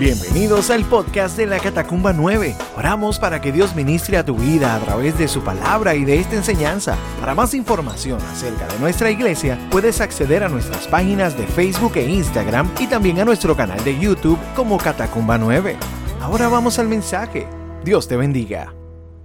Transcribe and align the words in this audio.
Bienvenidos 0.00 0.70
al 0.70 0.84
podcast 0.84 1.36
de 1.36 1.46
la 1.46 1.60
Catacumba 1.60 2.12
9. 2.12 2.56
Oramos 2.76 3.20
para 3.20 3.40
que 3.40 3.52
Dios 3.52 3.76
ministre 3.76 4.16
a 4.16 4.24
tu 4.24 4.34
vida 4.34 4.74
a 4.74 4.80
través 4.80 5.16
de 5.16 5.28
su 5.28 5.44
palabra 5.44 5.94
y 5.94 6.04
de 6.04 6.18
esta 6.18 6.34
enseñanza. 6.34 6.98
Para 7.20 7.36
más 7.36 7.54
información 7.54 8.20
acerca 8.22 8.66
de 8.66 8.76
nuestra 8.80 9.12
iglesia, 9.12 9.56
puedes 9.70 10.00
acceder 10.00 10.42
a 10.42 10.48
nuestras 10.48 10.88
páginas 10.88 11.38
de 11.38 11.46
Facebook 11.46 11.92
e 11.94 12.10
Instagram 12.10 12.68
y 12.80 12.88
también 12.88 13.20
a 13.20 13.24
nuestro 13.24 13.54
canal 13.54 13.84
de 13.84 13.96
YouTube 13.96 14.38
como 14.56 14.78
Catacumba 14.78 15.38
9. 15.38 15.76
Ahora 16.20 16.48
vamos 16.48 16.80
al 16.80 16.88
mensaje. 16.88 17.46
Dios 17.84 18.08
te 18.08 18.16
bendiga. 18.16 18.74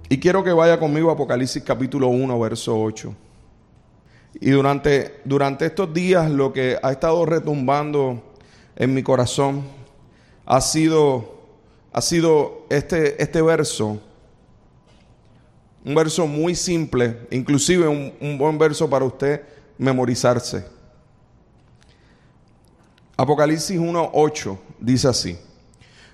Y 0.08 0.20
quiero 0.20 0.44
que 0.44 0.52
vaya 0.52 0.78
conmigo 0.78 1.10
a 1.10 1.14
Apocalipsis 1.14 1.64
capítulo 1.64 2.06
1, 2.06 2.38
verso 2.38 2.80
8. 2.80 3.12
Y 4.40 4.50
durante, 4.50 5.20
durante 5.24 5.66
estos 5.66 5.92
días 5.92 6.30
lo 6.30 6.52
que 6.52 6.78
ha 6.80 6.92
estado 6.92 7.26
retumbando 7.26 8.22
en 8.76 8.94
mi 8.94 9.02
corazón 9.02 9.79
ha 10.50 10.60
sido, 10.60 11.38
ha 11.92 12.00
sido 12.00 12.66
este, 12.68 13.22
este 13.22 13.40
verso. 13.40 14.02
Un 15.84 15.94
verso 15.94 16.26
muy 16.26 16.56
simple, 16.56 17.20
inclusive 17.30 17.86
un, 17.86 18.12
un 18.20 18.36
buen 18.36 18.58
verso 18.58 18.90
para 18.90 19.04
usted 19.04 19.42
memorizarse. 19.78 20.66
Apocalipsis 23.16 23.78
1, 23.78 24.10
8 24.12 24.58
dice 24.80 25.06
así. 25.06 25.38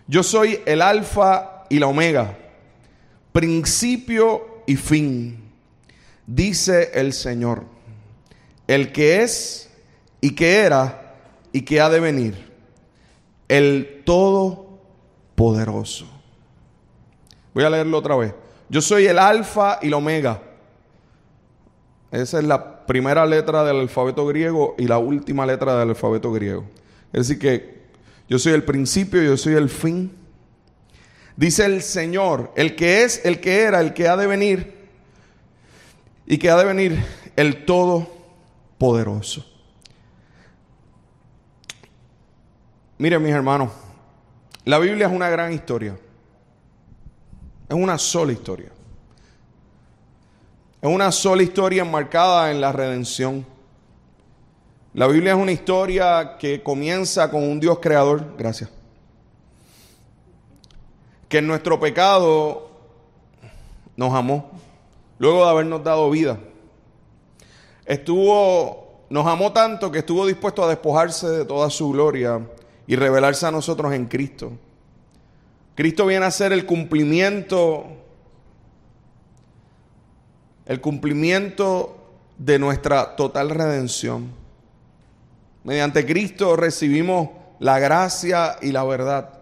Yo 0.07 0.23
soy 0.23 0.61
el 0.67 0.83
alfa 0.83 1.65
y 1.71 1.79
la 1.79 1.87
omega, 1.87 2.37
principio 3.33 4.63
y 4.67 4.77
fin, 4.77 5.51
dice 6.27 6.91
el 6.93 7.15
Señor, 7.15 7.65
el 8.67 8.93
que 8.93 9.23
es 9.23 9.71
y 10.21 10.33
que 10.33 10.59
era 10.59 11.15
y 11.53 11.63
que 11.63 11.81
ha 11.81 11.89
de 11.89 12.01
venir, 12.01 12.56
el 13.49 14.03
todopoderoso. 14.05 16.07
Voy 17.55 17.65
a 17.65 17.71
leerlo 17.71 17.99
otra 17.99 18.17
vez. 18.17 18.35
Yo 18.69 18.81
soy 18.81 19.07
el 19.07 19.19
alfa 19.19 19.79
y 19.83 19.89
la 19.89 19.97
omega. 19.97 20.43
Esa 22.11 22.39
es 22.39 22.45
la 22.45 22.87
primera 22.87 23.27
letra 23.27 23.65
del 23.65 23.81
alfabeto 23.81 24.27
griego 24.27 24.75
y 24.79 24.87
la 24.87 24.99
última 24.99 25.47
letra 25.47 25.79
del 25.79 25.91
alfabeto 25.91 26.33
griego. 26.33 26.65
Es 27.13 27.29
decir, 27.29 27.39
que 27.39 27.77
yo 28.29 28.39
soy 28.39 28.53
el 28.53 28.65
principio, 28.65 29.23
yo 29.23 29.37
soy 29.37 29.55
el 29.55 29.69
fin. 29.69 30.13
Dice 31.37 31.65
el 31.65 31.83
Señor, 31.83 32.53
el 32.57 32.77
que 32.77 33.05
es, 33.05 33.25
el 33.25 33.41
que 33.41 33.63
era, 33.63 33.81
el 33.81 33.95
que 33.95 34.09
ha 34.09 34.17
de 34.17 34.27
venir 34.27 34.75
y 36.27 36.39
que 36.39 36.51
ha 36.51 36.57
de 36.57 36.65
venir 36.65 37.05
el 37.37 37.65
Todopoderoso. 37.65 39.56
Miren 42.99 43.23
mis 43.23 43.33
hermanos, 43.33 43.71
la 44.65 44.79
Biblia 44.79 45.07
es 45.07 45.13
una 45.13 45.29
gran 45.29 45.53
historia. 45.53 45.99
Es 47.69 47.77
una 47.77 47.99
sola 47.99 48.33
historia. 48.33 48.71
Es 50.81 50.89
una 50.89 51.13
sola 51.13 51.43
historia 51.43 51.83
enmarcada 51.83 52.51
en 52.51 52.61
la 52.61 52.73
redención. 52.73 53.45
La 54.95 55.07
Biblia 55.09 55.35
es 55.35 55.39
una 55.39 55.53
historia 55.53 56.39
que 56.39 56.63
comienza 56.63 57.31
con 57.31 57.43
un 57.43 57.61
Dios 57.61 57.81
creador, 57.81 58.35
gracias. 58.39 58.71
Que 61.29 61.39
en 61.39 61.47
nuestro 61.47 61.79
pecado 61.79 62.71
nos 63.95 64.15
amó, 64.15 64.53
luego 65.19 65.45
de 65.45 65.51
habernos 65.51 65.85
dado 65.85 66.09
vida. 66.09 66.39
Estuvo, 67.85 69.05
nos 69.11 69.27
amó 69.27 69.53
tanto 69.53 69.91
que 69.91 69.99
estuvo 69.99 70.25
dispuesto 70.25 70.65
a 70.65 70.69
despojarse 70.69 71.29
de 71.29 71.45
toda 71.45 71.69
su 71.69 71.91
gloria 71.91 72.41
y 72.87 72.97
revelarse 72.97 73.47
a 73.47 73.51
nosotros 73.51 73.93
en 73.93 74.07
Cristo. 74.07 74.53
Cristo 75.75 76.07
viene 76.07 76.25
a 76.25 76.31
ser 76.31 76.53
el 76.53 76.65
cumplimiento, 76.65 77.87
el 80.65 80.81
cumplimiento 80.81 81.97
de 82.39 82.59
nuestra 82.59 83.17
total 83.17 83.51
redención. 83.51 84.31
Mediante 85.65 86.07
Cristo 86.07 86.57
recibimos 86.57 87.31
la 87.59 87.79
gracia 87.79 88.57
y 88.63 88.73
la 88.73 88.85
verdad. 88.85 89.41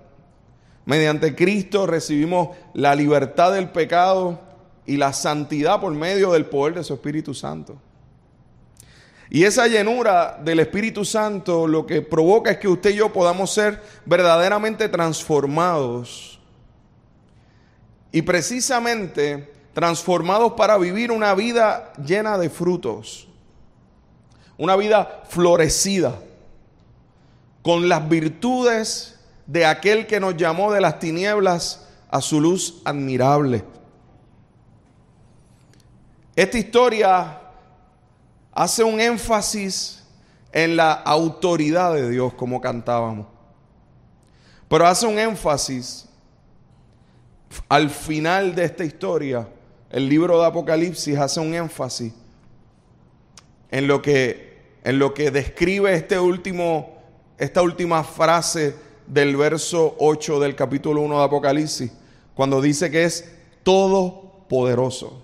Mediante 0.87 1.35
Cristo 1.35 1.87
recibimos 1.87 2.57
la 2.73 2.95
libertad 2.95 3.53
del 3.53 3.71
pecado 3.71 4.41
y 4.87 4.97
la 4.97 5.13
santidad 5.13 5.81
por 5.81 5.93
medio 5.95 6.33
del 6.33 6.47
poder 6.47 6.75
de 6.75 6.85
su 6.85 6.95
Espíritu 6.95 7.35
Santo. 7.35 7.77
Y 9.31 9.45
esa 9.45 9.67
llenura 9.67 10.39
del 10.43 10.61
Espíritu 10.61 11.05
Santo 11.05 11.67
lo 11.67 11.87
que 11.87 12.03
provoca 12.03 12.53
es 12.53 12.59
que 12.59 12.69
usted 12.69 12.91
y 12.91 12.97
yo 12.97 13.13
podamos 13.13 13.53
ser 13.53 13.83
verdaderamente 14.05 14.89
transformados. 14.89 16.39
Y 18.13 18.23
precisamente 18.23 19.53
transformados 19.73 20.53
para 20.53 20.79
vivir 20.79 21.11
una 21.11 21.35
vida 21.35 21.93
llena 22.05 22.39
de 22.39 22.49
frutos 22.49 23.29
una 24.57 24.77
vida 24.77 25.23
florecida, 25.29 26.21
con 27.63 27.89
las 27.89 28.09
virtudes 28.09 29.19
de 29.47 29.67
aquel 29.67 30.07
que 30.07 30.21
nos 30.21 30.37
llamó 30.37 30.73
de 30.73 30.81
las 30.81 30.99
tinieblas 30.99 31.89
a 32.11 32.21
su 32.21 32.41
luz 32.41 32.81
admirable. 32.85 33.65
Esta 36.37 36.59
historia 36.59 37.41
hace 38.55 38.85
un 38.85 39.01
énfasis 39.01 40.03
en 40.53 40.77
la 40.77 40.93
autoridad 40.93 41.93
de 41.93 42.09
Dios, 42.09 42.33
como 42.35 42.61
cantábamos, 42.61 43.27
pero 44.69 44.87
hace 44.87 45.07
un 45.07 45.19
énfasis 45.19 46.09
al 47.69 47.91
final 47.91 48.55
de 48.55 48.65
esta 48.65 48.85
historia, 48.85 49.49
el 49.91 50.09
libro 50.09 50.41
de 50.41 50.47
Apocalipsis 50.47 51.17
hace 51.19 51.41
un 51.41 51.55
énfasis 51.55 52.13
en 53.71 53.87
lo 53.87 54.03
que, 54.03 54.79
en 54.85 54.99
lo 54.99 55.15
que 55.15 55.31
describe 55.31 55.95
este 55.95 56.19
último, 56.19 56.99
esta 57.39 57.63
última 57.63 58.03
frase 58.05 58.75
del 59.07 59.37
verso 59.37 59.97
8 59.99 60.41
del 60.41 60.57
capítulo 60.57 61.01
1 61.03 61.19
de 61.19 61.25
Apocalipsis, 61.25 61.93
cuando 62.35 62.61
dice 62.61 62.91
que 62.91 63.05
es 63.05 63.33
todopoderoso. 63.63 65.24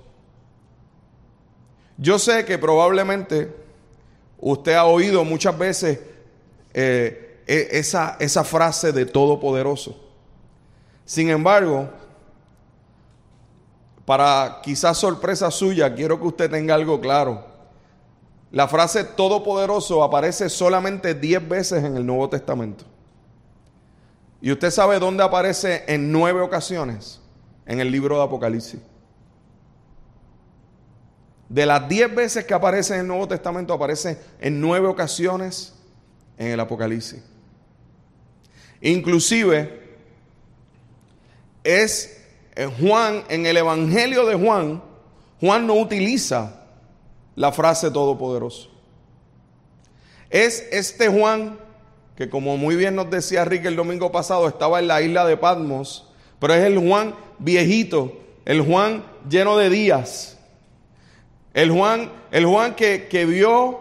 Yo 2.01 2.19
sé 2.19 2.47
que 2.47 2.57
probablemente 2.57 3.55
usted 4.39 4.73
ha 4.73 4.87
oído 4.87 5.23
muchas 5.23 5.57
veces 5.57 6.01
eh, 6.73 7.43
e, 7.47 7.69
esa, 7.73 8.17
esa 8.19 8.43
frase 8.43 8.91
de 8.91 9.05
todopoderoso. 9.05 10.01
Sin 11.05 11.29
embargo, 11.29 11.91
para 14.07 14.61
quizás 14.63 14.97
sorpresa 14.97 15.51
suya, 15.51 15.95
quiero 15.95 16.19
que 16.19 16.29
usted 16.29 16.51
tenga 16.51 16.75
algo 16.75 17.03
claro. 17.03 17.45
La 18.51 18.67
frase 18.67 19.05
todopoderoso 19.05 20.03
aparece 20.03 20.49
solamente 20.49 21.15
10 21.15 21.49
veces 21.51 21.85
en 21.85 21.99
el 21.99 22.07
Nuevo 22.07 22.31
Testamento. 22.31 22.87
¿Y 24.41 24.51
usted 24.51 24.71
sabe 24.71 24.99
dónde 24.99 25.23
aparece 25.23 25.85
en 25.87 26.11
nueve 26.11 26.41
ocasiones? 26.41 27.21
En 27.67 27.79
el 27.79 27.93
libro 27.93 28.17
de 28.17 28.25
Apocalipsis. 28.25 28.81
De 31.51 31.67
las 31.67 31.89
10 31.89 32.15
veces 32.15 32.45
que 32.45 32.55
aparece 32.55 32.95
en 32.95 33.01
el 33.01 33.07
Nuevo 33.09 33.29
Testamento, 33.29 33.75
aparece 33.75 34.19
en 34.41 34.61
nueve 34.61 34.87
ocasiones 34.87 35.75
en 36.39 36.47
el 36.47 36.61
Apocalipsis. 36.61 37.21
Inclusive, 38.81 39.99
es 41.65 42.17
Juan, 42.81 43.25
en 43.29 43.45
el 43.45 43.59
Evangelio 43.59 44.25
de 44.25 44.37
Juan, 44.37 44.83
Juan 45.41 45.67
no 45.67 45.75
utiliza 45.75 46.63
la 47.35 47.53
frase 47.53 47.91
todopoderoso. 47.91 48.71
Es 50.31 50.67
este 50.71 51.09
Juan 51.09 51.59
que 52.21 52.29
como 52.29 52.59
muy 52.59 52.77
bien 52.77 52.95
nos 52.95 53.11
decía 53.11 53.47
Rick 53.47 53.65
el 53.65 53.77
domingo 53.77 54.13
pasado, 54.13 54.47
estaba 54.47 54.79
en 54.79 54.89
la 54.89 55.01
isla 55.01 55.25
de 55.25 55.39
Patmos, 55.39 56.07
pero 56.39 56.53
es 56.53 56.63
el 56.65 56.79
Juan 56.79 57.15
viejito, 57.39 58.13
el 58.45 58.61
Juan 58.61 59.05
lleno 59.29 59.57
de 59.57 59.71
días, 59.71 60.37
el 61.55 61.71
Juan, 61.71 62.11
el 62.31 62.47
Juan 62.47 62.75
que, 62.75 63.09
que 63.09 63.27
vio 63.27 63.81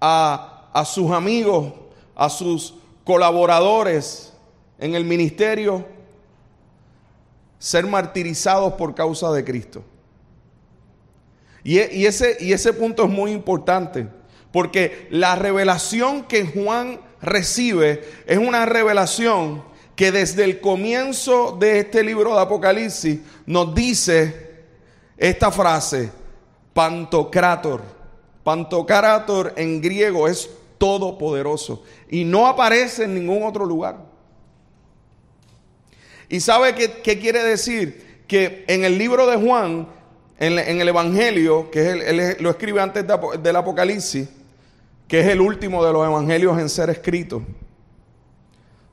a, 0.00 0.70
a 0.72 0.84
sus 0.84 1.10
amigos, 1.10 1.72
a 2.14 2.28
sus 2.30 2.74
colaboradores 3.04 4.32
en 4.78 4.94
el 4.94 5.04
ministerio 5.04 5.84
ser 7.58 7.86
martirizados 7.86 8.72
por 8.72 8.94
causa 8.94 9.30
de 9.32 9.44
Cristo. 9.44 9.84
Y, 11.62 11.78
ese, 11.78 12.38
y 12.40 12.54
ese 12.54 12.72
punto 12.72 13.04
es 13.04 13.10
muy 13.10 13.32
importante, 13.32 14.08
porque 14.50 15.06
la 15.10 15.36
revelación 15.36 16.24
que 16.24 16.46
Juan 16.46 17.00
recibe 17.20 18.02
es 18.26 18.38
una 18.38 18.64
revelación 18.64 19.62
que 19.94 20.10
desde 20.10 20.44
el 20.44 20.60
comienzo 20.60 21.56
de 21.60 21.80
este 21.80 22.02
libro 22.02 22.34
de 22.34 22.40
Apocalipsis 22.40 23.20
nos 23.44 23.74
dice 23.74 24.64
esta 25.18 25.52
frase, 25.52 26.10
pantocrator. 26.72 27.82
Pantocrator 28.42 29.52
en 29.56 29.80
griego 29.80 30.26
es 30.28 30.50
todopoderoso 30.78 31.84
y 32.08 32.24
no 32.24 32.46
aparece 32.46 33.04
en 33.04 33.14
ningún 33.14 33.42
otro 33.42 33.66
lugar. 33.66 33.98
¿Y 36.28 36.40
sabe 36.40 36.74
qué, 36.74 37.18
quiere 37.18 37.42
decir? 37.42 38.24
Que 38.26 38.64
en 38.68 38.84
el 38.84 38.96
libro 38.96 39.26
de 39.26 39.36
Juan, 39.36 39.88
en, 40.38 40.80
el 40.80 40.88
Evangelio, 40.88 41.70
que 41.70 41.90
es 41.90 42.04
él 42.06 42.36
lo 42.40 42.50
escribe 42.50 42.80
antes 42.80 43.04
del 43.42 43.56
Apocalipsis, 43.56 44.28
que 45.06 45.20
es 45.20 45.26
el 45.26 45.40
último 45.40 45.84
de 45.84 45.92
los 45.92 46.06
evangelios 46.06 46.56
en 46.58 46.68
ser 46.68 46.88
escrito. 46.88 47.42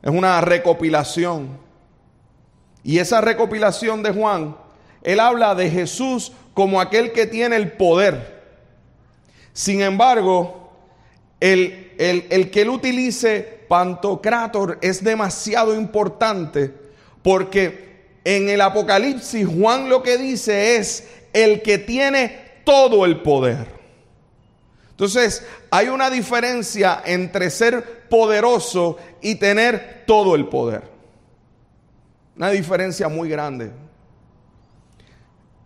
Es 0.01 0.09
una 0.09 0.41
recopilación. 0.41 1.59
Y 2.83 2.97
esa 2.97 3.21
recopilación 3.21 4.01
de 4.01 4.12
Juan, 4.12 4.57
él 5.03 5.19
habla 5.19 5.53
de 5.53 5.69
Jesús 5.69 6.31
como 6.57 6.81
aquel 6.81 7.12
que 7.12 7.27
tiene 7.27 7.56
el 7.56 7.74
poder. 7.74 8.42
Sin 9.54 9.83
embargo, 9.83 10.71
el, 11.39 11.92
el 12.00 12.50
que 12.50 12.62
él 12.63 12.69
utilice 12.69 13.59
Pantocrator 13.68 14.80
es 14.81 15.04
demasiado 15.04 15.75
importante 15.75 16.74
porque 17.21 18.07
en 18.24 18.50
el 18.50 18.62
Apocalipsis 18.62 19.45
Juan 19.45 19.88
lo 19.88 20.01
que 20.01 20.18
dice 20.18 20.77
es 20.77 21.07
el 21.31 21.62
que 21.62 21.77
tiene 21.77 22.63
todo 22.63 23.06
el 23.06 23.21
poder. 23.21 23.68
Entonces, 24.89 25.45
hay 25.69 25.89
una 25.89 26.09
diferencia 26.09 27.04
entre 27.06 27.51
ser 27.51 28.07
poderoso 28.09 28.98
y 29.21 29.36
tener 29.36 30.06
todo 30.07 30.33
el 30.33 30.48
poder. 30.48 30.89
Una 32.36 32.50
diferencia 32.50 33.07
muy 33.09 33.30
grande. 33.30 33.71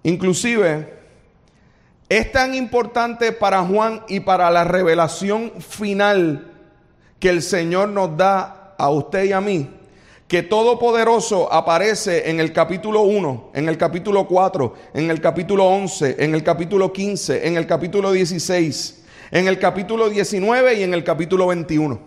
Inclusive, 0.03 1.01
es 2.09 2.31
tan 2.31 2.56
importante 2.56 3.31
para 3.31 3.63
Juan 3.63 4.03
y 4.07 4.19
para 4.21 4.50
la 4.51 4.63
revelación 4.63 5.51
final 5.59 6.51
que 7.19 7.30
el 7.30 7.42
Señor 7.42 7.89
nos 7.89 8.18
da 8.18 8.75
a 8.77 8.89
usted 8.89 9.25
y 9.25 9.31
a 9.31 9.42
mí, 9.42 9.69
que 10.27 10.44
Todopoderoso 10.44 11.51
aparece 11.51 12.30
en 12.30 12.39
el 12.39 12.51
capítulo 12.51 13.01
1, 13.01 13.51
en 13.53 13.69
el 13.69 13.77
capítulo 13.77 14.27
4, 14.27 14.75
en 14.94 15.12
el 15.12 15.21
capítulo 15.21 15.65
11, 15.65 16.15
en 16.19 16.33
el 16.33 16.44
capítulo 16.44 16.92
15, 16.92 17.47
en 17.47 17.57
el 17.57 17.68
capítulo 17.68 18.12
16 18.12 19.01
en 19.31 19.47
el 19.47 19.57
capítulo 19.57 20.09
19 20.09 20.75
y 20.75 20.83
en 20.83 20.94
el 20.94 21.04
capítulo 21.04 21.47
21. 21.47 22.00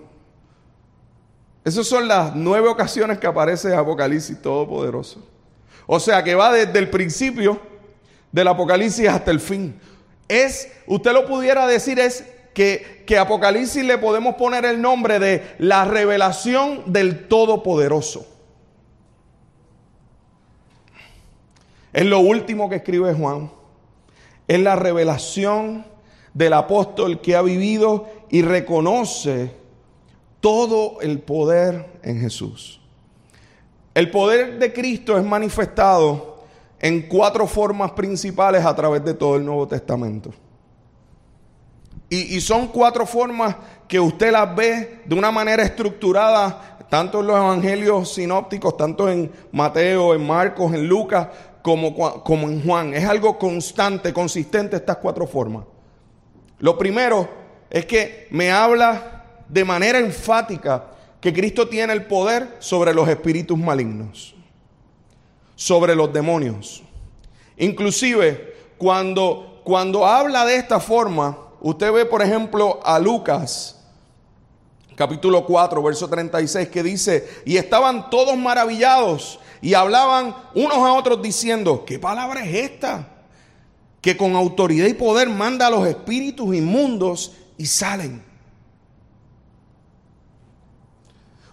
Esas 1.65 1.87
son 1.87 2.07
las 2.07 2.37
nueve 2.37 2.69
ocasiones 2.69 3.19
que 3.19 3.27
aparece 3.27 3.75
Apocalipsis 3.75 4.41
Todopoderoso. 4.41 5.27
O 5.87 5.99
sea 5.99 6.23
que 6.23 6.35
va 6.35 6.53
desde 6.53 6.79
el 6.79 6.91
principio 6.91 7.59
del 8.35 8.49
Apocalipsis 8.49 9.09
hasta 9.09 9.31
el 9.31 9.39
fin. 9.39 9.79
Es, 10.27 10.69
usted 10.89 11.13
lo 11.13 11.25
pudiera 11.25 11.69
decir, 11.69 12.01
es 12.01 12.25
que, 12.53 13.05
que 13.07 13.17
Apocalipsis 13.17 13.85
le 13.85 13.97
podemos 13.97 14.35
poner 14.35 14.65
el 14.65 14.83
nombre 14.83 15.21
de 15.21 15.55
la 15.59 15.85
revelación 15.85 16.93
del 16.93 17.29
Todopoderoso. 17.29 18.27
Es 21.93 22.05
lo 22.07 22.19
último 22.19 22.69
que 22.69 22.77
escribe 22.77 23.15
Juan. 23.15 23.53
Es 24.49 24.59
la 24.59 24.75
revelación 24.75 25.87
del 26.33 26.55
apóstol 26.55 27.21
que 27.21 27.37
ha 27.37 27.43
vivido 27.43 28.09
y 28.31 28.43
reconoce 28.43 29.53
todo 30.41 31.01
el 31.03 31.21
poder 31.21 32.01
en 32.03 32.21
Jesús. 32.21 32.81
El 33.95 34.11
poder 34.11 34.59
de 34.59 34.73
Cristo 34.73 35.17
es 35.17 35.25
manifestado 35.25 36.34
en 36.81 37.03
cuatro 37.03 37.47
formas 37.47 37.93
principales 37.93 38.65
a 38.65 38.75
través 38.75 39.05
de 39.05 39.15
todo 39.15 39.37
el 39.37 39.45
Nuevo 39.45 39.67
Testamento. 39.67 40.31
Y, 42.11 42.41
son 42.41 42.69
cuatro 42.69 43.07
formas 43.07 43.57
que 43.89 43.99
usted 43.99 44.31
las 44.31 44.55
ve 44.55 45.01
de 45.05 45.15
una 45.17 45.33
manera 45.33 45.65
estructurada, 45.65 46.79
tanto 46.89 47.21
en 47.21 47.27
los 47.27 47.37
evangelios 47.37 48.15
sinópticos, 48.15 48.77
tanto 48.77 49.09
en 49.09 49.33
Mateo, 49.51 50.15
en 50.15 50.25
Marcos, 50.25 50.73
en 50.75 50.87
Lucas, 50.87 51.29
como, 51.63 52.23
como 52.23 52.49
en 52.49 52.63
Juan. 52.63 52.95
Es 52.95 53.05
algo 53.05 53.37
constante, 53.37 54.13
consistente 54.13 54.77
estas 54.77 54.99
cuatro 54.99 55.27
formas. 55.27 55.65
Lo 56.61 56.79
primero 56.79 57.29
es 57.69 57.85
que 57.87 58.29
me 58.31 58.53
habla 58.53 59.25
de 59.49 59.65
manera 59.65 59.99
enfática 59.99 60.85
que 61.21 61.33
Cristo 61.33 61.69
tiene 61.69 61.93
el 61.95 62.05
poder 62.05 62.57
sobre 62.59 62.95
los 62.95 63.09
espíritus 63.09 63.59
malignos, 63.59 64.34
sobre 65.57 65.95
los 65.95 66.13
demonios. 66.13 66.83
Inclusive, 67.57 68.55
cuando, 68.79 69.61
cuando 69.65 70.07
habla 70.07 70.45
de 70.45 70.57
esta 70.57 70.81
forma, 70.81 71.39
usted 71.61 71.93
ve, 71.93 72.05
por 72.05 72.23
ejemplo, 72.23 72.81
a 72.85 72.99
Lucas, 72.99 73.81
capítulo 74.95 75.45
4, 75.47 75.83
verso 75.83 76.09
36, 76.09 76.69
que 76.69 76.83
dice, 76.83 77.29
y 77.45 77.57
estaban 77.57 78.11
todos 78.11 78.37
maravillados 78.37 79.39
y 79.63 79.75
hablaban 79.75 80.35
unos 80.55 80.79
a 80.79 80.93
otros 80.93 81.23
diciendo, 81.23 81.85
¿qué 81.87 81.99
palabra 81.99 82.45
es 82.45 82.55
esta? 82.55 83.11
que 84.05 84.19
con 84.19 84.37
autoridad 84.37 84.87
y 84.87 84.93
poder 84.93 85.31
manda 85.31 85.67
a 85.67 85.71
los 85.71 85.89
espíritus 85.89 86.55
inmundos 86.55 87.33
y 87.57 87.65
salen. 87.65 88.23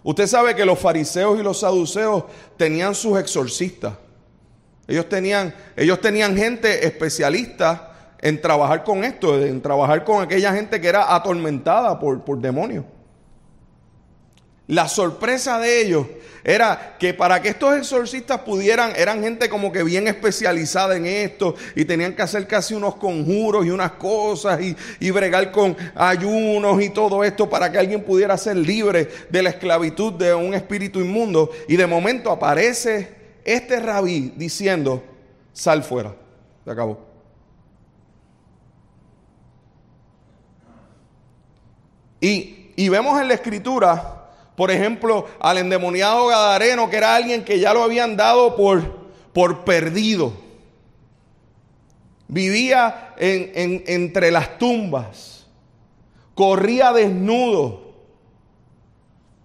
Usted 0.03 0.27
sabe 0.27 0.55
que 0.55 0.65
los 0.65 0.79
fariseos 0.79 1.39
y 1.39 1.43
los 1.43 1.59
saduceos 1.59 2.23
tenían 2.57 2.95
sus 2.95 3.19
exorcistas. 3.19 3.93
Ellos 4.87 5.07
tenían, 5.07 5.53
ellos 5.75 6.01
tenían 6.01 6.35
gente 6.35 6.85
especialista 6.85 8.15
en 8.19 8.41
trabajar 8.41 8.83
con 8.83 9.03
esto, 9.03 9.39
en 9.39 9.61
trabajar 9.61 10.03
con 10.03 10.21
aquella 10.21 10.53
gente 10.53 10.81
que 10.81 10.87
era 10.87 11.13
atormentada 11.15 11.99
por, 11.99 12.23
por 12.23 12.39
demonios. 12.39 12.85
La 14.71 14.87
sorpresa 14.87 15.59
de 15.59 15.81
ellos 15.81 16.07
era 16.45 16.95
que 16.97 17.13
para 17.13 17.41
que 17.41 17.49
estos 17.49 17.75
exorcistas 17.75 18.39
pudieran, 18.39 18.93
eran 18.95 19.21
gente 19.21 19.49
como 19.49 19.69
que 19.69 19.83
bien 19.83 20.07
especializada 20.07 20.95
en 20.95 21.05
esto 21.07 21.55
y 21.75 21.83
tenían 21.83 22.15
que 22.15 22.21
hacer 22.21 22.47
casi 22.47 22.73
unos 22.73 22.95
conjuros 22.95 23.65
y 23.65 23.69
unas 23.69 23.91
cosas 23.91 24.61
y, 24.61 24.73
y 25.01 25.11
bregar 25.11 25.51
con 25.51 25.75
ayunos 25.93 26.81
y 26.81 26.89
todo 26.89 27.21
esto 27.25 27.49
para 27.49 27.69
que 27.69 27.79
alguien 27.79 28.01
pudiera 28.01 28.37
ser 28.37 28.55
libre 28.55 29.09
de 29.29 29.43
la 29.43 29.49
esclavitud 29.49 30.13
de 30.13 30.33
un 30.33 30.53
espíritu 30.53 31.01
inmundo. 31.01 31.51
Y 31.67 31.75
de 31.75 31.85
momento 31.85 32.31
aparece 32.31 33.13
este 33.43 33.77
rabí 33.77 34.31
diciendo, 34.37 35.03
sal 35.51 35.83
fuera. 35.83 36.15
Se 36.63 36.71
acabó. 36.71 36.97
Y, 42.21 42.71
y 42.77 42.87
vemos 42.87 43.19
en 43.19 43.27
la 43.27 43.33
escritura 43.33 44.20
por 44.55 44.69
ejemplo, 44.71 45.27
al 45.39 45.57
endemoniado 45.57 46.27
Gadareno, 46.27 46.89
que 46.89 46.97
era 46.97 47.15
alguien 47.15 47.43
que 47.43 47.59
ya 47.59 47.73
lo 47.73 47.83
habían 47.83 48.17
dado 48.17 48.55
por, 48.55 48.83
por 49.33 49.63
perdido. 49.63 50.33
Vivía 52.27 53.13
en, 53.17 53.83
entre 53.87 54.31
las 54.31 54.57
tumbas, 54.57 55.45
corría 56.35 56.93
desnudo, 56.93 57.93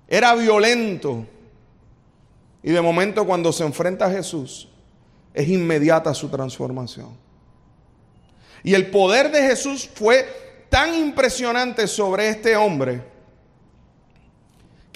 era 0.09 0.35
violento. 0.35 1.25
Y 2.63 2.73
de 2.73 2.81
momento 2.81 3.27
cuando 3.27 3.53
se 3.53 3.65
enfrenta 3.65 4.07
a 4.07 4.11
Jesús, 4.11 4.69
es 5.33 5.49
inmediata 5.49 6.15
su 6.15 6.29
transformación. 6.29 7.17
Y 8.65 8.75
el 8.75 8.91
poder 8.91 9.31
de 9.31 9.43
Jesús 9.43 9.89
fue 9.95 10.67
tan 10.69 10.93
impresionante 10.95 11.87
sobre 11.87 12.29
este 12.29 12.57
hombre 12.57 13.16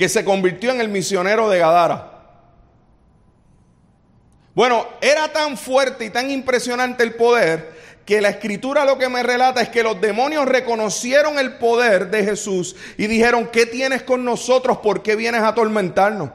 que 0.00 0.08
se 0.08 0.24
convirtió 0.24 0.70
en 0.70 0.80
el 0.80 0.88
misionero 0.88 1.50
de 1.50 1.58
Gadara. 1.58 2.10
Bueno, 4.54 4.86
era 5.02 5.30
tan 5.30 5.58
fuerte 5.58 6.06
y 6.06 6.08
tan 6.08 6.30
impresionante 6.30 7.02
el 7.02 7.16
poder 7.16 7.74
que 8.06 8.22
la 8.22 8.30
escritura 8.30 8.86
lo 8.86 8.96
que 8.96 9.10
me 9.10 9.22
relata 9.22 9.60
es 9.60 9.68
que 9.68 9.82
los 9.82 10.00
demonios 10.00 10.46
reconocieron 10.46 11.38
el 11.38 11.58
poder 11.58 12.10
de 12.10 12.24
Jesús 12.24 12.76
y 12.96 13.08
dijeron, 13.08 13.50
¿qué 13.52 13.66
tienes 13.66 14.02
con 14.02 14.24
nosotros? 14.24 14.78
¿Por 14.78 15.02
qué 15.02 15.16
vienes 15.16 15.42
a 15.42 15.48
atormentarnos? 15.48 16.30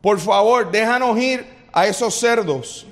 Por 0.00 0.20
favor, 0.20 0.70
déjanos 0.70 1.18
ir 1.18 1.44
a 1.72 1.88
esos 1.88 2.14
cerdos. 2.14 2.86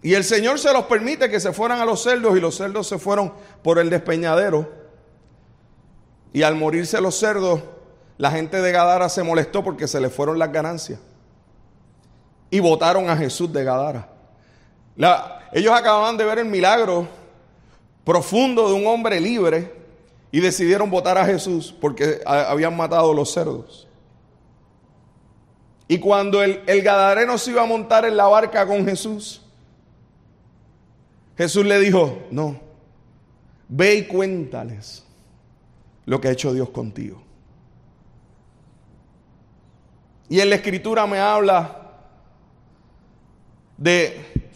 Y 0.00 0.14
el 0.14 0.22
Señor 0.22 0.60
se 0.60 0.72
los 0.72 0.84
permite 0.84 1.28
que 1.28 1.40
se 1.40 1.52
fueran 1.52 1.80
a 1.80 1.84
los 1.84 2.04
cerdos 2.04 2.36
y 2.36 2.40
los 2.40 2.56
cerdos 2.56 2.86
se 2.86 3.00
fueron 3.00 3.34
por 3.64 3.80
el 3.80 3.90
despeñadero. 3.90 4.83
Y 6.34 6.42
al 6.42 6.56
morirse 6.56 7.00
los 7.00 7.16
cerdos, 7.16 7.60
la 8.18 8.32
gente 8.32 8.60
de 8.60 8.72
Gadara 8.72 9.08
se 9.08 9.22
molestó 9.22 9.62
porque 9.62 9.86
se 9.86 10.00
le 10.00 10.10
fueron 10.10 10.36
las 10.36 10.50
ganancias. 10.50 10.98
Y 12.50 12.58
votaron 12.58 13.08
a 13.08 13.16
Jesús 13.16 13.52
de 13.52 13.62
Gadara. 13.62 14.08
ellos 15.52 15.72
acababan 15.72 16.16
de 16.16 16.24
ver 16.24 16.40
el 16.40 16.46
milagro 16.46 17.06
profundo 18.02 18.68
de 18.68 18.74
un 18.74 18.84
hombre 18.88 19.20
libre 19.20 19.72
y 20.32 20.40
decidieron 20.40 20.90
votar 20.90 21.16
a 21.18 21.24
Jesús 21.24 21.72
porque 21.80 22.20
habían 22.26 22.76
matado 22.76 23.14
los 23.14 23.32
cerdos. 23.32 23.86
Y 25.86 25.98
cuando 25.98 26.42
el, 26.42 26.64
el 26.66 26.82
Gadareno 26.82 27.38
se 27.38 27.52
iba 27.52 27.62
a 27.62 27.66
montar 27.66 28.06
en 28.06 28.16
la 28.16 28.26
barca 28.26 28.66
con 28.66 28.84
Jesús, 28.84 29.40
Jesús 31.38 31.64
le 31.64 31.78
dijo, 31.78 32.24
no, 32.32 32.58
ve 33.68 33.94
y 33.94 34.06
cuéntales 34.06 35.03
lo 36.06 36.20
que 36.20 36.28
ha 36.28 36.32
hecho 36.32 36.52
Dios 36.52 36.70
contigo. 36.70 37.22
Y 40.28 40.40
en 40.40 40.50
la 40.50 40.56
escritura 40.56 41.06
me 41.06 41.18
habla 41.18 41.80
de 43.76 44.50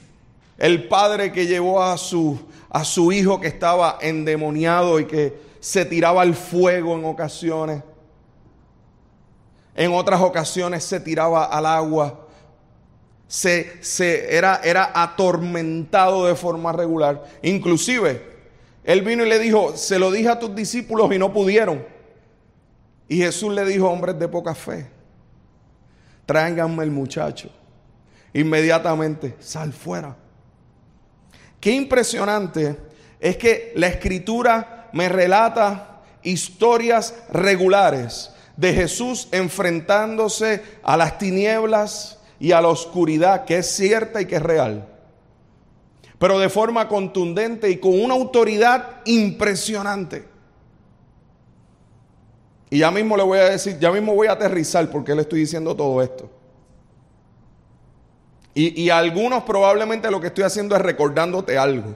el 0.57 0.89
padre 0.89 1.33
que 1.33 1.47
llevó 1.47 1.83
a 1.83 1.97
su, 1.97 2.39
a 2.69 2.85
su 2.85 3.13
hijo 3.13 3.41
que 3.41 3.49
estaba 3.49 3.99
endemoniado 4.01 4.99
y 4.99 5.07
que 5.07 5.41
se 5.61 5.85
tiraba 5.85 6.23
al 6.23 6.35
fuego 6.35 6.97
en 6.97 7.05
ocasiones. 7.05 7.83
En 9.75 9.93
otras 9.93 10.21
ocasiones 10.21 10.83
se 10.83 10.99
tiraba 10.99 11.45
al 11.45 11.67
agua. 11.67 12.27
Se, 13.29 13.83
se 13.85 14.35
era, 14.35 14.61
era 14.65 14.91
atormentado 14.95 16.27
de 16.27 16.35
forma 16.35 16.73
regular. 16.73 17.25
Inclusive, 17.43 18.28
él 18.89 19.03
vino 19.03 19.23
y 19.23 19.29
le 19.29 19.39
dijo, 19.39 19.77
se 19.77 19.99
lo 19.99 20.11
dije 20.11 20.31
a 20.31 20.39
tus 20.39 20.55
discípulos 20.55 21.13
y 21.13 21.19
no 21.19 21.31
pudieron. 21.31 21.85
Y 23.07 23.19
Jesús 23.19 23.53
le 23.53 23.67
dijo, 23.67 23.87
hombres 23.87 24.19
de 24.19 24.27
poca 24.29 24.55
fe, 24.55 24.89
tráiganme 26.25 26.85
el 26.85 26.91
muchacho. 26.91 27.51
Inmediatamente, 28.33 29.37
sal 29.41 29.75
fuera. 29.75 30.17
Qué 31.61 31.73
impresionante 31.73 32.79
es 33.21 33.37
que 33.37 33.75
la 33.77 33.89
escritura 33.89 34.89
me 34.95 35.11
relata 35.11 36.01
historias 36.23 37.15
regulares 37.31 38.31
de 38.57 38.73
Jesús 38.73 39.29
enfrentándose 39.33 40.63
a 40.83 40.97
las 40.97 41.19
tinieblas 41.19 42.21
y 42.41 42.53
a 42.53 42.63
la 42.63 42.69
oscuridad 42.69 43.45
que 43.45 43.59
es 43.59 43.67
cierta 43.67 44.23
y 44.23 44.25
que 44.25 44.37
es 44.37 44.43
real. 44.43 44.89
Pero 46.19 46.39
de 46.39 46.49
forma 46.49 46.89
contundente 46.89 47.71
y 47.71 47.79
con 47.79 47.99
una 48.01 48.15
autoridad 48.15 49.03
impresionante. 49.05 50.27
Y 52.71 52.79
ya 52.79 52.91
mismo 52.91 53.17
le 53.17 53.23
voy 53.23 53.39
a 53.39 53.45
decir, 53.45 53.79
ya 53.79 53.91
mismo 53.93 54.15
voy 54.15 54.27
a 54.27 54.33
aterrizar 54.33 54.91
porque 54.91 55.15
le 55.15 55.23
estoy 55.23 55.41
diciendo 55.41 55.75
todo 55.75 56.03
esto. 56.03 56.31
Y, 58.55 58.91
algunos 58.91 59.45
probablemente 59.45 60.11
lo 60.11 60.21
que 60.21 60.27
estoy 60.27 60.43
haciendo 60.43 60.75
es 60.75 60.83
recordándote 60.83 61.57
algo 61.57 61.95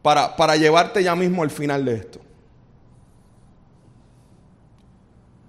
para, 0.00 0.36
para 0.36 0.54
llevarte 0.54 1.02
ya 1.02 1.16
mismo 1.16 1.42
al 1.42 1.50
final 1.50 1.84
de 1.84 1.94
esto. 1.96 2.20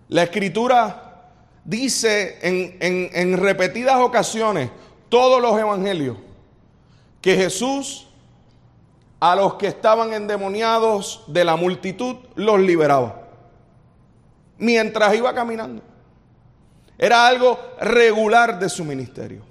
La 0.07 0.23
escritura 0.23 1.29
dice 1.63 2.39
en, 2.41 2.77
en 2.79 3.37
repetidas 3.37 3.97
ocasiones, 3.97 4.71
todos 5.07 5.39
los 5.39 5.59
evangelios, 5.59 6.17
que 7.27 7.35
Jesús 7.35 8.07
a 9.19 9.35
los 9.35 9.55
que 9.55 9.67
estaban 9.67 10.13
endemoniados 10.13 11.25
de 11.27 11.43
la 11.43 11.57
multitud 11.57 12.15
los 12.35 12.57
liberaba. 12.57 13.23
Mientras 14.57 15.13
iba 15.13 15.35
caminando. 15.35 15.81
Era 16.97 17.27
algo 17.27 17.59
regular 17.81 18.57
de 18.57 18.69
su 18.69 18.85
ministerio. 18.85 19.43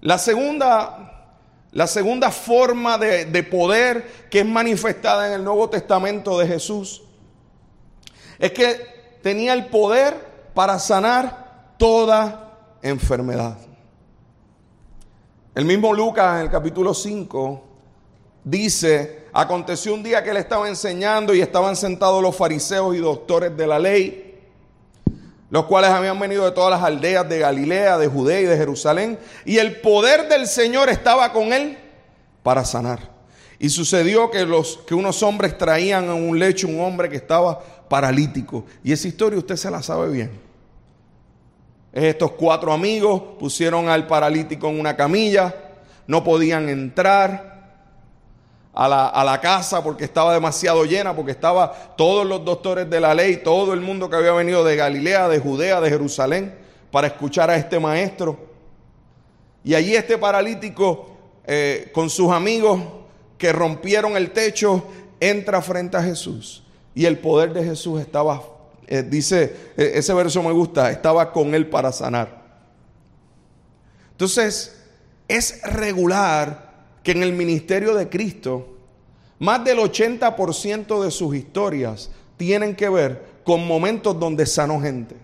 La 0.00 0.16
segunda, 0.16 1.32
la 1.72 1.88
segunda 1.88 2.30
forma 2.30 2.98
de, 2.98 3.24
de 3.24 3.42
poder 3.42 4.28
que 4.30 4.38
es 4.38 4.46
manifestada 4.46 5.26
en 5.26 5.32
el 5.32 5.42
Nuevo 5.42 5.68
Testamento 5.68 6.38
de 6.38 6.46
Jesús 6.46 7.02
es 8.38 8.52
que 8.52 9.18
tenía 9.24 9.54
el 9.54 9.66
poder 9.66 10.52
para 10.54 10.78
sanar 10.78 11.74
toda 11.78 12.78
enfermedad. 12.80 13.56
El 15.54 15.64
mismo 15.64 15.92
Lucas 15.92 16.36
en 16.36 16.42
el 16.42 16.50
capítulo 16.50 16.94
5 16.94 17.62
dice, 18.42 19.26
aconteció 19.32 19.94
un 19.94 20.02
día 20.02 20.22
que 20.22 20.30
él 20.30 20.36
estaba 20.36 20.68
enseñando 20.68 21.32
y 21.34 21.40
estaban 21.40 21.76
sentados 21.76 22.22
los 22.22 22.34
fariseos 22.36 22.94
y 22.96 22.98
doctores 22.98 23.56
de 23.56 23.66
la 23.66 23.78
ley 23.78 24.24
los 25.54 25.66
cuales 25.66 25.90
habían 25.90 26.18
venido 26.18 26.44
de 26.44 26.50
todas 26.50 26.72
las 26.72 26.82
aldeas 26.82 27.28
de 27.28 27.38
Galilea, 27.38 27.96
de 27.96 28.08
Judea 28.08 28.40
y 28.40 28.44
de 28.44 28.56
Jerusalén, 28.56 29.20
y 29.44 29.58
el 29.58 29.80
poder 29.80 30.28
del 30.28 30.48
Señor 30.48 30.88
estaba 30.88 31.32
con 31.32 31.52
él 31.52 31.78
para 32.42 32.64
sanar. 32.64 33.12
Y 33.60 33.68
sucedió 33.68 34.32
que, 34.32 34.44
los, 34.44 34.78
que 34.78 34.96
unos 34.96 35.22
hombres 35.22 35.56
traían 35.56 36.08
a 36.08 36.14
un 36.14 36.40
lecho 36.40 36.66
un 36.66 36.80
hombre 36.80 37.08
que 37.08 37.14
estaba 37.14 37.60
paralítico. 37.88 38.64
Y 38.82 38.90
esa 38.90 39.06
historia 39.06 39.38
usted 39.38 39.54
se 39.54 39.70
la 39.70 39.80
sabe 39.80 40.10
bien. 40.10 40.43
Estos 41.94 42.32
cuatro 42.32 42.72
amigos 42.72 43.22
pusieron 43.38 43.88
al 43.88 44.06
paralítico 44.06 44.68
en 44.68 44.78
una 44.78 44.96
camilla, 44.96 45.54
no 46.06 46.22
podían 46.22 46.68
entrar, 46.68 47.54
a 48.74 49.24
la, 49.24 49.40
casa 49.40 49.82
porque 49.82 50.04
estaba 50.04 50.34
demasiado 50.34 50.84
llena, 50.84 51.14
porque 51.14 51.30
estaba 51.30 51.72
todos 51.96 52.26
los 52.26 52.44
doctores 52.44 52.90
de 52.90 53.00
la 53.00 53.14
ley, 53.14 53.36
todo 53.36 53.72
el 53.72 53.80
mundo 53.80 54.10
que 54.10 54.16
había 54.16 54.32
venido 54.32 54.64
de 54.64 54.76
Galilea, 54.76 55.28
de 55.28 55.38
Judea, 55.38 55.80
de 55.80 55.90
Jerusalén, 55.90 56.54
para 56.90 57.06
escuchar 57.06 57.50
a 57.50 57.56
este 57.56 57.78
maestro. 57.78 58.36
Y 59.62 59.74
allí 59.74 59.94
este 59.94 60.18
paralítico, 60.18 61.08
eh, 61.46 61.90
con 61.94 62.10
sus 62.10 62.32
amigos 62.32 62.80
que 63.38 63.52
rompieron 63.52 64.16
el 64.16 64.32
techo, 64.32 64.82
entra 65.20 65.62
frente 65.62 65.96
a 65.96 66.02
Jesús. 66.02 66.64
Y 66.96 67.06
el 67.06 67.18
poder 67.18 67.52
de 67.52 67.64
Jesús 67.64 68.00
estaba, 68.00 68.42
eh, 68.86 69.02
dice, 69.02 69.72
eh, 69.76 69.92
ese 69.94 70.14
verso 70.14 70.42
me 70.42 70.52
gusta, 70.52 70.90
estaba 70.90 71.32
con 71.32 71.54
él 71.54 71.68
para 71.68 71.92
sanar. 71.92 72.42
Entonces, 74.12 74.80
es 75.28 75.62
regular 75.62 76.72
que 77.02 77.12
en 77.12 77.22
el 77.22 77.32
ministerio 77.32 77.94
de 77.94 78.08
Cristo, 78.08 78.68
más 79.38 79.64
del 79.64 79.78
80% 79.78 81.02
de 81.02 81.10
sus 81.10 81.34
historias 81.34 82.10
tienen 82.36 82.74
que 82.74 82.88
ver 82.88 83.34
con 83.44 83.66
momentos 83.66 84.18
donde 84.18 84.46
sanó 84.46 84.80
gente. 84.80 85.16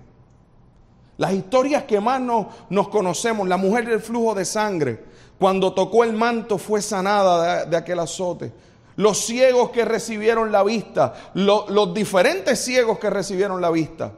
Las 1.16 1.32
historias 1.34 1.84
que 1.84 2.00
más 2.00 2.20
nos, 2.20 2.88
conocemos, 2.88 3.46
la 3.46 3.56
mujer 3.56 3.86
del 3.86 4.00
flujo 4.00 4.34
de 4.34 4.44
sangre, 4.44 5.04
cuando 5.38 5.72
tocó 5.72 6.04
el 6.04 6.14
manto 6.14 6.58
fue 6.58 6.80
sanada 6.80 7.66
de, 7.66 7.76
aquel 7.76 7.98
azote. 7.98 8.52
Los 9.00 9.24
ciegos 9.24 9.70
que 9.70 9.86
recibieron 9.86 10.52
la 10.52 10.62
vista, 10.62 11.14
los 11.32 11.94
diferentes 11.94 12.62
ciegos 12.62 12.98
que 12.98 13.08
recibieron 13.08 13.58
la 13.58 13.70
vista. 13.70 14.12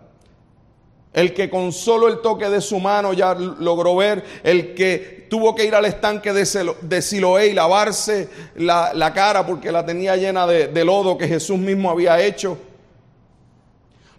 El 1.13 1.33
que 1.33 1.49
con 1.49 1.71
solo 1.71 2.09
el 2.09 2.21
toque 2.21 2.51
de 2.51 2.61
su 2.61 2.81
mano 2.81 3.13
ya 3.13 3.33
logró 3.33 3.95
ver, 3.95 4.25
el 4.43 4.75
que 4.75 5.29
tuvo 5.31 5.55
que 5.55 5.67
ir 5.67 5.77
al 5.77 5.85
estanque 5.85 6.33
de, 6.33 7.01
Siloé 7.01 7.47
y 7.47 7.53
lavarse 7.53 8.29
la, 8.57 9.13
cara 9.15 9.47
porque 9.47 9.71
la 9.71 9.87
tenía 9.87 10.17
llena 10.17 10.49
de, 10.49 10.85
lodo 10.85 11.17
que 11.17 11.29
Jesús 11.29 11.59
mismo 11.59 11.89
había 11.89 12.21
hecho. 12.21 12.59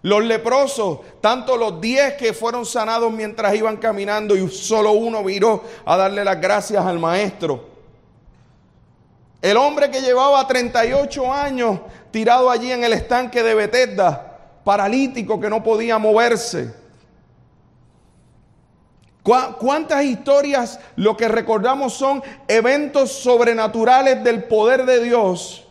Los 0.00 0.24
leprosos, 0.24 1.00
tanto 1.20 1.58
los 1.58 1.78
diez 1.78 2.14
que 2.14 2.32
fueron 2.32 2.64
sanados 2.64 3.12
mientras 3.12 3.54
iban 3.54 3.76
caminando 3.76 4.34
y 4.34 4.48
solo 4.48 4.92
uno 4.92 5.22
viró 5.22 5.62
a 5.84 5.98
darle 5.98 6.24
las 6.24 6.40
gracias 6.40 6.86
al 6.86 6.98
maestro. 6.98 7.73
El 9.44 9.58
hombre 9.58 9.90
que 9.90 10.00
llevaba 10.00 10.46
38 10.46 11.30
años 11.30 11.78
tirado 12.10 12.50
allí 12.50 12.72
en 12.72 12.82
el 12.82 12.94
estanque 12.94 13.42
de 13.42 13.54
Betesda, 13.54 14.38
paralítico 14.64 15.38
que 15.38 15.50
no 15.50 15.62
podía 15.62 15.98
moverse. 15.98 16.74
¿Cuántas 19.22 20.02
historias 20.02 20.80
lo 20.96 21.14
que 21.14 21.28
recordamos 21.28 21.92
son 21.92 22.22
eventos 22.48 23.12
sobrenaturales 23.12 24.24
del 24.24 24.44
poder 24.44 24.86
de 24.86 25.04
Dios? 25.04 25.68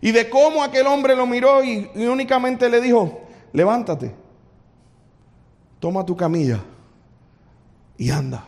Y 0.00 0.10
de 0.10 0.28
cómo 0.28 0.64
aquel 0.64 0.88
hombre 0.88 1.14
lo 1.14 1.24
miró 1.24 1.62
y, 1.62 1.88
únicamente 1.94 2.68
le 2.68 2.80
dijo, 2.80 3.20
levántate, 3.52 4.12
toma 5.78 6.04
tu 6.04 6.16
camilla 6.16 6.58
y 7.96 8.10
anda. 8.10 8.42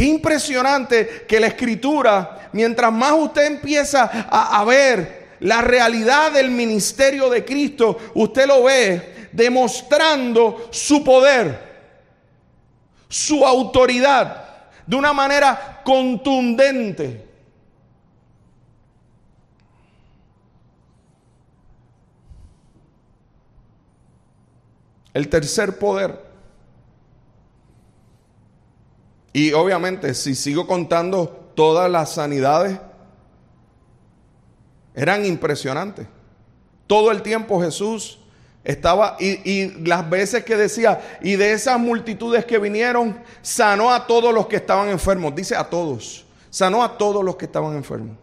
Qué 0.00 0.06
impresionante 0.06 1.26
que 1.28 1.38
la 1.38 1.48
escritura, 1.48 2.48
mientras 2.54 2.90
más 2.90 3.12
usted 3.12 3.44
empieza 3.44 4.04
a, 4.30 4.58
a, 4.58 4.64
ver 4.64 5.36
la 5.40 5.60
realidad 5.60 6.32
del 6.32 6.50
ministerio 6.50 7.28
de 7.28 7.44
Cristo, 7.44 7.98
usted 8.14 8.46
lo 8.46 8.62
ve 8.62 9.28
demostrando 9.30 10.68
su 10.70 11.04
poder, 11.04 11.54
su 13.10 13.44
autoridad, 13.44 14.70
de 14.86 14.96
una 14.96 15.12
manera 15.12 15.82
contundente. 15.84 17.28
El 25.12 25.28
tercer 25.28 25.78
poder. 25.78 26.29
Y 29.32 29.52
obviamente, 29.52 30.14
si 30.14 30.34
sigo 30.34 30.66
contando 30.66 31.52
todas 31.54 31.90
las 31.90 32.14
sanidades, 32.14 32.78
eran 34.94 35.24
impresionantes. 35.24 36.06
Todo 36.86 37.12
el 37.12 37.22
tiempo 37.22 37.60
Jesús 37.60 38.18
estaba, 38.64 39.16
y, 39.20 39.70
las 39.86 40.08
veces 40.10 40.44
que 40.44 40.56
decía, 40.56 41.00
y 41.22 41.36
de 41.36 41.52
esas 41.52 41.78
multitudes 41.78 42.44
que 42.44 42.58
vinieron, 42.58 43.22
sanó 43.40 43.92
a 43.92 44.06
todos 44.06 44.34
los 44.34 44.48
que 44.48 44.56
estaban 44.56 44.88
enfermos. 44.88 45.34
Dice 45.34 45.54
a 45.54 45.68
todos. 45.68 46.26
Sanó 46.50 46.82
a 46.82 46.98
todos 46.98 47.24
los 47.24 47.36
que 47.36 47.44
estaban 47.44 47.76
enfermos. 47.76 48.16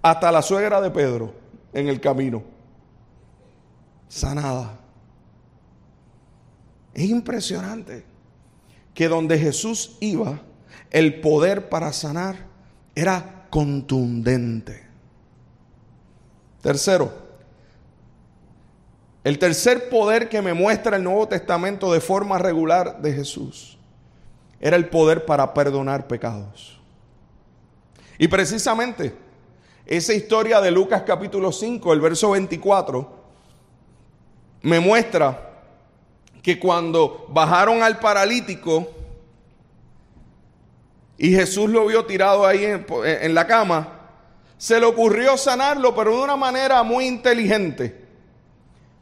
Hasta 0.00 0.30
la 0.30 0.40
suegra 0.40 0.80
de 0.80 0.90
Pedro 0.90 1.34
en 1.72 1.88
el 1.88 2.00
camino. 2.00 2.42
sanada. 4.08 4.76
Es 6.92 7.04
impresionante 7.04 8.09
que 8.94 9.08
donde 9.08 9.38
Jesús 9.38 9.96
iba, 10.00 10.40
el 10.90 11.20
poder 11.20 11.68
para 11.68 11.92
sanar 11.92 12.46
era 12.94 13.46
contundente. 13.50 14.86
Tercero, 16.60 17.12
el 19.24 19.38
tercer 19.38 19.88
poder 19.88 20.28
que 20.28 20.42
me 20.42 20.54
muestra 20.54 20.96
el 20.96 21.04
Nuevo 21.04 21.28
Testamento 21.28 21.92
de 21.92 22.00
forma 22.00 22.38
regular 22.38 23.00
de 23.00 23.12
Jesús 23.12 23.78
era 24.60 24.76
el 24.76 24.88
poder 24.88 25.24
para 25.24 25.54
perdonar 25.54 26.06
pecados. 26.06 26.78
Y 28.18 28.28
precisamente 28.28 29.14
esa 29.86 30.12
historia 30.12 30.60
de 30.60 30.70
Lucas 30.70 31.02
capítulo 31.06 31.50
5, 31.50 31.92
el 31.92 32.00
verso 32.00 32.30
24, 32.30 33.20
me 34.62 34.78
muestra 34.78 35.49
que 36.42 36.58
cuando 36.58 37.26
bajaron 37.28 37.82
al 37.82 37.98
paralítico 37.98 38.88
y 41.18 41.34
Jesús 41.34 41.68
lo 41.68 41.86
vio 41.86 42.06
tirado 42.06 42.46
ahí 42.46 42.64
en, 42.64 43.34
la 43.34 43.46
cama, 43.46 43.88
se 44.56 44.80
le 44.80 44.86
ocurrió 44.86 45.36
sanarlo, 45.36 45.94
pero 45.94 46.16
de 46.16 46.22
una 46.22 46.36
manera 46.36 46.82
muy 46.82 47.06
inteligente, 47.06 48.06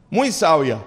muy 0.09 0.31
sabia. 0.31 0.83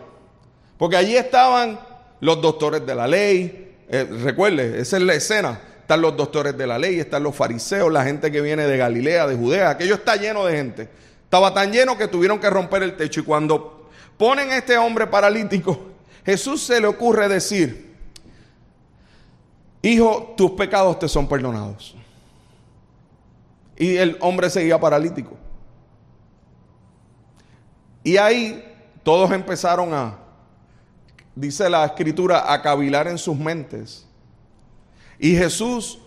Porque 0.77 0.97
allí 0.97 1.17
estaban 1.17 1.81
los 2.21 2.41
doctores 2.43 2.85
de 2.85 2.95
la 2.95 3.07
ley, 3.07 3.77
eh, 3.89 4.05
recuerde, 4.05 4.81
esa 4.81 4.99
es 4.99 5.03
la 5.03 5.15
escena. 5.15 5.61
Están 5.81 6.01
los 6.01 6.17
doctores 6.17 6.57
de 6.57 6.67
la 6.67 6.79
ley, 6.79 7.01
están 7.01 7.23
los 7.23 7.35
fariseos, 7.35 7.93
la 7.93 8.05
gente 8.05 8.31
que 8.31 8.41
viene 8.41 8.67
de 8.67 8.77
Galilea, 8.77 9.27
de 9.27 9.35
Judea. 9.35 9.71
Aquello 9.71 9.95
está 9.95 10.17
lleno 10.17 10.45
de 10.47 10.57
gente. 10.57 10.89
Estaba 11.25 11.53
tan 11.53 11.73
lleno 11.73 11.99
que 11.99 12.09
tuvieron 12.09 12.39
que 12.39 12.49
romper 12.51 12.83
el 12.83 12.97
techo. 12.97 13.21
Y 13.21 13.25
cuando 13.25 13.91
ponen 14.17 14.51
a 14.51 14.59
este 14.59 14.79
hombre 14.79 15.07
paralítico, 15.07 15.92
Jesús 16.25 16.63
se 16.63 16.81
le 16.81 16.87
ocurre 16.87 17.29
decir, 17.29 17.97
hijo, 19.83 20.35
tus 20.37 20.53
pecados 20.53 20.99
te 20.99 21.09
son 21.09 21.27
perdonados. 21.27 21.95
Y 23.77 23.97
el 23.97 24.17
hombre 24.21 24.49
seguía 24.49 24.79
paralítico. 24.79 25.37
Y 28.05 28.17
ahí 28.17 28.65
todos 29.03 29.31
empezaron 29.33 29.93
a, 29.93 30.19
dice 31.35 31.69
la 31.69 31.85
escritura, 31.85 32.53
a 32.53 32.63
cavilar 32.63 33.09
en 33.09 33.19
sus 33.19 33.37
mentes. 33.37 34.07
Y 35.19 35.37
Jesús 35.37 35.99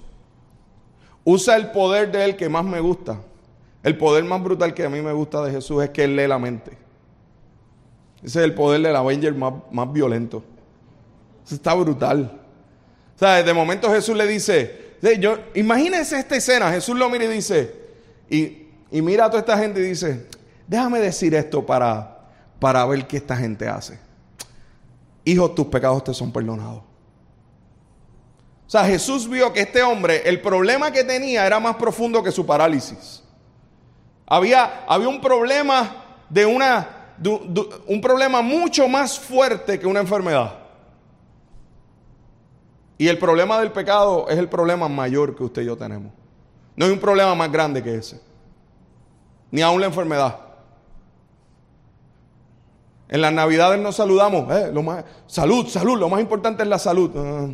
usa 1.23 1.55
el 1.55 1.71
poder 1.71 2.11
de 2.11 2.23
él 2.23 2.35
que 2.35 2.47
más 2.47 2.63
me 2.63 2.79
gusta. 2.79 3.19
El 3.83 3.97
poder 3.97 4.23
más 4.23 4.41
brutal 4.41 4.73
que 4.73 4.85
a 4.85 4.89
mí 4.89 5.01
me 5.01 5.13
gusta 5.13 5.43
de 5.43 5.51
Jesús 5.51 5.83
es 5.83 5.89
que 5.89 6.05
él 6.05 6.15
lee 6.15 6.27
la 6.27 6.39
mente. 6.39 6.84
Ese 8.25 8.39
es 8.39 8.45
el 8.45 8.55
poder 8.55 8.81
del 8.81 8.95
Avenger 8.95 9.35
más, 9.35 9.53
más 9.71 9.93
violento. 9.93 10.43
Eso 11.45 11.53
está 11.53 11.75
brutal. 11.75 12.41
O 13.15 13.19
sea, 13.19 13.43
de 13.43 13.53
momento 13.53 13.87
Jesús 13.91 14.17
le 14.17 14.25
dice, 14.25 14.95
yo, 15.19 15.37
imagínense 15.53 16.17
esta 16.17 16.35
escena, 16.35 16.71
Jesús 16.71 16.97
lo 16.97 17.07
mira 17.07 17.25
y 17.25 17.27
dice, 17.27 17.75
y, 18.27 18.67
y 18.89 19.01
mira 19.03 19.25
a 19.25 19.29
toda 19.29 19.41
esta 19.41 19.55
gente 19.59 19.79
y 19.79 19.83
dice, 19.83 20.27
déjame 20.67 20.99
decir 20.99 21.35
esto 21.35 21.63
para, 21.63 22.17
para 22.59 22.83
ver 22.87 23.05
qué 23.05 23.17
esta 23.17 23.37
gente 23.37 23.67
hace. 23.67 23.99
Hijo, 25.23 25.51
tus 25.51 25.67
pecados 25.67 26.03
te 26.03 26.13
son 26.13 26.31
perdonados. 26.31 26.81
O 28.65 28.69
sea, 28.69 28.85
Jesús 28.85 29.29
vio 29.29 29.53
que 29.53 29.61
este 29.61 29.83
hombre, 29.83 30.23
el 30.27 30.41
problema 30.41 30.91
que 30.91 31.03
tenía 31.03 31.45
era 31.45 31.59
más 31.59 31.75
profundo 31.75 32.23
que 32.23 32.31
su 32.31 32.43
parálisis. 32.43 33.21
Había, 34.25 34.83
había 34.87 35.07
un 35.07 35.21
problema 35.21 36.05
de 36.27 36.47
una, 36.47 36.94
un 37.23 38.01
problema 38.01 38.41
mucho 38.41 38.87
más 38.87 39.19
fuerte 39.19 39.79
que 39.79 39.87
una 39.87 40.01
enfermedad. 40.01 40.65
Y 42.97 43.07
el 43.07 43.17
problema 43.17 43.59
del 43.59 43.71
pecado 43.71 44.27
es 44.29 44.37
el 44.37 44.47
problema 44.47 44.87
mayor 44.87 45.35
que 45.35 45.43
usted 45.43 45.63
y 45.63 45.65
yo 45.65 45.77
tenemos. 45.77 46.13
No 46.75 46.85
hay 46.85 46.91
un 46.91 46.99
problema 46.99 47.35
más 47.35 47.51
grande 47.51 47.83
que 47.83 47.95
ese. 47.95 48.21
Ni 49.51 49.61
aún 49.61 49.79
la 49.81 49.87
enfermedad. 49.87 50.39
En 53.07 53.21
las 53.21 53.33
navidades 53.33 53.79
nos 53.79 53.95
saludamos. 53.95 54.51
Eh, 54.51 54.71
salud, 55.27 55.67
salud. 55.67 55.99
Lo 55.99 56.09
más 56.09 56.21
importante 56.21 56.63
es 56.63 56.69
la 56.69 56.79
salud. 56.79 57.11
Ah, 57.15 57.47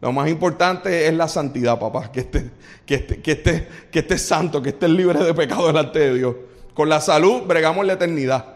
lo 0.00 0.12
más 0.12 0.28
importante 0.28 1.06
es 1.06 1.14
la 1.14 1.28
santidad, 1.28 1.78
papá. 1.78 2.10
Que 2.12 2.20
esté, 2.20 2.50
que, 2.84 3.06
que, 3.06 3.32
esté, 3.32 3.68
que 3.90 4.00
esté 4.00 4.18
santo, 4.18 4.60
que 4.62 4.70
esté 4.70 4.88
libre 4.88 5.18
de 5.24 5.32
pecado 5.32 5.66
delante 5.66 5.98
de 5.98 6.14
Dios. 6.14 6.36
Con 6.74 6.88
la 6.88 7.00
salud 7.00 7.42
bregamos 7.46 7.86
la 7.86 7.94
eternidad. 7.94 8.55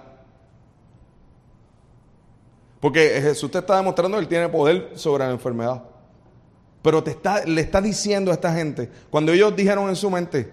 Porque 2.80 3.20
Jesús 3.20 3.50
te 3.50 3.58
está 3.58 3.76
demostrando 3.76 4.16
que 4.16 4.22
Él 4.22 4.28
tiene 4.28 4.48
poder 4.48 4.92
sobre 4.94 5.24
la 5.24 5.30
enfermedad. 5.30 5.82
Pero 6.82 7.04
te 7.04 7.10
está, 7.10 7.44
le 7.44 7.60
está 7.60 7.80
diciendo 7.80 8.30
a 8.30 8.34
esta 8.34 8.54
gente, 8.54 8.90
cuando 9.10 9.32
ellos 9.32 9.54
dijeron 9.54 9.88
en 9.90 9.96
su 9.96 10.10
mente, 10.10 10.50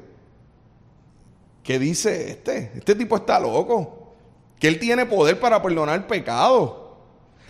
¿qué 1.64 1.80
dice 1.80 2.32
este? 2.32 2.72
Este 2.76 2.96
tipo 2.96 3.16
está 3.16 3.40
loco. 3.40 4.14
Que 4.60 4.68
Él 4.68 4.78
tiene 4.78 5.06
poder 5.06 5.40
para 5.40 5.62
perdonar 5.62 6.06
pecado. 6.06 6.98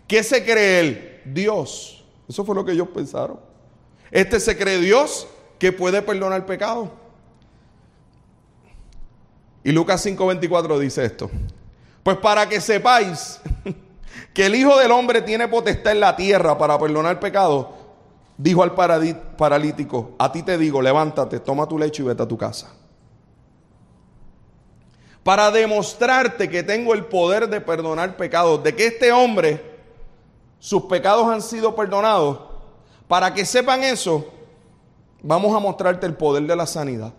¿Qué 0.08 0.22
se 0.22 0.44
cree 0.44 0.80
Él? 0.80 1.22
Dios. 1.26 2.06
Eso 2.30 2.46
fue 2.46 2.54
lo 2.54 2.63
que 2.63 2.74
ellos 2.74 2.90
pensaron. 2.94 3.40
Este 4.12 4.40
se 4.40 4.58
cree 4.58 4.80
Dios 4.80 5.28
que 5.58 5.72
puede 5.72 6.02
perdonar 6.02 6.46
pecado. 6.46 6.92
Y 9.63 9.72
Lucas 9.72 10.06
5:24 10.06 10.80
dice 10.80 11.04
esto. 11.04 11.30
Pues 12.04 12.18
para 12.18 12.48
que 12.48 12.62
sepáis 12.62 13.42
que 14.34 14.45
el 14.45 14.56
Hijo 14.56 14.77
del 14.77 14.91
Hombre 14.91 15.21
tiene 15.21 15.47
potestad 15.47 15.93
en 15.93 15.99
la 15.99 16.15
tierra 16.15 16.58
para 16.58 16.77
perdonar 16.77 17.19
pecado, 17.19 17.73
dijo 18.38 18.63
al 18.63 18.73
paralítico, 18.75 20.12
a 20.19 20.32
ti 20.32 20.43
te 20.43 20.58
digo, 20.58 20.82
levántate, 20.82 21.39
toma 21.39 21.67
tu 21.67 21.77
lecho 21.77 22.03
y 22.03 22.06
vete 22.06 22.23
a 22.23 22.27
tu 22.27 22.38
casa. 22.38 22.73
Para 25.23 25.51
demostrarte 25.51 26.49
que 26.49 26.63
tengo 26.63 26.93
el 26.93 27.06
poder 27.06 27.49
de 27.49 27.60
perdonar 27.60 28.15
pecados, 28.15 28.63
de 28.63 28.75
que 28.75 28.88
este 28.88 29.12
hombre, 29.12 29.62
sus 30.60 30.84
pecados 30.84 31.27
han 31.27 31.41
sido 31.41 31.75
perdonados, 31.75 32.39
para 33.08 33.34
que 33.34 33.45
sepan 33.45 33.84
eso, 33.84 34.25
vamos 35.21 35.56
a 35.56 35.60
mostrarte 35.60 36.06
el 36.06 36.13
poder 36.13 36.43
de 36.43 36.56
la 36.56 36.65
sanidad. 36.65 37.13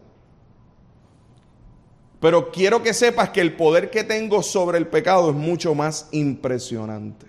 Pero 2.21 2.51
quiero 2.51 2.83
que 2.83 2.95
sepas 2.95 3.31
que 3.31 3.41
el 3.41 3.55
poder 3.55 3.91
que 3.91 4.03
tengo 4.03 4.43
sobre 4.43 4.79
el 4.79 4.89
pecado 4.89 5.31
es 5.31 5.37
mucho 5.37 5.75
más 5.75 6.09
impresionante. 6.11 7.27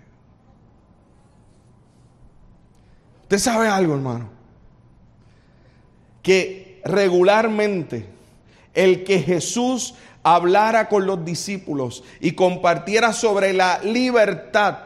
Usted 3.24 3.38
sabe 3.38 3.68
algo, 3.68 3.94
hermano. 3.94 4.30
Que 6.24 6.82
regularmente 6.84 8.08
el 8.74 9.04
que 9.04 9.20
Jesús 9.20 9.94
hablara 10.24 10.90
con 10.90 11.06
los 11.06 11.24
discípulos 11.24 12.04
y 12.20 12.32
compartiera 12.32 13.14
sobre 13.14 13.54
la 13.54 13.80
libertad 13.84 14.80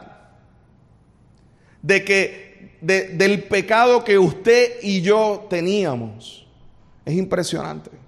de 1.81 2.03
que 2.03 2.77
del 2.81 3.43
pecado 3.43 4.03
que 4.03 4.17
usted 4.17 4.73
y 4.81 5.01
yo 5.01 5.47
teníamos 5.49 6.45
es 7.05 7.13
impresionante. 7.13 8.02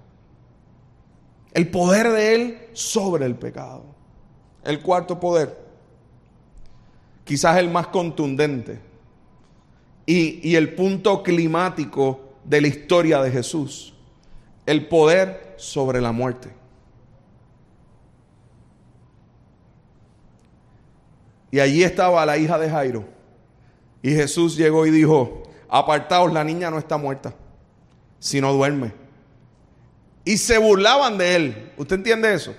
El 1.56 1.70
poder 1.70 2.12
de 2.12 2.34
Él 2.34 2.68
sobre 2.74 3.24
el 3.24 3.34
pecado. 3.34 3.82
El 4.62 4.82
cuarto 4.82 5.18
poder, 5.18 5.58
quizás 7.24 7.56
el 7.56 7.70
más 7.70 7.86
contundente 7.86 8.78
y, 10.04 10.54
el 10.54 10.74
punto 10.74 11.22
climático 11.22 12.34
de 12.44 12.60
la 12.60 12.66
historia 12.66 13.22
de 13.22 13.30
Jesús. 13.30 13.94
El 14.66 14.86
poder 14.86 15.54
sobre 15.56 16.02
la 16.02 16.12
muerte. 16.12 16.52
Y 21.50 21.60
allí 21.60 21.82
estaba 21.82 22.26
la 22.26 22.36
hija 22.36 22.58
de 22.58 22.68
Jairo. 22.68 23.04
Y 24.02 24.10
Jesús 24.10 24.58
llegó 24.58 24.84
y 24.84 24.90
dijo, 24.90 25.44
apartaos, 25.70 26.30
la 26.34 26.44
niña 26.44 26.70
no 26.70 26.78
está 26.78 26.98
muerta, 26.98 27.32
sino 28.18 28.52
duerme. 28.52 29.05
Y 30.26 30.38
se 30.38 30.58
burlaban 30.58 31.16
de 31.16 31.36
él. 31.36 31.72
¿Usted 31.76 31.96
entiende 31.96 32.34
eso? 32.34 32.52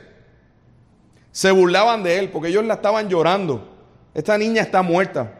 Se 1.33 1.51
burlaban 1.51 2.01
de 2.01 2.17
él 2.17 2.29
porque 2.31 2.47
ellos 2.47 2.63
la 2.63 2.75
estaban 2.75 3.09
llorando. 3.09 3.67
Esta 4.13 4.37
niña 4.37 4.61
está 4.61 4.81
muerta. 4.81 5.33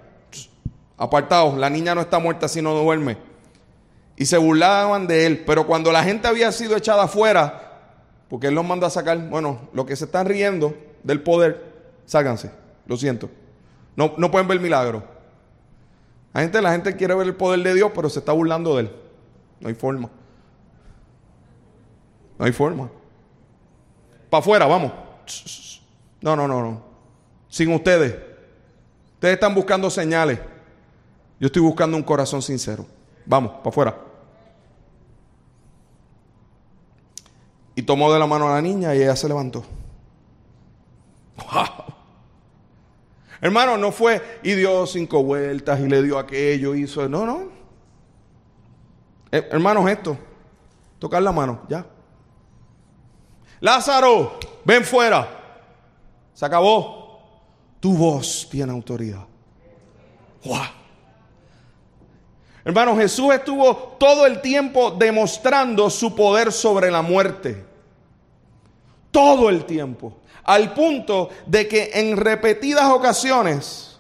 Apartados, 0.98 1.58
la 1.58 1.70
niña 1.70 1.96
no 1.96 2.02
está 2.02 2.20
muerta 2.20 2.50
si 2.50 2.62
no 2.62 2.74
duerme. 2.76 3.18
Y 4.18 4.26
se 4.26 4.38
burlaban 4.38 5.08
de 5.08 5.26
él. 5.26 5.44
Pero 5.48 5.66
cuando 5.66 5.90
la 5.90 6.04
gente 6.04 6.28
había 6.28 6.52
sido 6.52 6.76
echada 6.76 7.04
afuera, 7.04 7.80
porque 8.28 8.48
él 8.48 8.56
los 8.56 8.66
manda 8.66 8.88
a 8.88 8.90
sacar, 8.90 9.18
bueno, 9.30 9.70
los 9.72 9.86
que 9.86 9.96
se 9.96 10.04
están 10.04 10.26
riendo 10.28 10.76
del 11.04 11.22
poder, 11.22 11.76
ságanse. 12.06 12.52
Lo 12.88 12.98
siento. 12.98 13.30
No, 13.96 14.16
no 14.18 14.30
pueden 14.30 14.50
ver 14.50 14.60
milagro. 14.60 15.02
La 16.34 16.42
gente, 16.42 16.62
la 16.62 16.74
gente 16.74 16.94
quiere 16.98 17.16
ver 17.16 17.28
el 17.28 17.36
poder 17.36 17.62
de 17.62 17.74
Dios, 17.74 17.90
pero 17.96 18.10
se 18.10 18.20
está 18.20 18.34
burlando 18.34 18.76
de 18.76 18.82
él. 18.82 18.92
No 19.62 19.70
hay 19.70 19.76
forma. 19.76 20.10
No 22.38 22.46
hay 22.46 22.52
forma. 22.52 22.90
Para 24.30 24.40
afuera, 24.40 24.66
vamos. 24.66 24.92
No, 26.22 26.36
no, 26.36 26.48
no, 26.48 26.62
no. 26.62 26.82
sin 27.50 27.74
ustedes. 27.74 28.16
Ustedes 29.14 29.34
están 29.36 29.56
buscando 29.56 29.90
señales. 29.90 30.40
Yo 31.40 31.48
estoy 31.48 31.62
buscando 31.62 31.98
un 31.98 32.04
corazón 32.04 32.42
sincero. 32.42 32.86
Vamos, 33.26 33.52
para 33.52 33.70
afuera. 33.70 33.98
Y 37.76 37.84
tomó 37.84 38.12
de 38.12 38.20
la 38.20 38.28
mano 38.28 38.48
a 38.48 38.56
la 38.56 38.62
niña 38.62 38.96
y 38.96 39.02
ella 39.02 39.16
se 39.16 39.28
levantó. 39.28 39.64
¡Wow! 41.38 41.94
Hermano, 43.40 43.78
no 43.78 43.92
fue 43.92 44.40
y 44.42 44.54
dio 44.54 44.86
cinco 44.88 45.24
vueltas 45.24 45.80
y 45.80 45.88
le 45.88 46.02
dio 46.02 46.18
aquello, 46.18 46.74
hizo. 46.74 47.08
No, 47.08 47.26
no. 47.26 47.50
Eh, 49.32 49.48
hermanos, 49.52 49.90
esto. 49.90 50.18
Tocar 50.98 51.22
la 51.22 51.32
mano, 51.32 51.62
ya. 51.70 51.86
Lázaro, 53.60 54.40
ven 54.64 54.84
fuera. 54.84 55.28
Se 56.34 56.46
acabó. 56.46 57.08
Tu 57.80 57.96
voz 57.96 58.48
tiene 58.50 58.72
autoridad. 58.72 59.26
¡Wow! 60.44 60.78
Hermano, 62.64 62.98
Jesús 62.98 63.34
estuvo 63.34 63.76
todo 63.98 64.26
el 64.26 64.42
tiempo 64.42 64.92
demostrando 64.92 65.90
su 65.90 66.14
poder 66.14 66.52
sobre 66.52 66.92
la 66.92 67.02
muerte. 67.02 67.66
Todo 69.12 69.50
el 69.50 69.66
tiempo. 69.66 70.18
Al 70.44 70.74
punto 70.74 71.30
de 71.46 71.68
que 71.68 71.92
en 71.94 72.18
repetidas 72.18 72.86
ocasiones 72.92 73.98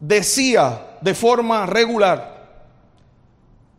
decía 0.00 0.96
de 1.00 1.14
forma 1.14 1.66
regular 1.66 2.64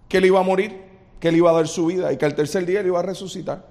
que 0.07 0.17
él 0.17 0.25
iba 0.25 0.39
a 0.39 0.43
morir, 0.43 0.80
que 1.21 1.29
él 1.29 1.37
iba 1.37 1.51
a 1.51 1.53
dar 1.53 1.67
su 1.67 1.85
vida 1.85 2.11
y 2.11 2.17
que 2.17 2.25
al 2.25 2.35
tercer 2.35 2.65
día 2.65 2.79
él 2.81 2.87
iba 2.87 2.99
a 2.99 3.03
resucitar. 3.03 3.63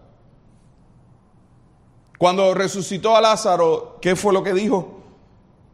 Cuando 2.16 2.54
resucitó 2.54 3.16
a 3.16 3.20
Lázaro, 3.20 3.98
¿qué 4.00 4.14
fue 4.14 4.32
lo 4.32 4.42
que 4.44 4.54
dijo? 4.54 5.02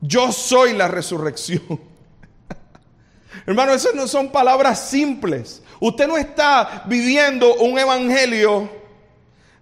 Yo 0.00 0.32
soy 0.32 0.72
la 0.72 0.88
resurrección. 0.88 1.62
Hermano, 3.46 3.74
esas 3.74 3.94
no 3.94 4.08
son 4.08 4.32
palabras 4.32 4.88
simples. 4.88 5.62
Usted 5.78 6.08
no 6.08 6.16
está 6.16 6.84
viviendo 6.86 7.54
un 7.56 7.78
evangelio 7.78 8.70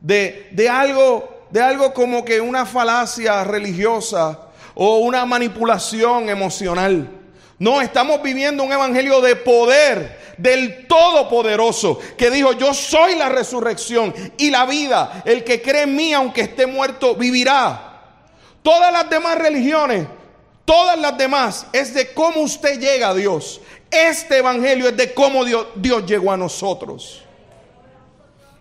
de, 0.01 0.51
de, 0.53 0.69
algo, 0.69 1.47
de 1.51 1.61
algo 1.61 1.93
como 1.93 2.25
que 2.25 2.41
una 2.41 2.65
falacia 2.65 3.43
religiosa 3.43 4.51
o 4.75 4.99
una 4.99 5.27
manipulación 5.27 6.29
emocional. 6.29 7.24
No, 7.59 7.81
estamos 7.81 8.23
viviendo 8.23 8.63
un 8.65 8.73
evangelio 8.73 9.21
de 9.21 9.37
poder 9.37 10.25
del 10.39 10.87
Todopoderoso, 10.87 11.99
que 12.17 12.31
dijo, 12.31 12.53
yo 12.53 12.75
soy 12.75 13.15
la 13.15 13.29
resurrección 13.29 14.15
y 14.37 14.51
la 14.51 14.67
vida. 14.67 15.23
El 15.25 15.45
que 15.45 15.63
cree 15.63 15.83
en 15.83 15.95
mí, 15.95 16.13
aunque 16.13 16.43
esté 16.43 16.67
muerto, 16.67 17.15
vivirá. 17.15 17.93
Todas 18.63 18.93
las 18.93 19.09
demás 19.09 19.39
religiones, 19.39 20.07
todas 20.65 20.99
las 20.99 21.17
demás, 21.17 21.67
es 21.73 21.95
de 21.95 22.13
cómo 22.13 22.41
usted 22.41 22.81
llega 22.81 23.09
a 23.11 23.15
Dios. 23.15 23.61
Este 23.91 24.39
evangelio 24.39 24.89
es 24.89 24.97
de 24.97 25.15
cómo 25.15 25.45
Dios, 25.45 25.67
Dios 25.77 26.05
llegó 26.07 26.33
a 26.33 26.37
nosotros. 26.37 27.23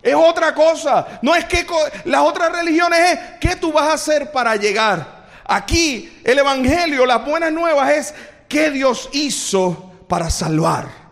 Es 0.03 0.13
otra 0.13 0.53
cosa. 0.53 1.19
No 1.21 1.33
es 1.33 1.45
que 1.45 1.65
las 2.05 2.21
otras 2.21 2.51
religiones 2.51 2.99
es 2.99 3.19
qué 3.39 3.55
tú 3.55 3.71
vas 3.71 3.85
a 3.85 3.93
hacer 3.93 4.31
para 4.31 4.55
llegar. 4.57 5.23
Aquí 5.45 6.21
el 6.23 6.39
evangelio, 6.39 7.05
las 7.05 7.25
buenas 7.25 7.51
nuevas 7.51 7.89
es 7.91 8.13
qué 8.53 8.71
Dios 8.71 9.09
hizo 9.11 9.91
para 10.07 10.29
salvar 10.29 11.03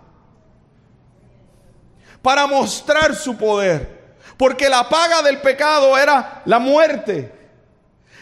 para 2.22 2.48
mostrar 2.48 3.16
su 3.16 3.36
poder. 3.36 4.02
Porque 4.38 4.70
la 4.70 4.88
paga 4.88 5.22
del 5.22 5.40
pecado 5.40 5.98
era 5.98 6.42
la 6.46 6.60
muerte. 6.60 7.32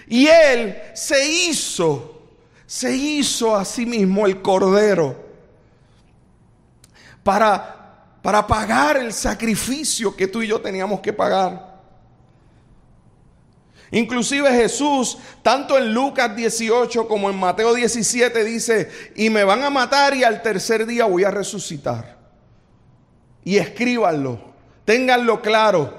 Y 0.07 0.27
Él 0.27 0.81
se 0.93 1.25
hizo, 1.25 2.23
se 2.65 2.95
hizo 2.95 3.55
a 3.55 3.63
sí 3.63 3.85
mismo 3.85 4.25
el 4.25 4.41
cordero 4.41 5.27
para, 7.23 8.17
para 8.21 8.45
pagar 8.45 8.97
el 8.97 9.13
sacrificio 9.13 10.15
que 10.15 10.27
tú 10.27 10.41
y 10.41 10.47
yo 10.47 10.59
teníamos 10.59 10.99
que 10.99 11.13
pagar. 11.13 11.68
Inclusive 13.91 14.51
Jesús, 14.51 15.17
tanto 15.41 15.77
en 15.77 15.93
Lucas 15.93 16.35
18 16.35 17.07
como 17.07 17.29
en 17.29 17.37
Mateo 17.37 17.73
17, 17.73 18.43
dice, 18.43 18.89
y 19.15 19.29
me 19.29 19.43
van 19.43 19.63
a 19.63 19.69
matar 19.69 20.15
y 20.15 20.23
al 20.23 20.41
tercer 20.41 20.85
día 20.85 21.05
voy 21.05 21.23
a 21.23 21.31
resucitar 21.31 22.19
y 23.43 23.57
escríbanlo, 23.57 24.39
ténganlo 24.85 25.41
claro. 25.41 25.97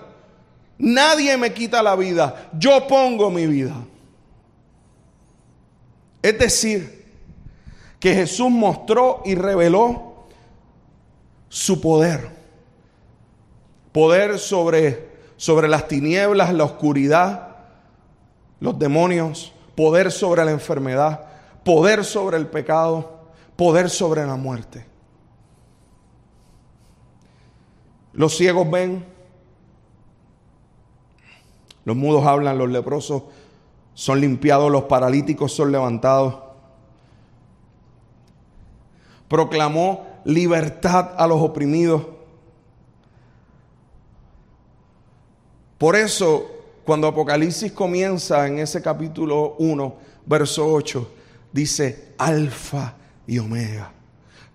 Nadie 0.79 1.37
me 1.37 1.53
quita 1.53 1.83
la 1.83 1.97
vida, 1.97 2.49
yo 2.57 2.87
pongo 2.87 3.31
mi 3.31 3.47
vida. 3.47 3.75
Es 6.23 6.39
decir, 6.39 7.07
que 7.99 8.15
Jesús 8.15 8.51
mostró 8.51 9.23
y 9.25 9.35
reveló 9.35 10.27
su 11.49 11.81
poder. 11.81 12.31
Poder 13.91 14.39
sobre, 14.39 15.09
sobre 15.37 15.67
las 15.67 15.89
tinieblas, 15.89 16.55
la 16.55 16.65
oscuridad, 16.65 17.50
los 18.61 18.79
demonios, 18.79 19.53
poder 19.75 20.13
sobre 20.13 20.45
la 20.45 20.51
enfermedad, 20.51 21.27
poder 21.65 22.05
sobre 22.05 22.37
el 22.37 22.47
pecado, 22.47 23.21
poder 23.57 23.91
sobre 23.91 24.27
la 24.27 24.37
muerte. 24.37 24.87
Los 28.13 28.37
ciegos 28.37 28.71
ven, 28.71 29.05
los 31.85 31.97
mudos 31.97 32.27
hablan, 32.27 32.59
los 32.59 32.69
leprosos 32.69 33.23
son 33.95 34.21
limpiados, 34.21 34.71
los 34.71 34.85
paralíticos 34.85 35.53
son 35.53 35.73
levantados. 35.73 36.37
Proclamó 39.29 40.07
libertad 40.25 41.15
a 41.17 41.27
los 41.27 41.41
oprimidos. 41.41 42.07
Por 45.79 45.97
eso, 45.97 46.51
cuando 46.91 47.07
Apocalipsis 47.07 47.71
comienza 47.71 48.49
en 48.49 48.59
ese 48.59 48.83
capítulo 48.83 49.55
1, 49.61 49.97
verso 50.27 50.67
8, 50.67 51.13
dice 51.53 52.15
Alfa 52.19 52.97
y 53.29 53.39
Omega 53.39 53.93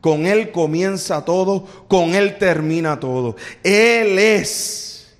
con 0.01 0.25
Él 0.25 0.51
comienza 0.51 1.23
todo, 1.23 1.65
con 1.87 2.13
Él 2.13 2.37
termina 2.37 2.99
todo. 2.99 3.37
Él 3.63 4.19
es. 4.19 5.15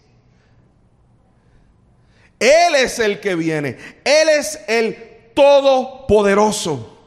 Él 2.38 2.76
es 2.76 3.00
el 3.00 3.22
que 3.22 3.34
viene. 3.36 3.78
Él 4.04 4.28
es 4.38 4.60
el 4.68 5.32
todopoderoso. 5.34 6.98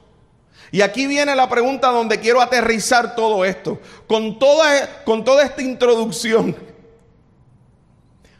Y 0.72 0.80
aquí 0.80 1.06
viene 1.06 1.36
la 1.36 1.50
pregunta 1.50 1.88
donde 1.88 2.18
quiero 2.18 2.40
aterrizar 2.40 3.14
todo 3.14 3.44
esto. 3.44 3.78
Con 4.06 4.38
toda, 4.38 5.04
con 5.04 5.22
toda 5.22 5.44
esta 5.44 5.60
introducción. 5.60 6.67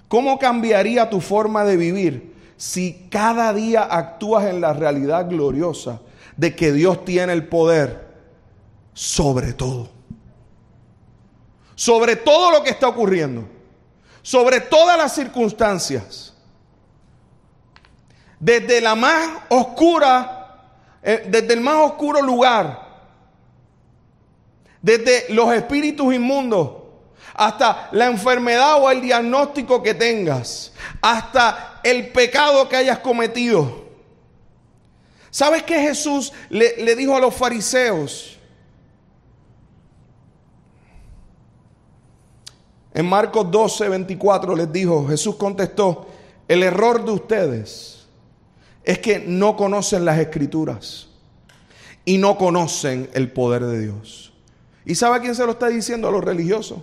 ¿Cómo 0.09 0.39
cambiaría 0.39 1.11
tu 1.11 1.21
forma 1.21 1.65
de 1.65 1.77
vivir 1.77 2.35
si 2.57 3.07
cada 3.11 3.53
día 3.53 3.83
actúas 3.83 4.47
en 4.47 4.61
la 4.61 4.73
realidad 4.73 5.29
gloriosa 5.29 6.01
de 6.37 6.57
que 6.57 6.73
Dios 6.73 7.05
tiene 7.05 7.33
el 7.33 7.47
poder 7.47 8.09
sobre 8.95 9.53
todo. 9.53 9.89
Sobre 11.77 12.17
todo 12.17 12.51
lo 12.51 12.65
que 12.65 12.71
está 12.71 12.89
ocurriendo. 12.89 13.49
Sobre 14.23 14.61
todas 14.61 14.99
las 14.99 15.15
circunstancias. 15.15 16.35
Desde 18.41 18.81
la 18.81 18.97
más 18.97 19.43
oscura, 19.51 20.73
eh, 21.03 21.27
desde 21.29 21.55
el 21.55 21.61
más 21.61 21.77
oscuro 21.77 22.21
lugar. 22.23 22.89
Desde 24.83 25.33
los 25.33 25.53
espíritus 25.53 26.13
inmundos 26.13 26.78
hasta 27.39 27.89
la 27.93 28.07
enfermedad 28.07 28.83
o 28.83 28.91
el 28.91 29.01
diagnóstico 29.01 29.81
que 29.81 29.95
tengas, 29.95 30.73
hasta 31.01 31.81
el 31.85 32.09
pecado 32.09 32.69
que 32.69 32.75
hayas 32.75 32.99
cometido. 32.99 33.87
¿Sabes 35.31 35.63
qué 35.63 35.81
Jesús 35.81 36.33
le, 36.51 36.97
dijo 36.97 37.17
a 37.17 37.21
los 37.21 37.33
fariseos? 37.33 38.37
En 42.93 43.07
Marcos 43.07 43.49
12, 43.49 43.89
24 43.89 44.57
les 44.57 44.73
dijo, 44.73 45.07
Jesús 45.07 45.37
contestó, 45.37 46.09
el 46.49 46.65
error 46.65 47.05
de 47.05 47.13
ustedes 47.13 48.09
es 48.83 48.99
que 48.99 49.21
no 49.21 49.57
conocen 49.57 50.05
las 50.05 50.19
escrituras 50.19 51.07
y 52.05 52.19
no 52.19 52.37
conocen 52.37 53.09
el 53.13 53.31
poder 53.31 53.65
de 53.65 53.81
Dios. 53.81 54.33
¿Y 54.85 54.97
sabe 54.97 55.21
quién 55.21 55.37
se 55.37 55.47
lo 55.47 55.53
está 55.53 55.69
diciendo? 55.69 56.09
A 56.09 56.11
los 56.11 56.25
religiosos. 56.25 56.79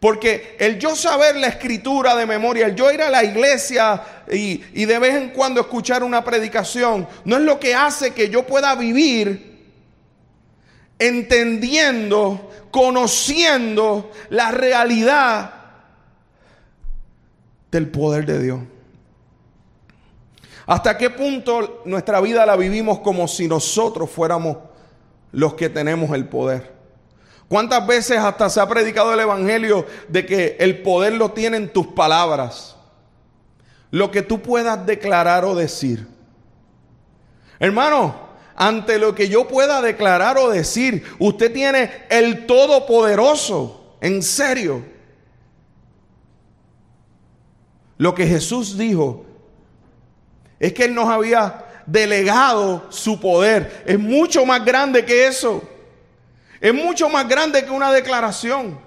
Porque 0.00 0.56
el 0.58 0.78
yo 0.78 0.96
saber 0.96 1.36
la 1.36 1.48
escritura 1.48 2.16
de 2.16 2.24
memoria, 2.24 2.66
el 2.66 2.74
yo 2.74 2.90
ir 2.90 3.02
a 3.02 3.10
la 3.10 3.22
iglesia 3.22 4.02
y, 4.32 4.56
de 4.86 4.98
vez 4.98 5.14
en 5.14 5.28
cuando 5.28 5.60
escuchar 5.60 6.02
una 6.02 6.24
predicación, 6.24 7.06
no 7.26 7.36
es 7.36 7.42
lo 7.42 7.60
que 7.60 7.74
hace 7.74 8.14
que 8.14 8.30
yo 8.30 8.46
pueda 8.46 8.74
vivir 8.74 9.50
entendiendo 10.98 12.50
conociendo 12.70 14.10
la 14.30 14.50
realidad 14.50 15.54
del 17.70 17.90
poder 17.90 18.24
de 18.24 18.42
Dios. 18.42 18.60
¿Hasta 20.66 20.96
qué 20.96 21.10
punto 21.10 21.82
nuestra 21.84 22.20
vida 22.20 22.46
la 22.46 22.56
vivimos 22.56 23.00
como 23.00 23.28
si 23.28 23.48
nosotros 23.48 24.08
fuéramos 24.08 24.58
los 25.32 25.54
que 25.54 25.68
tenemos 25.68 26.14
el 26.14 26.26
poder? 26.28 26.79
¿Cuántas 27.50 27.84
veces 27.84 28.16
hasta 28.16 28.48
se 28.48 28.60
ha 28.60 28.68
predicado 28.68 29.12
el 29.12 29.18
Evangelio 29.18 29.84
de 30.06 30.24
que 30.24 30.56
el 30.60 30.82
poder 30.82 31.14
lo 31.14 31.32
tienen 31.32 31.72
tus 31.72 31.88
palabras? 31.88 32.76
Lo 33.90 34.12
que 34.12 34.22
tú 34.22 34.40
puedas 34.40 34.86
declarar 34.86 35.44
o 35.44 35.56
decir. 35.56 36.06
Hermano, 37.58 38.14
ante 38.54 39.00
lo 39.00 39.16
que 39.16 39.28
yo 39.28 39.48
pueda 39.48 39.82
declarar 39.82 40.38
o 40.38 40.48
decir, 40.48 41.02
usted 41.18 41.52
tiene 41.52 41.90
el 42.08 42.46
Todopoderoso, 42.46 43.96
en 44.00 44.22
serio. 44.22 44.84
Lo 47.98 48.14
que 48.14 48.28
Jesús 48.28 48.78
dijo 48.78 49.26
es 50.60 50.72
que 50.72 50.84
Él 50.84 50.94
nos 50.94 51.08
había 51.08 51.64
delegado 51.84 52.86
su 52.90 53.18
poder. 53.18 53.82
Es 53.86 53.98
mucho 53.98 54.46
más 54.46 54.64
grande 54.64 55.04
que 55.04 55.26
eso. 55.26 55.68
Es 56.60 56.74
mucho 56.74 57.08
más 57.08 57.26
grande 57.28 57.64
que 57.64 57.70
una 57.70 57.90
declaración. 57.90 58.78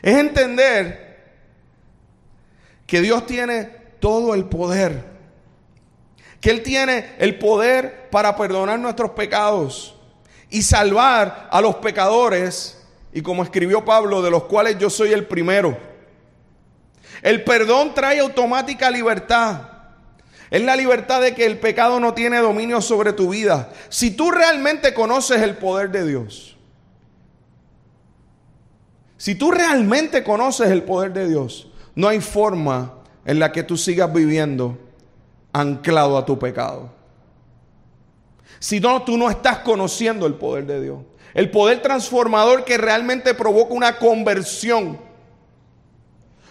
Es 0.00 0.16
entender 0.16 1.08
que 2.86 3.00
Dios 3.00 3.26
tiene 3.26 3.64
todo 3.98 4.34
el 4.34 4.44
poder. 4.44 5.04
Que 6.40 6.50
Él 6.50 6.62
tiene 6.62 7.16
el 7.18 7.38
poder 7.38 8.08
para 8.10 8.36
perdonar 8.36 8.78
nuestros 8.78 9.10
pecados 9.10 9.96
y 10.50 10.62
salvar 10.62 11.48
a 11.50 11.60
los 11.60 11.76
pecadores. 11.76 12.86
Y 13.12 13.22
como 13.22 13.42
escribió 13.42 13.84
Pablo, 13.84 14.22
de 14.22 14.30
los 14.30 14.44
cuales 14.44 14.78
yo 14.78 14.88
soy 14.88 15.12
el 15.12 15.26
primero. 15.26 15.76
El 17.22 17.42
perdón 17.42 17.92
trae 17.94 18.20
automática 18.20 18.90
libertad. 18.90 19.77
Es 20.50 20.62
la 20.62 20.76
libertad 20.76 21.20
de 21.20 21.34
que 21.34 21.44
el 21.44 21.58
pecado 21.58 22.00
no 22.00 22.14
tiene 22.14 22.38
dominio 22.38 22.80
sobre 22.80 23.12
tu 23.12 23.30
vida. 23.30 23.70
Si 23.88 24.10
tú 24.10 24.30
realmente 24.30 24.94
conoces 24.94 25.42
el 25.42 25.56
poder 25.56 25.90
de 25.90 26.06
Dios, 26.06 26.56
si 29.18 29.34
tú 29.34 29.50
realmente 29.50 30.22
conoces 30.22 30.70
el 30.70 30.84
poder 30.84 31.12
de 31.12 31.28
Dios, 31.28 31.68
no 31.94 32.08
hay 32.08 32.20
forma 32.20 32.94
en 33.24 33.38
la 33.38 33.52
que 33.52 33.64
tú 33.64 33.76
sigas 33.76 34.12
viviendo 34.12 34.78
anclado 35.52 36.16
a 36.16 36.24
tu 36.24 36.38
pecado. 36.38 36.90
Si 38.60 38.80
no, 38.80 39.02
tú 39.02 39.18
no 39.18 39.28
estás 39.28 39.58
conociendo 39.58 40.26
el 40.26 40.34
poder 40.34 40.66
de 40.66 40.80
Dios. 40.80 40.98
El 41.34 41.50
poder 41.50 41.82
transformador 41.82 42.64
que 42.64 42.78
realmente 42.78 43.34
provoca 43.34 43.74
una 43.74 43.98
conversión 43.98 44.98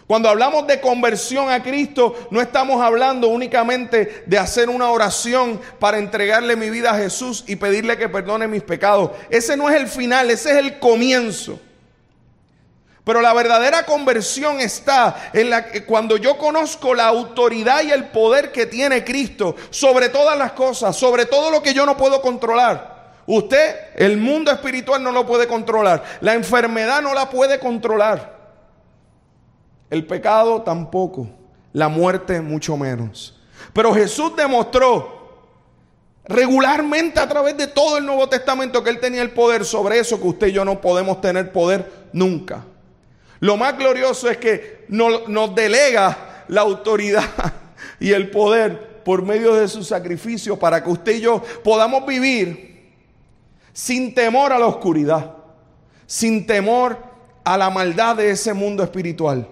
cuando 0.08 0.30
hablamos 0.30 0.66
de 0.68 0.80
conversión 0.80 1.50
a 1.50 1.62
Cristo, 1.62 2.16
no 2.32 2.40
estamos 2.40 2.82
hablando 2.82 3.28
únicamente 3.28 4.24
de 4.26 4.38
hacer 4.38 4.70
una 4.70 4.90
oración 4.90 5.60
para 5.80 5.98
entregarle 5.98 6.56
mi 6.56 6.70
vida 6.70 6.92
a 6.92 6.98
Jesús 6.98 7.44
y 7.46 7.58
pedirle 7.58 7.98
que 7.98 8.08
perdone 8.08 8.48
mis 8.48 8.64
pecados. 8.64 9.12
Ese 9.30 9.58
no 9.58 9.70
es 9.70 9.76
el 9.76 9.90
final, 9.90 10.32
ese 10.32 10.52
es 10.52 10.58
el 10.58 10.80
comienzo. 10.80 11.60
Pero 13.04 13.20
la 13.20 13.34
verdadera 13.34 13.86
conversión 13.86 14.62
está 14.62 15.30
en 15.34 15.50
la 15.50 15.66
que 15.68 15.84
cuando 15.84 16.16
yo 16.16 16.38
conozco 16.38 16.94
la 16.94 17.08
autoridad 17.08 17.84
y 17.84 17.92
el 17.92 18.06
poder 18.06 18.54
que 18.54 18.66
tiene 18.66 19.04
Cristo 19.04 19.58
sobre 19.72 20.08
todas 20.08 20.38
las 20.38 20.54
cosas, 20.54 20.96
sobre 20.96 21.26
todo 21.26 21.52
lo 21.52 21.62
que 21.62 21.74
yo 21.74 21.86
no 21.86 21.98
puedo 21.98 22.22
controlar. 22.22 23.12
Usted, 23.26 23.76
el 23.96 24.16
mundo 24.16 24.52
espiritual 24.52 25.04
no 25.04 25.12
lo 25.12 25.26
puede 25.26 25.48
controlar, 25.48 26.02
la 26.22 26.34
enfermedad 26.34 27.02
no 27.02 27.14
la 27.14 27.30
puede 27.30 27.60
controlar. 27.60 28.37
El 29.90 30.06
pecado 30.06 30.62
tampoco, 30.64 31.28
la 31.74 31.88
muerte 31.88 32.42
mucho 32.42 32.76
menos. 32.76 33.40
Pero 33.74 33.94
Jesús 33.94 34.36
demostró 34.36 35.16
regularmente 36.26 37.20
a 37.20 37.28
través 37.28 37.56
de 37.56 37.68
todo 37.68 37.98
el 37.98 38.06
Nuevo 38.06 38.28
Testamento 38.28 38.84
que 38.84 38.90
Él 38.90 39.00
tenía 39.00 39.22
el 39.22 39.32
poder 39.32 39.64
sobre 39.64 40.00
eso 40.00 40.20
que 40.20 40.28
usted 40.28 40.48
y 40.48 40.52
yo 40.52 40.66
no 40.66 40.82
podemos 40.82 41.22
tener 41.22 41.54
poder 41.54 41.90
nunca. 42.12 42.66
Lo 43.40 43.56
más 43.56 43.78
glorioso 43.78 44.30
es 44.30 44.38
que 44.38 44.86
nos, 44.90 45.30
nos 45.30 45.56
delega 45.56 46.44
la 46.50 46.62
autoridad 46.62 47.24
y 48.00 48.12
el 48.12 48.30
poder 48.30 49.04
por 49.06 49.22
medio 49.22 49.54
de 49.56 49.70
su 49.70 49.84
sacrificio 49.84 50.60
para 50.60 50.84
que 50.84 50.90
usted 50.90 51.16
y 51.16 51.22
yo 51.22 51.42
podamos 51.64 52.06
vivir 52.06 52.92
sin 53.72 54.14
temor 54.14 54.52
a 54.52 54.60
la 54.60 54.66
oscuridad, 54.66 55.34
sin 56.06 56.46
temor 56.46 56.98
a 57.46 57.58
la 57.58 57.70
maldad 57.70 58.18
de 58.18 58.32
ese 58.32 58.54
mundo 58.54 58.84
espiritual 58.84 59.48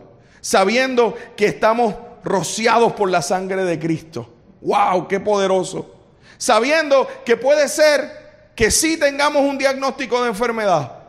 sabiendo 0.45 1.15
que 1.35 1.47
estamos 1.47 1.95
rociados 2.23 2.93
por 2.93 3.09
la 3.09 3.23
sangre 3.23 3.63
de 3.63 3.79
Cristo. 3.79 4.31
¡Wow! 4.61 5.07
¡Qué 5.07 5.19
poderoso! 5.19 5.95
Sabiendo 6.37 7.07
que 7.25 7.35
puede 7.35 7.67
ser 7.67 8.51
que 8.55 8.69
sí 8.69 8.95
tengamos 8.99 9.41
un 9.41 9.57
diagnóstico 9.57 10.21
de 10.21 10.29
enfermedad. 10.29 10.99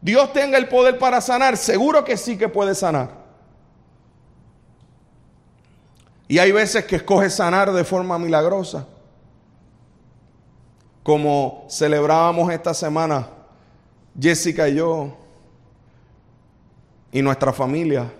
Dios 0.00 0.32
tenga 0.32 0.58
el 0.58 0.66
poder 0.66 0.98
para 0.98 1.20
sanar. 1.20 1.56
Seguro 1.56 2.02
que 2.02 2.16
sí 2.16 2.36
que 2.36 2.48
puede 2.48 2.74
sanar. 2.74 3.10
Y 6.26 6.40
hay 6.40 6.50
veces 6.50 6.84
que 6.84 6.96
escoge 6.96 7.30
sanar 7.30 7.72
de 7.72 7.84
forma 7.84 8.18
milagrosa. 8.18 8.88
Como 11.04 11.68
celebrábamos 11.70 12.52
esta 12.52 12.74
semana, 12.74 13.28
Jessica 14.20 14.68
y 14.68 14.74
yo, 14.74 15.16
y 17.12 17.22
nuestra 17.22 17.52
familia 17.52 18.10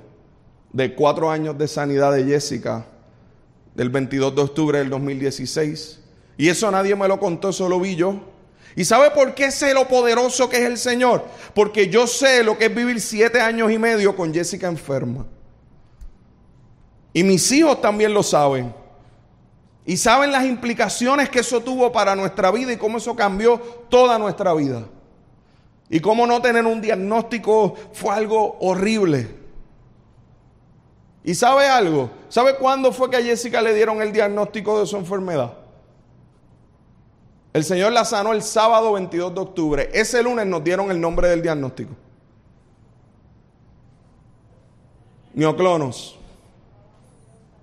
de 0.73 0.95
cuatro 0.95 1.31
años 1.31 1.57
de 1.59 1.69
sanidad 1.69 2.13
de 2.13 2.25
Jessica 2.25 2.87
del 3.75 3.91
22 3.91 4.35
de 4.35 4.43
octubre 4.43 4.79
del 4.79 4.91
2016. 4.91 6.01
Y 6.37 6.49
eso 6.49 6.71
nadie 6.71 6.97
me 6.97 7.09
lo 7.09 7.19
contó, 7.19 7.53
solo 7.53 7.79
vi 7.81 7.97
yo. 7.97 8.21
¿Y 8.75 8.85
sabe 8.85 9.11
por 9.11 9.35
qué 9.35 9.51
sé 9.51 9.75
lo 9.75 9.87
poderoso 9.87 10.49
que 10.49 10.57
es 10.57 10.65
el 10.65 10.79
Señor? 10.79 11.25
Porque 11.55 11.89
yo 11.89 12.07
sé 12.07 12.43
lo 12.43 12.57
que 12.57 12.67
es 12.67 12.75
vivir 12.75 13.01
siete 13.01 13.41
años 13.41 13.71
y 13.71 13.79
medio 13.79 14.17
con 14.17 14.33
Jessica 14.33 14.67
enferma. 14.67 15.27
Y 17.13 17.23
mis 17.23 17.53
hijos 17.53 17.81
también 17.83 18.15
lo 18.15 18.23
saben. 18.23 18.75
Y 19.85 19.97
saben 19.97 20.33
las 20.33 20.47
implicaciones 20.47 21.29
que 21.29 21.41
eso 21.41 21.61
tuvo 21.61 21.93
para 21.93 22.17
nuestra 22.17 22.51
vida 22.51 22.73
y 22.73 22.77
cómo 22.77 22.99
eso 22.99 23.15
cambió 23.15 23.59
toda 23.91 24.19
nuestra 24.19 24.55
vida. 24.55 24.87
Y 25.91 26.01
cómo 26.01 26.27
no 26.27 26.41
tener 26.41 26.65
un 26.65 26.81
diagnóstico 26.81 27.75
fue 27.93 28.15
algo 28.15 28.57
horrible. 28.61 29.42
¿Y 31.25 31.35
sabe 31.35 31.69
algo? 31.69 32.11
¿Sabe 32.29 32.57
cuándo 32.57 32.93
fue 32.93 33.09
que 33.09 33.17
a 33.17 33.23
Jessica 33.23 33.63
le 33.63 33.75
dieron 33.75 34.03
el 34.03 34.13
diagnóstico 34.13 34.81
de 34.81 34.87
su 34.87 34.97
enfermedad? 34.97 35.53
El 37.53 37.65
Señor 37.65 37.93
la 37.93 38.05
sanó 38.05 38.33
el 38.33 38.43
sábado 38.43 38.93
22 38.93 39.35
de 39.35 39.41
octubre. 39.41 39.91
Ese 39.93 40.23
lunes 40.23 40.47
nos 40.47 40.65
dieron 40.65 40.91
el 40.91 41.01
nombre 41.01 41.29
del 41.29 41.43
diagnóstico. 41.43 41.95
Mioclonos. 45.35 46.19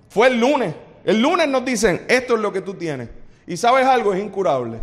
Fue 0.09 0.27
el 0.27 0.39
lunes. 0.39 0.75
El 1.03 1.21
lunes 1.21 1.47
nos 1.47 1.65
dicen, 1.65 2.05
esto 2.07 2.35
es 2.35 2.39
lo 2.39 2.53
que 2.53 2.61
tú 2.61 2.75
tienes. 2.75 3.09
Y 3.45 3.57
sabes 3.57 3.85
algo, 3.85 4.13
es 4.13 4.23
incurable. 4.23 4.79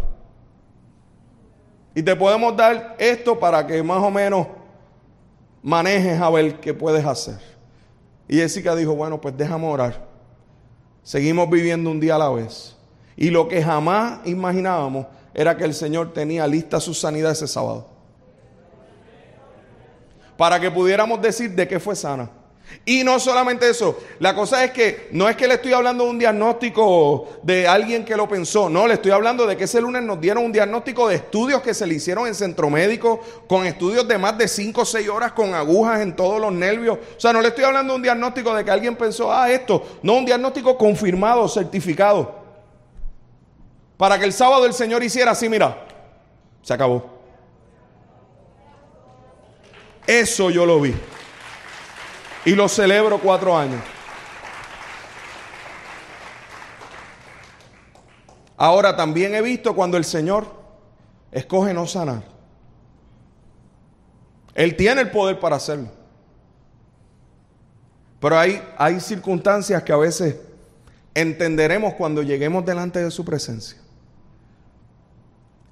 Y 1.94 2.02
te 2.02 2.14
podemos 2.14 2.56
dar 2.56 2.96
esto 2.98 3.38
para 3.38 3.66
que 3.66 3.82
más 3.82 4.02
o 4.02 4.10
menos 4.10 4.48
manejes 5.62 6.20
a 6.20 6.28
ver 6.30 6.60
qué 6.60 6.74
puedes 6.74 7.04
hacer. 7.06 7.55
Y 8.28 8.36
Jessica 8.36 8.74
dijo, 8.74 8.94
bueno, 8.94 9.20
pues 9.20 9.36
déjame 9.36 9.66
orar. 9.66 10.06
Seguimos 11.02 11.48
viviendo 11.48 11.90
un 11.90 12.00
día 12.00 12.16
a 12.16 12.18
la 12.18 12.28
vez. 12.30 12.76
Y 13.16 13.30
lo 13.30 13.48
que 13.48 13.62
jamás 13.62 14.20
imaginábamos 14.26 15.06
era 15.32 15.56
que 15.56 15.64
el 15.64 15.74
Señor 15.74 16.12
tenía 16.12 16.46
lista 16.46 16.80
su 16.80 16.92
sanidad 16.94 17.32
ese 17.32 17.46
sábado. 17.46 17.86
Para 20.36 20.60
que 20.60 20.70
pudiéramos 20.70 21.20
decir 21.22 21.54
de 21.54 21.66
qué 21.68 21.78
fue 21.78 21.94
sana. 21.94 22.30
Y 22.84 23.02
no 23.02 23.18
solamente 23.18 23.68
eso, 23.68 23.98
la 24.20 24.34
cosa 24.34 24.62
es 24.62 24.70
que 24.70 25.08
no 25.10 25.28
es 25.28 25.36
que 25.36 25.48
le 25.48 25.54
estoy 25.54 25.72
hablando 25.72 26.04
de 26.04 26.10
un 26.10 26.18
diagnóstico 26.18 27.28
de 27.42 27.66
alguien 27.66 28.04
que 28.04 28.16
lo 28.16 28.28
pensó, 28.28 28.68
no, 28.68 28.86
le 28.86 28.94
estoy 28.94 29.10
hablando 29.10 29.44
de 29.44 29.56
que 29.56 29.64
ese 29.64 29.80
lunes 29.80 30.02
nos 30.02 30.20
dieron 30.20 30.44
un 30.44 30.52
diagnóstico 30.52 31.08
de 31.08 31.16
estudios 31.16 31.62
que 31.62 31.74
se 31.74 31.84
le 31.86 31.94
hicieron 31.94 32.28
en 32.28 32.34
centro 32.34 32.70
médico, 32.70 33.20
con 33.48 33.66
estudios 33.66 34.06
de 34.06 34.18
más 34.18 34.38
de 34.38 34.46
5 34.46 34.80
o 34.80 34.84
6 34.84 35.08
horas 35.08 35.32
con 35.32 35.52
agujas 35.54 36.00
en 36.00 36.14
todos 36.14 36.40
los 36.40 36.52
nervios. 36.52 36.98
O 37.16 37.20
sea, 37.20 37.32
no 37.32 37.40
le 37.40 37.48
estoy 37.48 37.64
hablando 37.64 37.92
de 37.92 37.96
un 37.96 38.02
diagnóstico 38.02 38.54
de 38.54 38.64
que 38.64 38.70
alguien 38.70 38.94
pensó, 38.94 39.32
ah, 39.32 39.50
esto, 39.50 39.82
no, 40.02 40.14
un 40.14 40.24
diagnóstico 40.24 40.78
confirmado, 40.78 41.48
certificado. 41.48 42.36
Para 43.96 44.18
que 44.18 44.26
el 44.26 44.32
sábado 44.32 44.64
el 44.66 44.74
Señor 44.74 45.02
hiciera 45.02 45.32
así, 45.32 45.48
mira, 45.48 45.86
se 46.62 46.72
acabó. 46.72 47.04
Eso 50.06 50.50
yo 50.50 50.64
lo 50.64 50.80
vi. 50.80 50.94
Y 52.46 52.54
lo 52.54 52.68
celebro 52.68 53.18
cuatro 53.18 53.58
años. 53.58 53.82
Ahora 58.56 58.96
también 58.96 59.34
he 59.34 59.42
visto 59.42 59.74
cuando 59.74 59.96
el 59.96 60.04
Señor 60.04 60.46
escoge 61.32 61.74
no 61.74 61.88
sanar. 61.88 62.22
Él 64.54 64.76
tiene 64.76 65.02
el 65.02 65.10
poder 65.10 65.40
para 65.40 65.56
hacerlo. 65.56 65.88
Pero 68.20 68.38
hay, 68.38 68.62
hay 68.78 69.00
circunstancias 69.00 69.82
que 69.82 69.92
a 69.92 69.96
veces 69.96 70.36
entenderemos 71.14 71.94
cuando 71.94 72.22
lleguemos 72.22 72.64
delante 72.64 73.02
de 73.02 73.10
su 73.10 73.24
presencia. 73.24 73.76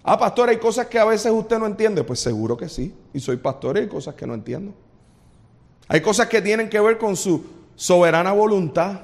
Ah, 0.02 0.18
pastor, 0.18 0.48
hay 0.48 0.58
cosas 0.58 0.88
que 0.88 0.98
a 0.98 1.04
veces 1.04 1.30
usted 1.30 1.56
no 1.56 1.66
entiende. 1.66 2.02
Pues 2.02 2.18
seguro 2.18 2.56
que 2.56 2.68
sí. 2.68 2.92
Y 3.12 3.20
soy 3.20 3.36
pastor 3.36 3.76
y 3.76 3.82
hay 3.82 3.88
cosas 3.88 4.16
que 4.16 4.26
no 4.26 4.34
entiendo. 4.34 4.74
Hay 5.94 6.00
cosas 6.00 6.26
que 6.26 6.42
tienen 6.42 6.68
que 6.68 6.80
ver 6.80 6.98
con 6.98 7.14
su 7.14 7.46
soberana 7.76 8.32
voluntad. 8.32 8.98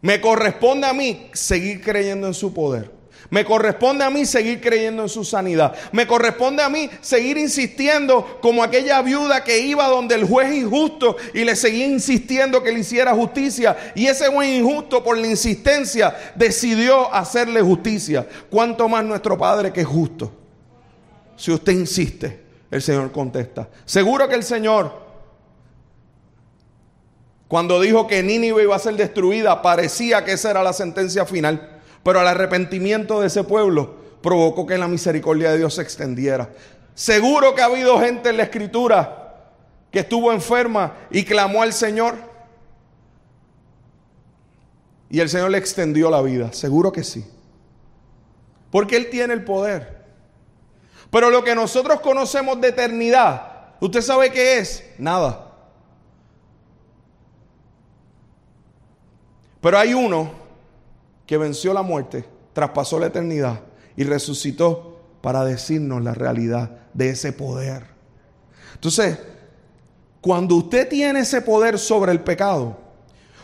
Me 0.00 0.22
corresponde 0.22 0.86
a 0.86 0.94
mí 0.94 1.28
seguir 1.34 1.82
creyendo 1.82 2.26
en 2.26 2.32
su 2.32 2.54
poder. 2.54 2.90
Me 3.28 3.44
corresponde 3.44 4.04
a 4.04 4.08
mí 4.08 4.24
seguir 4.24 4.58
creyendo 4.58 5.02
en 5.02 5.10
su 5.10 5.26
sanidad. 5.26 5.74
Me 5.92 6.06
corresponde 6.06 6.62
a 6.62 6.70
mí 6.70 6.88
seguir 7.02 7.36
insistiendo 7.36 8.38
como 8.40 8.62
aquella 8.62 9.02
viuda 9.02 9.44
que 9.44 9.58
iba 9.58 9.86
donde 9.86 10.14
el 10.14 10.24
juez 10.24 10.50
injusto 10.50 11.18
y 11.34 11.44
le 11.44 11.56
seguía 11.56 11.86
insistiendo 11.86 12.62
que 12.62 12.72
le 12.72 12.80
hiciera 12.80 13.12
justicia. 13.12 13.76
Y 13.94 14.06
ese 14.06 14.28
juez 14.28 14.48
injusto 14.48 15.04
por 15.04 15.18
la 15.18 15.26
insistencia 15.26 16.32
decidió 16.36 17.12
hacerle 17.12 17.60
justicia. 17.60 18.26
¿Cuánto 18.48 18.88
más 18.88 19.04
nuestro 19.04 19.36
Padre 19.36 19.74
que 19.74 19.82
es 19.82 19.86
justo? 19.86 20.32
Si 21.36 21.52
usted 21.52 21.72
insiste, 21.72 22.40
el 22.70 22.80
Señor 22.80 23.12
contesta. 23.12 23.68
Seguro 23.84 24.26
que 24.26 24.34
el 24.34 24.42
Señor, 24.42 25.07
cuando 27.48 27.80
dijo 27.80 28.06
que 28.06 28.22
Nínive 28.22 28.62
iba 28.62 28.76
a 28.76 28.78
ser 28.78 28.94
destruida, 28.94 29.62
parecía 29.62 30.24
que 30.24 30.32
esa 30.32 30.50
era 30.50 30.62
la 30.62 30.74
sentencia 30.74 31.24
final. 31.24 31.80
Pero 32.02 32.20
el 32.20 32.26
arrepentimiento 32.26 33.20
de 33.20 33.28
ese 33.28 33.42
pueblo 33.42 33.96
provocó 34.22 34.66
que 34.66 34.76
la 34.76 34.86
misericordia 34.86 35.50
de 35.50 35.58
Dios 35.58 35.74
se 35.74 35.82
extendiera. 35.82 36.50
Seguro 36.94 37.54
que 37.54 37.62
ha 37.62 37.66
habido 37.66 37.98
gente 38.00 38.28
en 38.28 38.36
la 38.36 38.42
escritura 38.42 39.54
que 39.90 40.00
estuvo 40.00 40.30
enferma 40.30 40.94
y 41.10 41.24
clamó 41.24 41.62
al 41.62 41.72
Señor. 41.72 42.16
Y 45.08 45.20
el 45.20 45.30
Señor 45.30 45.50
le 45.50 45.58
extendió 45.58 46.10
la 46.10 46.20
vida. 46.20 46.52
Seguro 46.52 46.92
que 46.92 47.02
sí. 47.02 47.24
Porque 48.70 48.96
Él 48.96 49.08
tiene 49.08 49.32
el 49.32 49.44
poder. 49.44 50.04
Pero 51.10 51.30
lo 51.30 51.42
que 51.42 51.54
nosotros 51.54 52.00
conocemos 52.00 52.60
de 52.60 52.68
eternidad, 52.68 53.74
¿usted 53.80 54.02
sabe 54.02 54.30
qué 54.30 54.58
es? 54.58 54.84
Nada. 54.98 55.47
Pero 59.60 59.78
hay 59.78 59.94
uno 59.94 60.30
que 61.26 61.36
venció 61.36 61.74
la 61.74 61.82
muerte, 61.82 62.24
traspasó 62.52 62.98
la 62.98 63.06
eternidad 63.06 63.60
y 63.96 64.04
resucitó 64.04 65.00
para 65.20 65.44
decirnos 65.44 66.02
la 66.02 66.14
realidad 66.14 66.70
de 66.94 67.10
ese 67.10 67.32
poder. 67.32 67.84
Entonces, 68.74 69.18
cuando 70.20 70.56
usted 70.56 70.88
tiene 70.88 71.20
ese 71.20 71.42
poder 71.42 71.78
sobre 71.78 72.12
el 72.12 72.20
pecado, 72.20 72.78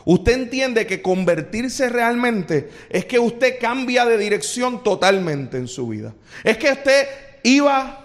usted 0.05 0.33
entiende 0.33 0.87
que 0.87 1.03
convertirse 1.03 1.89
realmente 1.89 2.71
es 2.89 3.05
que 3.05 3.19
usted 3.19 3.59
cambia 3.61 4.05
de 4.05 4.17
dirección 4.17 4.83
totalmente 4.83 5.57
en 5.57 5.69
su 5.69 5.89
vida. 5.89 6.15
Es 6.43 6.57
que 6.57 6.71
usted 6.73 7.09
iba 7.43 8.01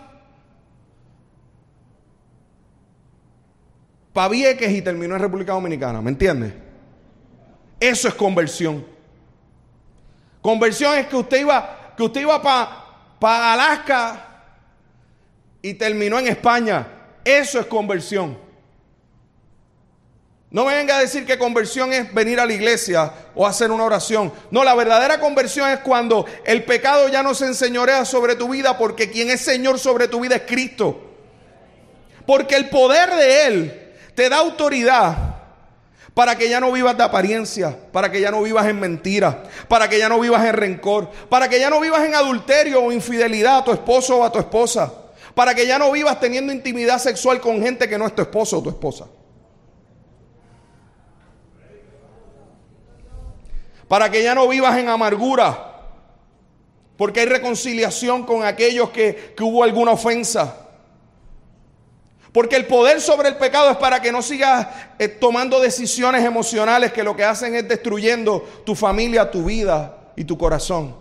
para 4.11 4.29
Vieques 4.29 4.71
y 4.71 4.81
terminó 4.81 5.15
en 5.15 5.21
República 5.21 5.53
Dominicana, 5.53 6.01
¿me 6.01 6.09
entiende? 6.09 6.68
Eso 7.79 8.07
es 8.07 8.13
conversión. 8.13 8.85
Conversión 10.41 10.97
es 10.97 11.07
que 11.07 11.15
usted 11.15 11.41
iba, 11.41 11.93
que 11.95 12.03
usted 12.03 12.21
iba 12.21 12.41
para 13.19 13.53
Alaska 13.53 14.25
y 15.61 15.73
terminó 15.73 16.19
en 16.19 16.27
España. 16.27 16.87
Eso 17.23 17.59
es 17.59 17.65
conversión. 17.65 18.37
No 20.51 20.65
me 20.65 20.75
venga 20.75 20.97
a 20.97 20.99
decir 20.99 21.27
que 21.27 21.37
conversión 21.37 21.93
es 21.93 22.11
venir 22.11 22.39
a 22.39 22.45
la 22.45 22.53
iglesia 22.53 23.13
o 23.35 23.45
hacer 23.45 23.69
una 23.69 23.83
oración. 23.83 24.33
No, 24.49 24.63
la 24.63 24.73
verdadera 24.73 25.19
conversión 25.19 25.69
es 25.69 25.79
cuando 25.79 26.25
el 26.43 26.63
pecado 26.63 27.07
ya 27.07 27.21
no 27.21 27.35
se 27.35 27.45
enseñorea 27.45 28.03
sobre 28.03 28.35
tu 28.35 28.49
vida 28.49 28.77
porque 28.77 29.11
quien 29.11 29.29
es 29.29 29.41
Señor 29.41 29.77
sobre 29.77 30.07
tu 30.07 30.21
vida 30.21 30.37
es 30.37 30.41
Cristo. 30.47 31.05
Porque 32.25 32.55
el 32.55 32.69
poder 32.69 33.13
de 33.13 33.45
Él 33.45 33.93
te 34.15 34.27
da 34.27 34.37
autoridad 34.37 35.38
para 36.13 36.37
que 36.37 36.49
ya 36.49 36.59
no 36.59 36.71
vivas 36.71 36.97
de 36.97 37.03
apariencia, 37.03 37.77
para 37.91 38.11
que 38.11 38.21
ya 38.21 38.31
no 38.31 38.41
vivas 38.41 38.67
en 38.67 38.79
mentira, 38.79 39.43
para 39.67 39.89
que 39.89 39.97
ya 39.97 40.09
no 40.09 40.19
vivas 40.19 40.45
en 40.45 40.53
rencor, 40.53 41.09
para 41.29 41.47
que 41.47 41.59
ya 41.59 41.69
no 41.69 41.79
vivas 41.79 42.03
en 42.03 42.15
adulterio 42.15 42.83
o 42.83 42.91
infidelidad 42.91 43.59
a 43.59 43.63
tu 43.63 43.71
esposo 43.71 44.17
o 44.17 44.23
a 44.23 44.31
tu 44.31 44.39
esposa, 44.39 44.91
para 45.35 45.53
que 45.53 45.65
ya 45.67 45.77
no 45.77 45.91
vivas 45.91 46.19
teniendo 46.19 46.51
intimidad 46.51 46.99
sexual 46.99 47.39
con 47.39 47.61
gente 47.61 47.87
que 47.87 47.97
no 47.97 48.07
es 48.07 48.15
tu 48.15 48.21
esposo 48.21 48.59
o 48.59 48.63
tu 48.63 48.69
esposa. 48.69 49.07
Para 53.87 54.11
que 54.11 54.21
ya 54.21 54.35
no 54.35 54.47
vivas 54.47 54.77
en 54.77 54.89
amargura, 54.89 55.69
porque 56.95 57.21
hay 57.21 57.25
reconciliación 57.25 58.23
con 58.23 58.43
aquellos 58.43 58.89
que, 58.89 59.33
que 59.35 59.43
hubo 59.43 59.63
alguna 59.63 59.91
ofensa. 59.91 60.68
Porque 62.31 62.55
el 62.55 62.67
poder 62.67 63.01
sobre 63.01 63.29
el 63.29 63.37
pecado 63.37 63.71
es 63.71 63.77
para 63.77 64.01
que 64.01 64.11
no 64.11 64.21
sigas 64.21 64.67
eh, 64.99 65.07
tomando 65.07 65.59
decisiones 65.59 66.23
emocionales 66.23 66.93
que 66.93 67.03
lo 67.03 67.15
que 67.15 67.23
hacen 67.23 67.55
es 67.55 67.67
destruyendo 67.67 68.47
tu 68.65 68.75
familia, 68.75 69.31
tu 69.31 69.45
vida 69.45 70.13
y 70.15 70.23
tu 70.23 70.37
corazón. 70.37 70.95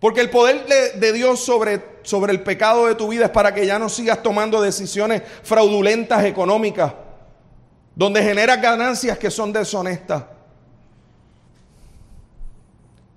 Porque 0.00 0.20
el 0.20 0.30
poder 0.30 0.64
de, 0.94 1.12
Dios 1.12 1.40
sobre, 1.40 1.82
sobre 2.02 2.32
el 2.32 2.42
pecado 2.42 2.86
de 2.86 2.94
tu 2.94 3.08
vida 3.08 3.26
es 3.26 3.30
para 3.30 3.52
que 3.52 3.66
ya 3.66 3.78
no 3.78 3.88
sigas 3.88 4.22
tomando 4.22 4.62
decisiones 4.62 5.22
fraudulentas 5.42 6.24
económicas, 6.24 6.94
donde 7.94 8.22
generas 8.22 8.62
ganancias 8.62 9.18
que 9.18 9.30
son 9.30 9.52
deshonestas. 9.52 10.22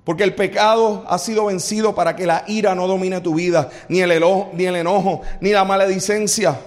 Porque 0.04 0.24
el 0.24 0.34
pecado 0.34 1.06
ha 1.08 1.18
sido 1.20 1.46
vencido 1.46 1.94
para 1.94 2.16
que 2.16 2.26
la 2.26 2.44
ira 2.48 2.74
no 2.74 2.88
domine 2.88 3.22
tu 3.22 3.36
vida, 3.36 3.70
ni 3.88 4.02
el, 4.02 4.12
enojo, 4.12 4.50
ni 4.54 4.66
el 4.66 4.76
enojo, 4.76 5.22
ni 5.42 5.52
la 5.52 5.64
maledicencia, 5.64 6.60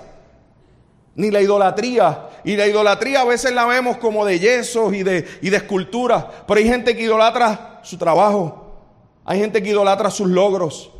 ni 1.16 1.30
la 1.30 1.40
idolatría. 1.40 2.28
Y 2.44 2.56
la 2.56 2.68
idolatría 2.68 3.22
a 3.22 3.24
veces 3.24 3.52
la 3.52 3.66
vemos 3.66 3.96
como 3.96 4.24
de 4.24 4.38
yesos 4.38 4.94
y 4.94 5.02
de, 5.02 5.26
y 5.42 5.50
de 5.50 5.56
esculturas, 5.56 6.26
pero 6.46 6.58
hay 6.58 6.68
gente 6.68 6.94
que 6.94 7.02
idolatra 7.02 7.80
su 7.82 7.98
trabajo, 7.98 8.76
hay 9.24 9.40
gente 9.40 9.62
que 9.62 9.70
idolatra 9.70 10.10
sus 10.10 10.28
logros, 10.28 10.90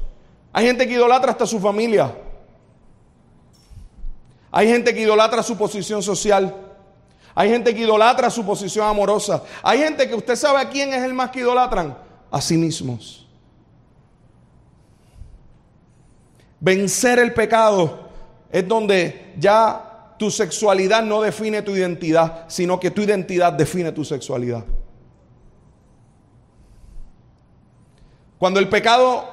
hay 0.53 0.67
gente 0.67 0.89
que 0.89 0.95
idolatra 0.95 1.33
hasta 1.33 1.47
su 1.47 1.61
familia, 1.61 2.13
hay 4.51 4.69
gente 4.69 4.93
que 4.93 5.03
idolatra 5.03 5.43
su 5.43 5.57
posición 5.57 6.03
social. 6.03 6.55
Hay 7.37 7.51
gente 7.51 7.75
que 7.75 7.81
idolatra 7.81 8.31
su 8.31 8.47
posición 8.47 8.87
amorosa. 8.87 9.43
Hay 9.65 9.81
gente 9.81 10.09
que 10.09 10.15
usted 10.15 10.37
sabe 10.37 10.61
a 10.61 10.69
quién 10.69 10.95
es 10.95 11.03
el 11.03 11.13
más 11.13 11.31
que 11.31 11.41
idolatran 11.41 12.04
a 12.35 12.41
sí 12.41 12.57
mismos. 12.57 13.25
Vencer 16.59 17.21
el 17.21 17.33
pecado 17.33 18.09
es 18.51 18.67
donde 18.67 19.35
ya 19.39 20.15
tu 20.19 20.33
sexualidad 20.33 21.05
no 21.05 21.23
define 21.23 21.63
tu 21.63 21.77
identidad, 21.77 22.47
sino 22.49 22.81
que 22.81 22.91
tu 22.91 23.03
identidad 23.03 23.53
define 23.53 23.93
tu 23.93 24.05
sexualidad. 24.05 24.65
Cuando 28.37 28.59
el 28.59 28.69
pecado 28.69 29.27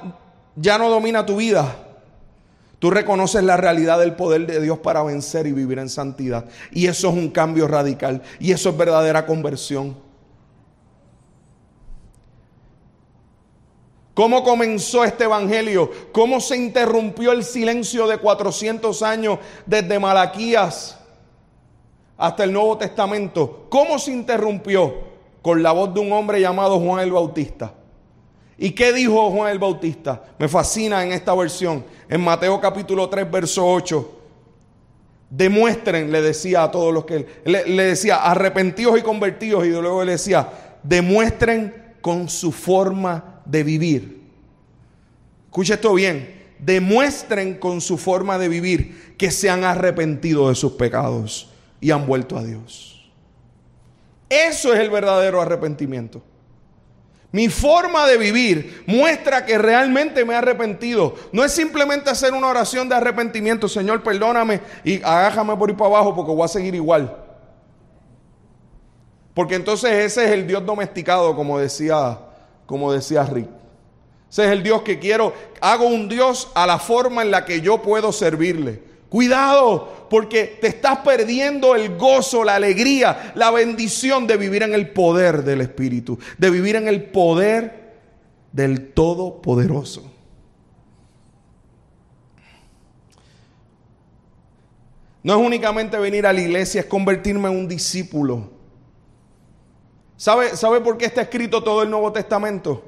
ya 0.54 0.78
no 0.78 0.88
domina 0.88 1.26
tu 1.26 1.38
vida, 1.38 1.74
tú 2.78 2.92
reconoces 2.92 3.42
la 3.42 3.56
realidad 3.56 3.98
del 3.98 4.14
poder 4.14 4.46
de 4.46 4.60
Dios 4.60 4.78
para 4.78 5.02
vencer 5.02 5.48
y 5.48 5.52
vivir 5.52 5.80
en 5.80 5.88
santidad. 5.88 6.44
Y 6.70 6.86
eso 6.86 7.08
es 7.08 7.14
un 7.14 7.30
cambio 7.30 7.66
radical. 7.66 8.22
Y 8.38 8.52
eso 8.52 8.68
es 8.70 8.76
verdadera 8.76 9.26
conversión. 9.26 10.11
¿Cómo 14.14 14.44
comenzó 14.44 15.04
este 15.04 15.24
evangelio? 15.24 15.90
¿Cómo 16.12 16.38
se 16.40 16.56
interrumpió 16.56 17.32
el 17.32 17.44
silencio 17.44 18.06
de 18.06 18.18
400 18.18 19.02
años 19.02 19.38
desde 19.64 19.98
Malaquías 19.98 20.98
hasta 22.18 22.44
el 22.44 22.52
Nuevo 22.52 22.76
Testamento? 22.76 23.66
¿Cómo 23.70 23.98
se 23.98 24.12
interrumpió? 24.12 25.12
Con 25.40 25.62
la 25.62 25.72
voz 25.72 25.92
de 25.94 26.00
un 26.00 26.12
hombre 26.12 26.40
llamado 26.40 26.78
Juan 26.78 27.00
el 27.00 27.10
Bautista. 27.10 27.72
¿Y 28.58 28.72
qué 28.72 28.92
dijo 28.92 29.30
Juan 29.30 29.50
el 29.50 29.58
Bautista? 29.58 30.22
Me 30.38 30.46
fascina 30.46 31.02
en 31.02 31.12
esta 31.12 31.34
versión. 31.34 31.84
En 32.08 32.20
Mateo 32.20 32.60
capítulo 32.60 33.08
3, 33.08 33.28
verso 33.30 33.66
8. 33.66 34.18
Demuestren, 35.30 36.12
le 36.12 36.20
decía 36.20 36.64
a 36.64 36.70
todos 36.70 36.92
los 36.92 37.06
que 37.06 37.26
le, 37.46 37.66
le 37.66 37.84
decía, 37.86 38.22
arrepentidos 38.22 38.98
y 38.98 39.02
convertidos. 39.02 39.64
Y 39.64 39.70
luego 39.70 40.04
le 40.04 40.12
decía, 40.12 40.48
demuestren 40.82 41.94
con 42.02 42.28
su 42.28 42.52
forma 42.52 43.31
de 43.44 43.62
vivir. 43.62 44.22
Escuche 45.46 45.74
esto 45.74 45.94
bien. 45.94 46.42
Demuestren 46.58 47.58
con 47.58 47.80
su 47.80 47.98
forma 47.98 48.38
de 48.38 48.48
vivir 48.48 49.14
que 49.18 49.30
se 49.30 49.50
han 49.50 49.64
arrepentido 49.64 50.48
de 50.48 50.54
sus 50.54 50.72
pecados 50.72 51.50
y 51.80 51.90
han 51.90 52.06
vuelto 52.06 52.38
a 52.38 52.44
Dios. 52.44 53.10
Eso 54.28 54.72
es 54.72 54.80
el 54.80 54.88
verdadero 54.88 55.40
arrepentimiento. 55.40 56.22
Mi 57.32 57.48
forma 57.48 58.06
de 58.06 58.18
vivir 58.18 58.84
muestra 58.86 59.44
que 59.44 59.58
realmente 59.58 60.24
me 60.24 60.34
he 60.34 60.36
arrepentido. 60.36 61.14
No 61.32 61.42
es 61.44 61.52
simplemente 61.52 62.10
hacer 62.10 62.34
una 62.34 62.46
oración 62.46 62.88
de 62.88 62.94
arrepentimiento, 62.94 63.68
Señor, 63.68 64.02
perdóname 64.02 64.60
y 64.84 65.02
agájame 65.02 65.56
por 65.56 65.70
ir 65.70 65.76
para 65.76 65.88
abajo 65.88 66.14
porque 66.14 66.30
voy 66.30 66.44
a 66.44 66.48
seguir 66.48 66.74
igual. 66.74 67.16
Porque 69.34 69.54
entonces 69.54 69.90
ese 69.92 70.26
es 70.26 70.30
el 70.30 70.46
Dios 70.46 70.64
domesticado, 70.64 71.34
como 71.34 71.58
decía, 71.58 72.18
como 72.72 72.90
decía 72.90 73.22
Rick. 73.24 73.50
Ese 74.30 74.46
es 74.46 74.50
el 74.50 74.62
Dios 74.62 74.80
que 74.80 74.98
quiero. 74.98 75.34
Hago 75.60 75.84
un 75.84 76.08
Dios 76.08 76.50
a 76.54 76.66
la 76.66 76.78
forma 76.78 77.20
en 77.20 77.30
la 77.30 77.44
que 77.44 77.60
yo 77.60 77.82
puedo 77.82 78.12
servirle. 78.12 78.82
Cuidado, 79.10 80.06
porque 80.08 80.56
te 80.58 80.68
estás 80.68 81.00
perdiendo 81.00 81.76
el 81.76 81.98
gozo, 81.98 82.44
la 82.44 82.54
alegría, 82.54 83.34
la 83.34 83.50
bendición 83.50 84.26
de 84.26 84.38
vivir 84.38 84.62
en 84.62 84.72
el 84.72 84.88
poder 84.88 85.44
del 85.44 85.60
Espíritu, 85.60 86.18
de 86.38 86.48
vivir 86.48 86.76
en 86.76 86.88
el 86.88 87.02
poder 87.02 87.98
del 88.52 88.94
Todopoderoso. 88.94 90.10
No 95.22 95.38
es 95.38 95.46
únicamente 95.46 95.98
venir 95.98 96.26
a 96.26 96.32
la 96.32 96.40
iglesia, 96.40 96.80
es 96.80 96.86
convertirme 96.86 97.50
en 97.50 97.58
un 97.58 97.68
discípulo. 97.68 98.51
¿Sabe, 100.16 100.56
¿Sabe 100.56 100.80
por 100.80 100.98
qué 100.98 101.06
está 101.06 101.22
escrito 101.22 101.62
todo 101.62 101.82
el 101.82 101.90
Nuevo 101.90 102.12
Testamento? 102.12 102.84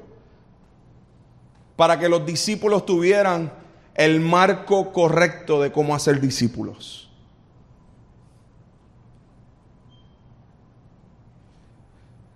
Para 1.75 1.99
que 1.99 2.07
los 2.07 2.25
discípulos 2.25 2.85
tuvieran 2.85 3.51
el 3.95 4.19
marco 4.19 4.91
correcto 4.91 5.61
de 5.61 5.71
cómo 5.71 5.95
hacer 5.95 6.19
discípulos. 6.19 7.09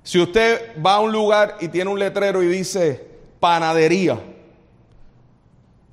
Si 0.10 0.20
usted 0.20 0.76
va 0.84 0.96
a 0.96 1.00
un 1.02 1.12
lugar 1.12 1.58
y 1.60 1.68
tiene 1.68 1.92
un 1.92 2.00
letrero 2.00 2.42
y 2.42 2.48
dice 2.48 3.08
panadería, 3.40 4.20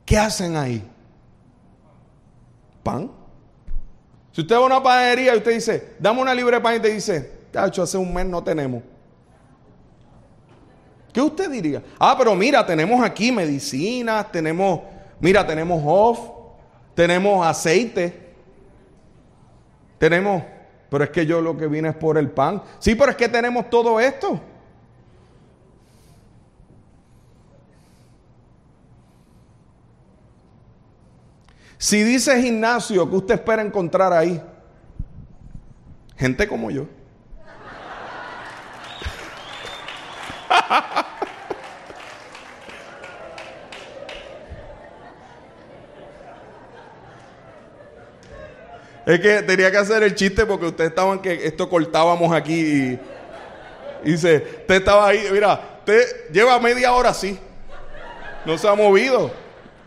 ¿qué 0.06 0.16
hacen 0.16 0.56
ahí? 0.56 0.82
¿Pan? 2.82 3.10
Si 4.32 4.40
usted 4.40 4.54
va 4.54 4.60
a 4.60 4.66
una 4.66 4.82
panadería 4.82 5.34
y 5.34 5.36
usted 5.36 5.52
dice, 5.52 5.96
dame 5.98 6.22
una 6.22 6.34
libre 6.34 6.58
pan 6.60 6.76
y 6.76 6.80
te 6.80 6.88
dice, 6.88 7.35
tacho, 7.56 7.82
hace 7.82 7.96
un 7.96 8.12
mes 8.12 8.26
no 8.26 8.42
tenemos. 8.42 8.82
¿Qué 11.12 11.20
usted 11.20 11.50
diría? 11.50 11.82
Ah, 11.98 12.14
pero 12.18 12.34
mira, 12.34 12.64
tenemos 12.64 13.02
aquí 13.02 13.32
medicinas, 13.32 14.30
tenemos 14.30 14.80
Mira, 15.20 15.46
tenemos 15.46 15.82
off, 15.84 16.18
tenemos 16.94 17.46
aceite, 17.46 18.34
tenemos, 19.98 20.42
pero 20.90 21.04
es 21.04 21.10
que 21.10 21.24
yo 21.24 21.40
lo 21.40 21.56
que 21.56 21.66
vine 21.66 21.88
es 21.88 21.96
por 21.96 22.18
el 22.18 22.30
pan. 22.30 22.62
Sí, 22.78 22.94
pero 22.94 23.10
es 23.10 23.16
que 23.16 23.28
tenemos 23.28 23.70
todo 23.70 23.98
esto. 23.98 24.40
Si 31.78 32.02
dice 32.02 32.40
gimnasio, 32.42 33.08
¿qué 33.08 33.16
usted 33.16 33.34
espera 33.34 33.62
encontrar 33.62 34.12
ahí? 34.12 34.42
Gente 36.16 36.48
como 36.48 36.70
yo. 36.70 36.86
Es 49.06 49.20
que 49.20 49.40
tenía 49.42 49.70
que 49.70 49.76
hacer 49.76 50.02
el 50.02 50.16
chiste 50.16 50.44
porque 50.44 50.66
ustedes 50.66 50.90
estaban 50.90 51.20
que 51.20 51.46
esto 51.46 51.70
cortábamos 51.70 52.34
aquí 52.34 52.98
y, 54.02 54.10
dice, 54.10 54.44
usted 54.62 54.74
estaba 54.74 55.06
ahí, 55.06 55.28
mira, 55.30 55.78
usted 55.78 56.28
lleva 56.32 56.58
media 56.58 56.92
hora 56.92 57.10
así. 57.10 57.38
No 58.44 58.58
se 58.58 58.68
ha 58.68 58.74
movido. 58.74 59.30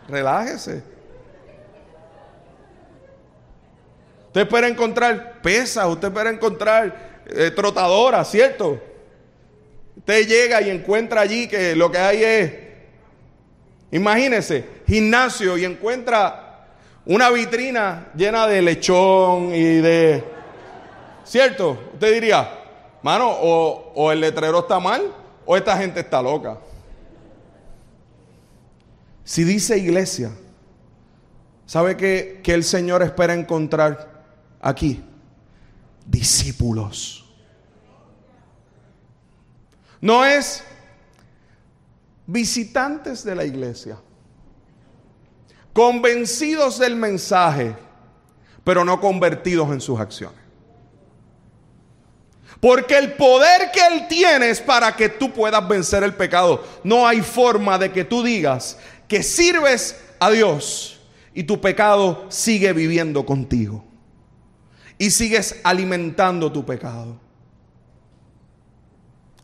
Relájese. 0.08 0.82
Usted 4.28 4.42
espera 4.42 4.70
encontrar 4.70 5.42
pesas, 5.42 5.86
usted 5.88 6.08
espera 6.08 6.30
encontrar 6.30 7.24
eh, 7.26 7.52
trotadoras, 7.52 8.30
¿cierto? 8.32 8.82
Usted 10.00 10.28
llega 10.28 10.62
y 10.62 10.70
encuentra 10.70 11.22
allí 11.22 11.48
que 11.48 11.76
lo 11.76 11.92
que 11.92 11.98
hay 11.98 12.24
es, 12.24 12.54
imagínese, 13.92 14.66
gimnasio 14.88 15.58
y 15.58 15.66
encuentra 15.66 16.68
una 17.06 17.30
vitrina 17.30 18.08
llena 18.16 18.48
de 18.48 18.62
lechón 18.62 19.54
y 19.54 19.82
de... 19.82 20.24
¿Cierto? 21.26 21.78
Usted 21.94 22.14
diría, 22.14 22.50
mano, 23.04 23.30
o, 23.30 24.12
el 24.12 24.22
letrero 24.22 24.60
está 24.60 24.80
mal 24.80 25.14
o 25.46 25.58
esta 25.58 25.78
gente 25.78 26.00
está 26.00 26.22
loca. 26.22 26.58
Si 29.26 29.44
dice 29.44 29.78
iglesia, 29.78 30.32
¿sabe 31.66 31.98
qué, 31.98 32.40
que 32.42 32.54
el 32.54 32.64
Señor 32.64 33.04
espera 33.04 33.34
encontrar 33.34 34.24
aquí? 34.62 35.04
Discípulos. 36.06 37.29
No 40.02 40.24
es 40.26 40.64
visitantes 42.26 43.24
de 43.24 43.36
la 43.36 43.44
iglesia 43.44 43.98
convencidos 45.74 46.80
del 46.80 46.96
mensaje, 46.96 47.76
pero 48.64 48.84
no 48.84 49.00
convertidos 49.00 49.72
en 49.72 49.82
sus 49.82 50.00
acciones. 50.00 50.40
Porque 52.60 52.98
el 52.98 53.14
poder 53.14 53.72
que 53.72 53.80
Él 53.88 54.08
tiene 54.10 54.50
es 54.50 54.60
para 54.60 54.94
que 54.96 55.08
tú 55.08 55.32
puedas 55.32 55.66
vencer 55.66 56.04
el 56.04 56.14
pecado. 56.14 56.64
No 56.84 57.08
hay 57.08 57.22
forma 57.22 57.78
de 57.78 57.92
que 57.92 58.04
tú 58.04 58.22
digas 58.22 58.78
que 59.08 59.24
sirves 59.24 59.96
a 60.20 60.30
Dios 60.30 61.00
y 61.34 61.44
tu 61.44 61.62
pecado 61.62 62.26
sigue 62.28 62.74
viviendo 62.74 63.26
contigo. 63.26 63.86
Y 64.98 65.12
sigues 65.12 65.62
alimentando 65.64 66.52
tu 66.52 66.66
pecado. 66.66 67.18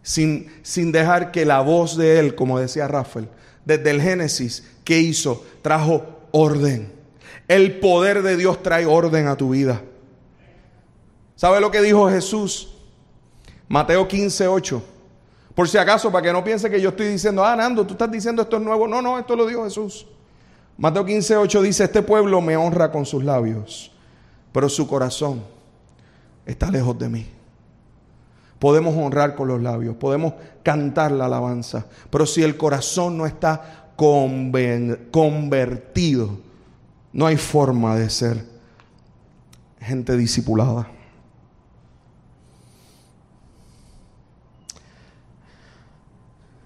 Sin, 0.06 0.53
sin 0.62 0.91
dejar 0.91 1.32
que 1.32 1.45
la 1.45 1.62
voz 1.62 1.97
de 1.97 2.20
Él, 2.20 2.36
como 2.36 2.60
decía 2.60 2.88
Rafael, 2.88 3.28
desde 3.66 3.89
el 3.89 3.99
Génesis, 3.99 4.64
que 4.84 4.99
hizo? 4.99 5.43
Trajo 5.64 6.06
orden. 6.30 6.93
El 7.47 7.80
poder 7.80 8.22
de 8.22 8.38
Dios 8.38 8.62
trae 8.62 8.86
orden 8.86 9.28
a 9.28 9.36
tu 9.36 9.49
vida. 9.49 9.82
¿Sabe 11.36 11.60
lo 11.60 11.72
que 11.72 11.82
dijo 11.82 12.08
Jesús? 12.08 12.76
Mateo 13.68 14.08
15, 14.08 14.47
8. 14.47 14.84
Por 15.56 15.68
si 15.68 15.80
acaso, 15.80 16.12
para 16.12 16.22
que 16.22 16.32
no 16.32 16.43
piense 16.43 16.70
que 16.70 16.80
yo 16.80 16.89
estoy 16.89 17.08
diciendo, 17.08 17.43
ah, 17.43 17.56
Nando, 17.56 17.84
tú 17.84 17.93
estás 17.93 18.12
diciendo 18.12 18.43
esto 18.43 18.58
es 18.58 18.62
nuevo. 18.62 18.88
No, 18.88 19.01
no, 19.01 19.18
esto 19.18 19.36
lo 19.36 19.47
dijo 19.47 19.64
Jesús. 19.64 20.06
Mateo 20.78 21.03
15, 21.03 21.36
8 21.38 21.62
dice, 21.64 21.84
este 21.86 22.03
pueblo 22.03 22.41
me 22.41 22.56
honra 22.56 22.91
con 22.91 23.08
sus 23.08 23.24
labios, 23.24 23.91
pero 24.51 24.70
su 24.70 24.88
corazón 24.88 25.41
está 26.45 26.70
lejos 26.70 26.99
de 26.99 27.10
mí. 27.10 27.28
Podemos 28.66 28.97
honrar 28.97 29.36
con 29.36 29.47
los 29.47 29.61
labios, 29.61 29.95
podemos 29.95 30.34
cantar 30.63 31.11
la 31.11 31.26
alabanza, 31.26 31.86
pero 32.09 32.26
si 32.26 32.41
el 32.41 32.57
corazón 32.57 33.16
no 33.16 33.28
está 33.28 33.91
convertido. 35.11 36.39
No 37.13 37.28
hay 37.28 37.38
forma 37.38 37.95
de 37.95 38.09
ser 38.09 38.43
gente 39.80 40.18
discipulada. 40.18 40.88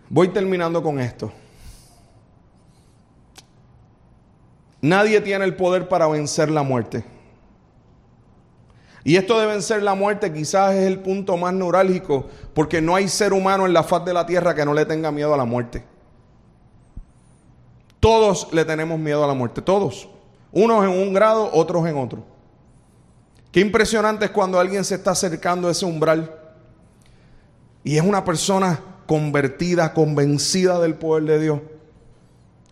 Voy 0.07 0.29
terminando 0.29 0.81
con 0.81 1.01
esto. 1.01 1.33
Nadie 4.79 5.19
tiene 5.19 5.43
el 5.43 5.57
poder 5.57 5.89
para 5.89 6.07
vencer 6.07 6.49
la 6.49 6.63
muerte. 6.63 7.18
Y 9.03 9.15
esto 9.15 9.39
de 9.39 9.47
vencer 9.47 9.81
la 9.81 9.95
muerte 9.95 10.31
quizás 10.33 10.75
es 10.75 10.85
el 10.85 10.99
punto 10.99 11.37
más 11.37 11.53
neurálgico, 11.53 12.27
porque 12.53 12.81
no 12.81 12.95
hay 12.95 13.07
ser 13.07 13.33
humano 13.33 13.65
en 13.65 13.73
la 13.73 13.83
faz 13.83 14.03
de 14.05 14.13
la 14.13 14.25
tierra 14.25 14.53
que 14.53 14.65
no 14.65 14.73
le 14.73 14.85
tenga 14.85 15.11
miedo 15.11 15.33
a 15.33 15.37
la 15.37 15.45
muerte. 15.45 15.83
Todos 17.99 18.47
le 18.53 18.65
tenemos 18.65 18.99
miedo 18.99 19.23
a 19.23 19.27
la 19.27 19.33
muerte, 19.33 19.61
todos. 19.61 20.09
Unos 20.51 20.83
en 20.83 20.89
un 20.89 21.13
grado, 21.13 21.49
otros 21.53 21.87
en 21.87 21.97
otro. 21.97 22.23
Qué 23.51 23.59
impresionante 23.59 24.25
es 24.25 24.31
cuando 24.31 24.59
alguien 24.59 24.83
se 24.83 24.95
está 24.95 25.11
acercando 25.11 25.67
a 25.67 25.71
ese 25.71 25.85
umbral 25.85 26.35
y 27.83 27.97
es 27.97 28.03
una 28.03 28.23
persona 28.23 28.79
convertida, 29.07 29.93
convencida 29.93 30.79
del 30.79 30.95
poder 30.95 31.23
de 31.23 31.39
Dios. 31.39 31.61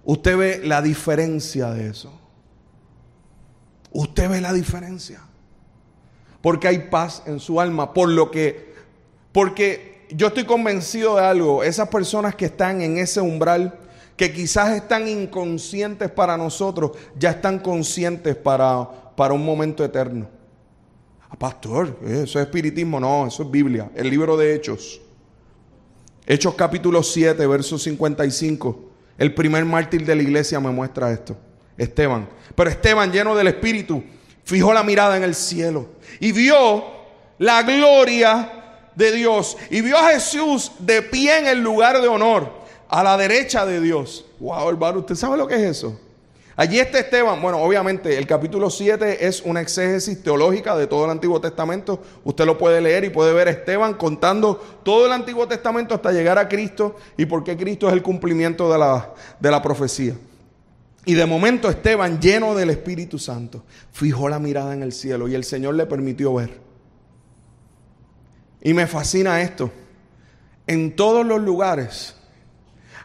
Usted 0.04 0.38
ve 0.38 0.62
la 0.64 0.82
diferencia 0.82 1.72
de 1.72 1.90
eso. 1.90 2.14
Usted 3.92 4.30
ve 4.30 4.42
la 4.42 4.54
diferencia. 4.54 5.22
Porque 6.42 6.68
hay 6.68 6.80
paz 6.90 7.24
en 7.26 7.40
su 7.40 7.60
alma, 7.60 7.94
por 7.94 8.10
lo 8.10 8.32
que 8.32 8.68
porque 9.32 10.06
yo 10.10 10.28
estoy 10.28 10.46
convencido 10.46 11.18
de 11.18 11.24
algo, 11.24 11.64
esas 11.64 11.90
personas 11.90 12.36
que 12.36 12.46
están 12.46 12.82
en 12.82 12.98
ese 12.98 13.22
umbral 13.22 13.78
que 14.16 14.34
quizás 14.34 14.76
están 14.76 15.08
inconscientes 15.08 16.10
para 16.10 16.38
nosotros, 16.38 16.92
ya 17.20 17.30
están 17.30 17.60
conscientes 17.60 18.36
para, 18.36 18.90
para 19.16 19.36
un 19.36 19.46
momento 19.46 19.86
eterno. 19.86 20.28
Ah, 21.30 21.38
pastor, 21.38 22.00
eso 22.04 22.40
es 22.40 22.46
espiritismo, 22.46 23.00
no, 23.00 23.28
eso 23.28 23.44
es 23.44 23.52
Biblia, 23.52 23.92
el 23.94 24.10
libro 24.10 24.36
de 24.38 24.56
Hechos. 24.56 25.00
Hechos 26.26 26.56
capítulo 26.56 27.04
7, 27.04 27.46
verso 27.46 27.78
55. 27.78 28.80
El 29.20 29.36
primer 29.36 29.66
mártir 29.66 30.04
de 30.04 30.16
la 30.16 30.24
iglesia 30.24 30.60
me 30.60 30.72
muestra 30.72 31.12
esto, 31.12 31.38
Esteban. 31.78 32.28
Pero 32.56 32.70
Esteban, 32.72 33.12
lleno 33.12 33.36
del 33.36 33.48
Espíritu, 33.48 34.04
fijó 34.48 34.74
la 34.74 34.82
mirada 34.82 35.18
en 35.18 35.24
el 35.24 35.36
cielo 35.36 35.88
y 36.22 36.32
vio 36.32 36.86
la 37.38 37.64
gloria 37.64 38.50
de 38.96 39.12
Dios 39.12 39.58
y 39.70 39.82
vio 39.82 39.98
a 39.98 40.12
Jesús 40.12 40.72
de 40.80 41.02
pie 41.02 41.40
en 41.40 41.48
el 41.48 41.62
lugar 41.62 42.02
de 42.02 42.08
honor, 42.08 42.50
a 42.88 43.04
la 43.04 43.18
derecha 43.18 43.66
de 43.66 43.82
Dios. 43.82 44.26
Wow, 44.40 44.70
hermano, 44.70 45.00
¿usted 45.00 45.16
sabe 45.16 45.36
lo 45.36 45.48
que 45.48 45.56
es 45.56 45.64
eso? 45.64 46.00
Allí 46.56 46.80
está 46.80 46.98
Esteban. 46.98 47.42
Bueno, 47.42 47.62
obviamente 47.62 48.18
el 48.18 48.26
capítulo 48.26 48.70
7 48.70 49.28
es 49.28 49.42
una 49.42 49.60
exégesis 49.60 50.24
teológica 50.24 50.78
de 50.78 50.88
todo 50.88 51.04
el 51.04 51.12
Antiguo 51.12 51.42
Testamento. 51.42 52.02
Usted 52.24 52.46
lo 52.46 52.58
puede 52.58 52.80
leer 52.80 53.04
y 53.04 53.10
puede 53.10 53.34
ver 53.34 53.50
a 53.50 53.52
Esteban 53.52 53.96
contando 53.96 54.64
todo 54.82 55.06
el 55.08 55.12
Antiguo 55.12 55.46
Testamento 55.46 55.94
hasta 55.94 56.14
llegar 56.14 56.40
a 56.40 56.48
Cristo 56.48 56.96
y 57.18 57.26
por 57.26 57.44
qué 57.44 57.58
Cristo 57.58 57.90
es 57.90 57.94
el 57.94 58.02
cumplimiento 58.02 58.72
de 58.72 58.80
la, 58.80 59.14
de 59.42 59.52
la 59.52 59.62
profecía. 59.62 60.16
Y 61.08 61.14
de 61.14 61.26
momento 61.26 61.70
Esteban, 61.70 62.20
lleno 62.20 62.54
del 62.54 62.70
Espíritu 62.70 63.18
Santo, 63.18 63.64
fijó 63.94 64.28
la 64.28 64.40
mirada 64.40 64.74
en 64.74 64.84
el 64.84 64.92
cielo 64.92 65.30
y 65.30 65.36
el 65.36 65.46
Señor 65.46 65.76
le 65.76 65.86
permitió 65.86 66.34
ver. 66.34 66.60
Y 68.62 68.74
me 68.74 68.88
fascina 68.88 69.42
esto. 69.42 69.72
En 70.68 70.98
todos 70.98 71.26
los 71.26 71.40
lugares 71.40 72.14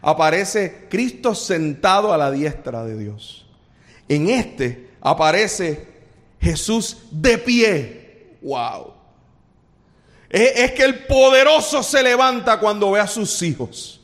aparece 0.01 0.87
Cristo 0.89 1.33
sentado 1.33 2.11
a 2.11 2.17
la 2.17 2.29
diestra 2.29 2.83
de 2.83 2.97
Dios. 2.97 3.47
En 4.09 4.27
este 4.27 4.89
aparece 4.99 5.87
Jesús 6.41 7.05
de 7.09 7.37
pie. 7.37 8.37
Wow. 8.41 8.95
Es, 10.29 10.73
que 10.73 10.83
el 10.83 11.05
poderoso 11.05 11.81
se 11.81 12.03
levanta 12.03 12.59
cuando 12.59 12.91
ve 12.91 12.99
a 12.99 13.07
sus 13.07 13.41
hijos. 13.43 14.01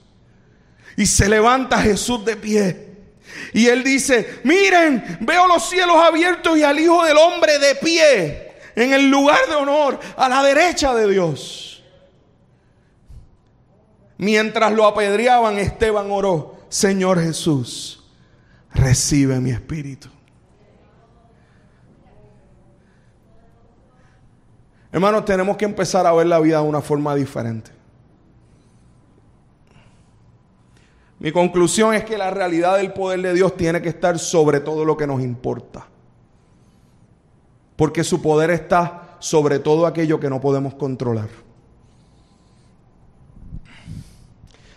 Y 0.95 1.05
se 1.05 1.27
levanta 1.27 1.81
Jesús 1.81 2.23
de 2.23 2.37
pie. 2.37 2.88
Y 3.53 3.67
él 3.67 3.83
dice, 3.83 4.41
miren, 4.43 5.17
veo 5.21 5.47
los 5.47 5.69
cielos 5.69 5.97
abiertos 5.97 6.57
y 6.57 6.63
al 6.63 6.79
Hijo 6.79 7.03
del 7.03 7.17
Hombre 7.17 7.59
de 7.59 7.75
pie 7.75 8.51
en 8.75 8.93
el 8.93 9.09
lugar 9.09 9.39
de 9.47 9.55
honor, 9.55 9.99
a 10.15 10.29
la 10.29 10.43
derecha 10.43 10.93
de 10.93 11.09
Dios. 11.09 11.83
Mientras 14.17 14.71
lo 14.73 14.85
apedreaban, 14.85 15.57
Esteban 15.57 16.11
oró, 16.11 16.59
Señor 16.69 17.21
Jesús 17.21 18.03
recibe 18.73 19.39
mi 19.39 19.51
espíritu. 19.51 20.09
Hermanos, 24.91 25.25
tenemos 25.25 25.55
que 25.57 25.65
empezar 25.65 26.05
a 26.07 26.13
ver 26.13 26.27
la 26.27 26.39
vida 26.39 26.61
de 26.61 26.67
una 26.67 26.81
forma 26.81 27.13
diferente. 27.15 27.71
Mi 31.19 31.33
conclusión 31.33 31.93
es 31.93 32.05
que 32.05 32.17
la 32.17 32.31
realidad 32.31 32.77
del 32.77 32.93
poder 32.93 33.21
de 33.21 33.33
Dios 33.33 33.55
tiene 33.57 33.81
que 33.81 33.89
estar 33.89 34.17
sobre 34.17 34.61
todo 34.61 34.85
lo 34.85 34.95
que 34.95 35.05
nos 35.05 35.21
importa. 35.21 35.85
Porque 37.75 38.03
su 38.05 38.21
poder 38.21 38.51
está 38.51 39.17
sobre 39.19 39.59
todo 39.59 39.85
aquello 39.85 40.19
que 40.19 40.29
no 40.29 40.39
podemos 40.39 40.75
controlar. 40.75 41.27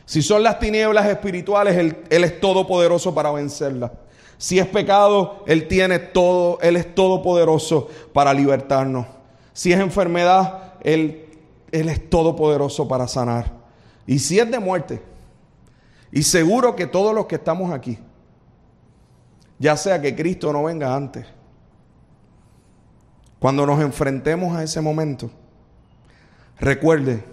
Si 0.05 0.21
son 0.21 0.43
las 0.43 0.59
tinieblas 0.59 1.07
espirituales, 1.07 1.77
él, 1.77 1.97
es 2.11 2.41
todopoderoso 2.41 3.15
para 3.15 3.31
vencerlas. 3.31 3.93
Si 4.37 4.59
es 4.59 4.67
pecado, 4.67 5.45
Él 5.47 5.69
tiene 5.69 6.01
todo, 6.01 6.59
Él 6.61 6.77
es 6.77 6.95
todopoderoso 6.97 7.89
para 8.13 8.35
libertarnos. 8.35 9.07
Si 9.53 9.73
es 9.73 9.79
enfermedad, 9.79 10.75
Él, 10.83 11.27
Él 11.71 11.89
es 11.89 12.11
todopoderoso 12.11 12.89
para 12.89 13.07
sanar. 13.07 13.53
Y 14.05 14.19
si 14.19 14.41
es 14.41 14.51
de 14.51 14.59
muerte, 14.59 15.01
y 16.13 16.23
seguro 16.23 16.77
que 16.77 16.87
todos 16.87 17.15
los 17.15 17.27
que 17.27 17.37
estamos 17.37 17.73
aquí, 17.73 17.99
ya 19.59 19.77
sea 19.77 20.01
que 20.01 20.15
Cristo 20.15 20.53
no 20.53 20.65
venga 20.65 20.95
antes, 20.95 21.27
cuando 23.39 23.67
nos 23.67 23.81
enfrentemos 23.81 24.55
a 24.55 24.63
ese 24.63 24.81
momento, 24.81 25.31
recuerde 26.61 27.25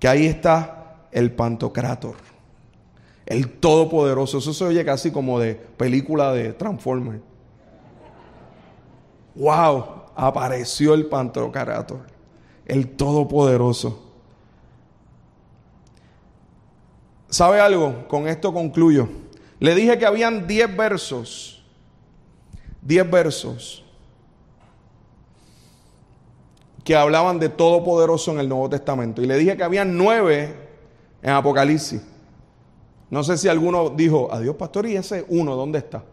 que 0.00 0.08
ahí 0.08 0.26
está 0.26 1.06
el 1.12 1.30
Pantocrator, 1.32 2.16
el 3.26 3.50
Todopoderoso. 3.58 4.38
Eso 4.38 4.52
se 4.52 4.64
oye 4.64 4.84
casi 4.84 5.10
como 5.10 5.38
de 5.38 5.54
película 5.54 6.32
de 6.32 6.52
Transformers. 6.52 7.22
¡Wow! 9.34 9.84
Apareció 10.16 10.94
el 10.94 11.06
Pantocrator, 11.06 12.00
el 12.64 12.88
Todopoderoso. 12.96 14.05
¿Sabe 17.28 17.60
algo? 17.60 18.06
Con 18.08 18.28
esto 18.28 18.52
concluyo. 18.52 19.08
Le 19.58 19.74
dije 19.74 19.98
que 19.98 20.06
habían 20.06 20.46
10 20.46 20.76
versos. 20.76 21.64
10 22.82 23.10
versos 23.10 23.82
que 26.86 26.94
hablaban 26.94 27.40
de 27.40 27.48
Todopoderoso 27.48 28.30
en 28.30 28.38
el 28.38 28.48
Nuevo 28.48 28.70
Testamento. 28.70 29.20
Y 29.20 29.26
le 29.26 29.36
dije 29.36 29.56
que 29.56 29.64
habían 29.64 29.98
9 29.98 30.54
en 31.20 31.30
Apocalipsis. 31.30 32.00
No 33.10 33.24
sé 33.24 33.36
si 33.36 33.48
alguno 33.48 33.90
dijo, 33.90 34.28
adiós 34.32 34.54
pastor, 34.54 34.86
¿y 34.86 34.94
ese 34.94 35.24
uno 35.28 35.56
dónde 35.56 35.80
está? 35.80 36.04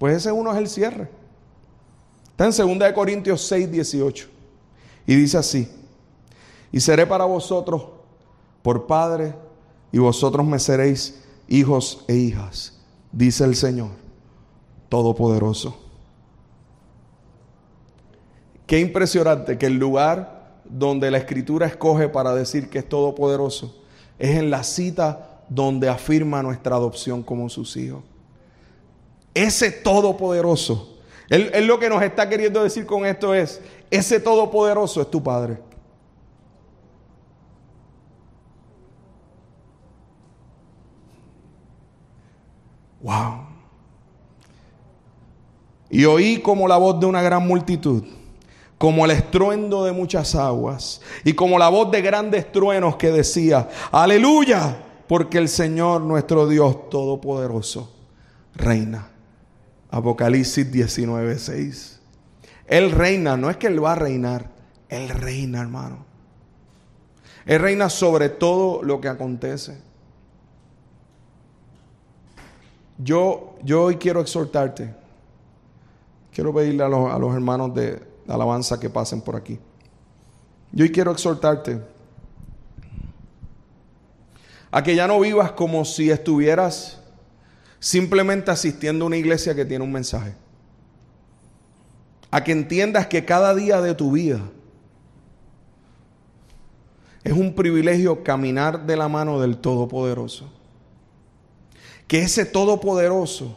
Pues 0.00 0.16
ese 0.16 0.32
uno 0.32 0.50
es 0.50 0.58
el 0.58 0.68
cierre. 0.68 1.08
Está 2.30 2.62
en 2.62 2.80
2 2.80 2.92
Corintios 2.92 3.40
6, 3.42 3.70
18. 3.70 4.28
Y 5.06 5.14
dice 5.14 5.38
así, 5.38 5.70
y 6.72 6.80
seré 6.80 7.06
para 7.06 7.24
vosotros 7.24 7.84
por 8.62 8.88
Padre, 8.88 9.32
y 9.92 9.98
vosotros 9.98 10.46
me 10.46 10.58
seréis 10.58 11.22
hijos 11.48 12.04
e 12.08 12.14
hijas, 12.14 12.78
dice 13.12 13.44
el 13.44 13.56
Señor 13.56 13.90
Todopoderoso. 14.88 15.76
Qué 18.66 18.78
impresionante 18.78 19.58
que 19.58 19.66
el 19.66 19.78
lugar 19.78 20.60
donde 20.64 21.10
la 21.10 21.18
escritura 21.18 21.66
escoge 21.66 22.08
para 22.08 22.34
decir 22.34 22.70
que 22.70 22.78
es 22.78 22.88
todopoderoso 22.88 23.76
es 24.18 24.36
en 24.36 24.50
la 24.50 24.62
cita 24.62 25.40
donde 25.48 25.88
afirma 25.88 26.42
nuestra 26.42 26.76
adopción 26.76 27.22
como 27.22 27.48
sus 27.48 27.76
hijos. 27.76 28.04
Ese 29.34 29.72
todopoderoso, 29.72 30.98
él, 31.28 31.66
lo 31.66 31.78
que 31.78 31.88
nos 31.88 32.02
está 32.02 32.28
queriendo 32.28 32.62
decir 32.62 32.86
con 32.86 33.06
esto 33.06 33.34
es, 33.34 33.60
ese 33.90 34.20
todopoderoso 34.20 35.00
es 35.00 35.10
tu 35.10 35.22
Padre. 35.22 35.58
Wow. 43.02 43.46
Y 45.90 46.04
oí 46.04 46.40
como 46.40 46.68
la 46.68 46.76
voz 46.76 47.00
de 47.00 47.06
una 47.06 47.22
gran 47.22 47.46
multitud 47.46 48.04
como 48.80 49.04
el 49.04 49.10
estruendo 49.10 49.84
de 49.84 49.92
muchas 49.92 50.34
aguas 50.34 51.02
y 51.22 51.34
como 51.34 51.58
la 51.58 51.68
voz 51.68 51.90
de 51.90 52.00
grandes 52.00 52.50
truenos 52.50 52.96
que 52.96 53.10
decía, 53.10 53.68
aleluya, 53.92 54.74
porque 55.06 55.36
el 55.36 55.50
Señor 55.50 56.00
nuestro 56.00 56.48
Dios 56.48 56.88
Todopoderoso 56.88 57.92
reina. 58.54 59.10
Apocalipsis 59.90 60.72
19, 60.72 61.38
6. 61.38 62.00
Él 62.68 62.90
reina, 62.92 63.36
no 63.36 63.50
es 63.50 63.58
que 63.58 63.66
Él 63.66 63.84
va 63.84 63.92
a 63.92 63.96
reinar, 63.96 64.50
Él 64.88 65.10
reina, 65.10 65.60
hermano. 65.60 66.06
Él 67.44 67.60
reina 67.60 67.90
sobre 67.90 68.30
todo 68.30 68.82
lo 68.82 69.02
que 69.02 69.08
acontece. 69.08 69.76
Yo, 73.02 73.56
yo 73.62 73.84
hoy 73.84 73.96
quiero 73.96 74.20
exhortarte, 74.20 74.94
quiero 76.32 76.52
pedirle 76.52 76.84
a 76.84 76.88
los, 76.88 77.10
a 77.10 77.18
los 77.18 77.34
hermanos 77.34 77.74
de, 77.74 78.10
alabanza 78.28 78.78
que 78.78 78.90
pasen 78.90 79.20
por 79.20 79.36
aquí. 79.36 79.58
Yo 80.72 80.84
hoy 80.84 80.92
quiero 80.92 81.10
exhortarte 81.10 81.80
a 84.70 84.82
que 84.82 84.94
ya 84.94 85.06
no 85.06 85.18
vivas 85.18 85.52
como 85.52 85.84
si 85.84 86.10
estuvieras 86.10 87.00
simplemente 87.80 88.50
asistiendo 88.50 89.04
a 89.04 89.08
una 89.08 89.16
iglesia 89.16 89.54
que 89.54 89.64
tiene 89.64 89.82
un 89.82 89.92
mensaje. 89.92 90.34
A 92.30 92.44
que 92.44 92.52
entiendas 92.52 93.08
que 93.08 93.24
cada 93.24 93.54
día 93.54 93.80
de 93.80 93.94
tu 93.94 94.12
vida 94.12 94.40
es 97.24 97.32
un 97.32 97.54
privilegio 97.54 98.22
caminar 98.22 98.86
de 98.86 98.96
la 98.96 99.08
mano 99.08 99.40
del 99.40 99.58
Todopoderoso. 99.58 100.59
Que 102.10 102.22
ese 102.22 102.44
Todopoderoso 102.44 103.56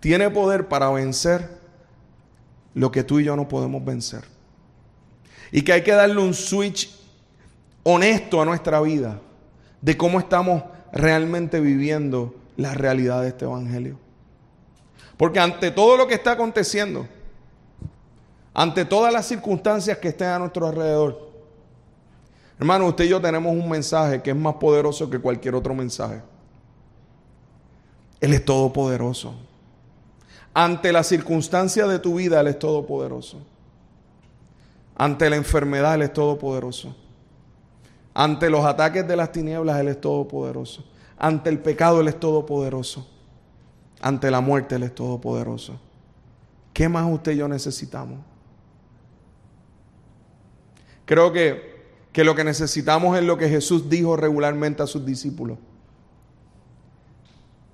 tiene 0.00 0.28
poder 0.30 0.66
para 0.66 0.90
vencer 0.90 1.48
lo 2.74 2.90
que 2.90 3.04
tú 3.04 3.20
y 3.20 3.24
yo 3.24 3.36
no 3.36 3.46
podemos 3.46 3.84
vencer. 3.84 4.24
Y 5.52 5.62
que 5.62 5.74
hay 5.74 5.84
que 5.84 5.92
darle 5.92 6.20
un 6.20 6.34
switch 6.34 6.90
honesto 7.84 8.42
a 8.42 8.44
nuestra 8.44 8.80
vida 8.80 9.20
de 9.80 9.96
cómo 9.96 10.18
estamos 10.18 10.64
realmente 10.90 11.60
viviendo 11.60 12.34
la 12.56 12.74
realidad 12.74 13.22
de 13.22 13.28
este 13.28 13.44
Evangelio. 13.44 13.96
Porque 15.16 15.38
ante 15.38 15.70
todo 15.70 15.96
lo 15.96 16.08
que 16.08 16.14
está 16.14 16.32
aconteciendo, 16.32 17.06
ante 18.52 18.84
todas 18.84 19.12
las 19.12 19.24
circunstancias 19.28 19.98
que 19.98 20.08
estén 20.08 20.30
a 20.30 20.40
nuestro 20.40 20.66
alrededor, 20.66 21.30
hermano, 22.62 22.86
usted 22.86 23.04
y 23.04 23.08
yo 23.08 23.20
tenemos 23.20 23.52
un 23.52 23.68
mensaje 23.68 24.22
que 24.22 24.30
es 24.30 24.36
más 24.36 24.54
poderoso 24.54 25.10
que 25.10 25.18
cualquier 25.18 25.56
otro 25.56 25.74
mensaje. 25.74 26.22
Él 28.20 28.32
es 28.34 28.44
todopoderoso. 28.44 29.34
Ante 30.54 30.92
la 30.92 31.02
circunstancia 31.02 31.88
de 31.88 31.98
tu 31.98 32.14
vida, 32.14 32.40
Él 32.40 32.46
es 32.46 32.58
todopoderoso. 32.60 33.38
Ante 34.94 35.28
la 35.28 35.34
enfermedad 35.34 35.96
Él 35.96 36.02
es 36.02 36.12
todopoderoso. 36.12 36.94
Ante 38.14 38.48
los 38.48 38.64
ataques 38.64 39.08
de 39.08 39.16
las 39.16 39.32
tinieblas 39.32 39.80
Él 39.80 39.88
es 39.88 40.00
todopoderoso. 40.00 40.84
Ante 41.18 41.50
el 41.50 41.58
pecado 41.58 42.00
Él 42.00 42.06
es 42.06 42.20
todopoderoso. 42.20 43.08
Ante 44.00 44.30
la 44.30 44.40
muerte 44.40 44.76
Él 44.76 44.84
es 44.84 44.94
todopoderoso. 44.94 45.80
¿Qué 46.72 46.88
más 46.88 47.10
usted 47.10 47.32
y 47.32 47.38
yo 47.38 47.48
necesitamos? 47.48 48.20
Creo 51.04 51.32
que, 51.32 51.71
que 52.12 52.24
lo 52.24 52.34
que 52.34 52.44
necesitamos 52.44 53.16
es 53.16 53.24
lo 53.24 53.38
que 53.38 53.48
Jesús 53.48 53.88
dijo 53.88 54.16
regularmente 54.16 54.82
a 54.82 54.86
sus 54.86 55.04
discípulos. 55.04 55.58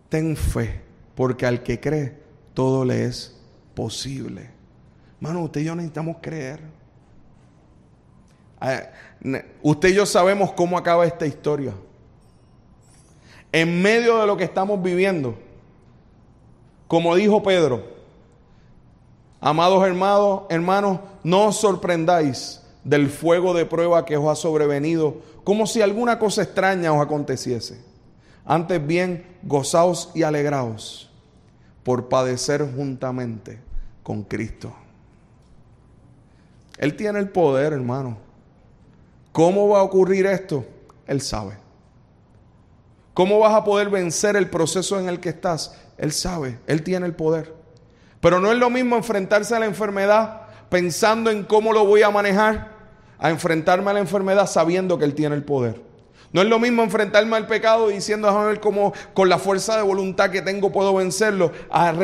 Ten 0.08 0.36
fe, 0.36 0.80
porque 1.14 1.44
al 1.44 1.62
que 1.62 1.80
cree, 1.80 2.16
todo 2.54 2.84
le 2.84 3.04
es 3.04 3.36
posible. 3.74 4.50
Mano, 5.20 5.42
usted 5.42 5.62
y 5.62 5.64
yo 5.64 5.74
necesitamos 5.74 6.16
creer. 6.20 6.60
Ah, 8.60 8.82
usted 9.62 9.88
y 9.90 9.94
yo 9.94 10.06
sabemos 10.06 10.52
cómo 10.52 10.78
acaba 10.78 11.04
esta 11.04 11.26
historia. 11.26 11.74
En 13.50 13.82
medio 13.82 14.18
de 14.20 14.26
lo 14.26 14.36
que 14.36 14.44
estamos 14.44 14.80
viviendo, 14.82 15.36
como 16.86 17.14
dijo 17.16 17.42
Pedro, 17.42 17.82
amados 19.40 19.84
hermanos, 19.84 20.42
hermanos, 20.48 21.00
no 21.24 21.46
os 21.46 21.56
sorprendáis 21.56 22.62
del 22.84 23.10
fuego 23.10 23.54
de 23.54 23.66
prueba 23.66 24.04
que 24.04 24.16
os 24.16 24.28
ha 24.28 24.34
sobrevenido, 24.34 25.22
como 25.44 25.66
si 25.66 25.82
alguna 25.82 26.18
cosa 26.18 26.42
extraña 26.42 26.92
os 26.92 27.02
aconteciese. 27.02 27.78
Antes 28.44 28.84
bien, 28.86 29.26
gozaos 29.42 30.10
y 30.14 30.22
alegraos 30.22 31.10
por 31.82 32.08
padecer 32.08 32.66
juntamente 32.74 33.58
con 34.02 34.22
Cristo. 34.22 34.74
Él 36.78 36.96
tiene 36.96 37.18
el 37.18 37.28
poder, 37.28 37.72
hermano. 37.72 38.18
¿Cómo 39.32 39.68
va 39.68 39.80
a 39.80 39.82
ocurrir 39.82 40.26
esto? 40.26 40.64
Él 41.06 41.20
sabe. 41.20 41.56
¿Cómo 43.14 43.38
vas 43.38 43.54
a 43.54 43.64
poder 43.64 43.90
vencer 43.90 44.36
el 44.36 44.48
proceso 44.48 44.98
en 44.98 45.08
el 45.08 45.18
que 45.18 45.30
estás? 45.30 45.74
Él 45.96 46.12
sabe, 46.12 46.58
Él 46.66 46.82
tiene 46.82 47.06
el 47.06 47.14
poder. 47.14 47.52
Pero 48.20 48.40
no 48.40 48.52
es 48.52 48.58
lo 48.58 48.70
mismo 48.70 48.96
enfrentarse 48.96 49.54
a 49.54 49.58
la 49.58 49.66
enfermedad 49.66 50.47
pensando 50.68 51.30
en 51.30 51.44
cómo 51.44 51.72
lo 51.72 51.84
voy 51.84 52.02
a 52.02 52.10
manejar, 52.10 52.72
a 53.18 53.30
enfrentarme 53.30 53.90
a 53.90 53.94
la 53.94 54.00
enfermedad 54.00 54.46
sabiendo 54.46 54.98
que 54.98 55.04
Él 55.04 55.14
tiene 55.14 55.34
el 55.34 55.44
poder. 55.44 55.88
No 56.30 56.42
es 56.42 56.48
lo 56.48 56.58
mismo 56.58 56.82
enfrentarme 56.82 57.36
al 57.36 57.46
pecado 57.46 57.88
diciendo, 57.88 58.28
a 58.28 58.44
ver 58.44 58.60
cómo 58.60 58.92
con 59.14 59.30
la 59.30 59.38
fuerza 59.38 59.76
de 59.76 59.82
voluntad 59.82 60.30
que 60.30 60.42
tengo 60.42 60.70
puedo 60.70 60.94
vencerlo, 60.94 61.52
a, 61.70 61.94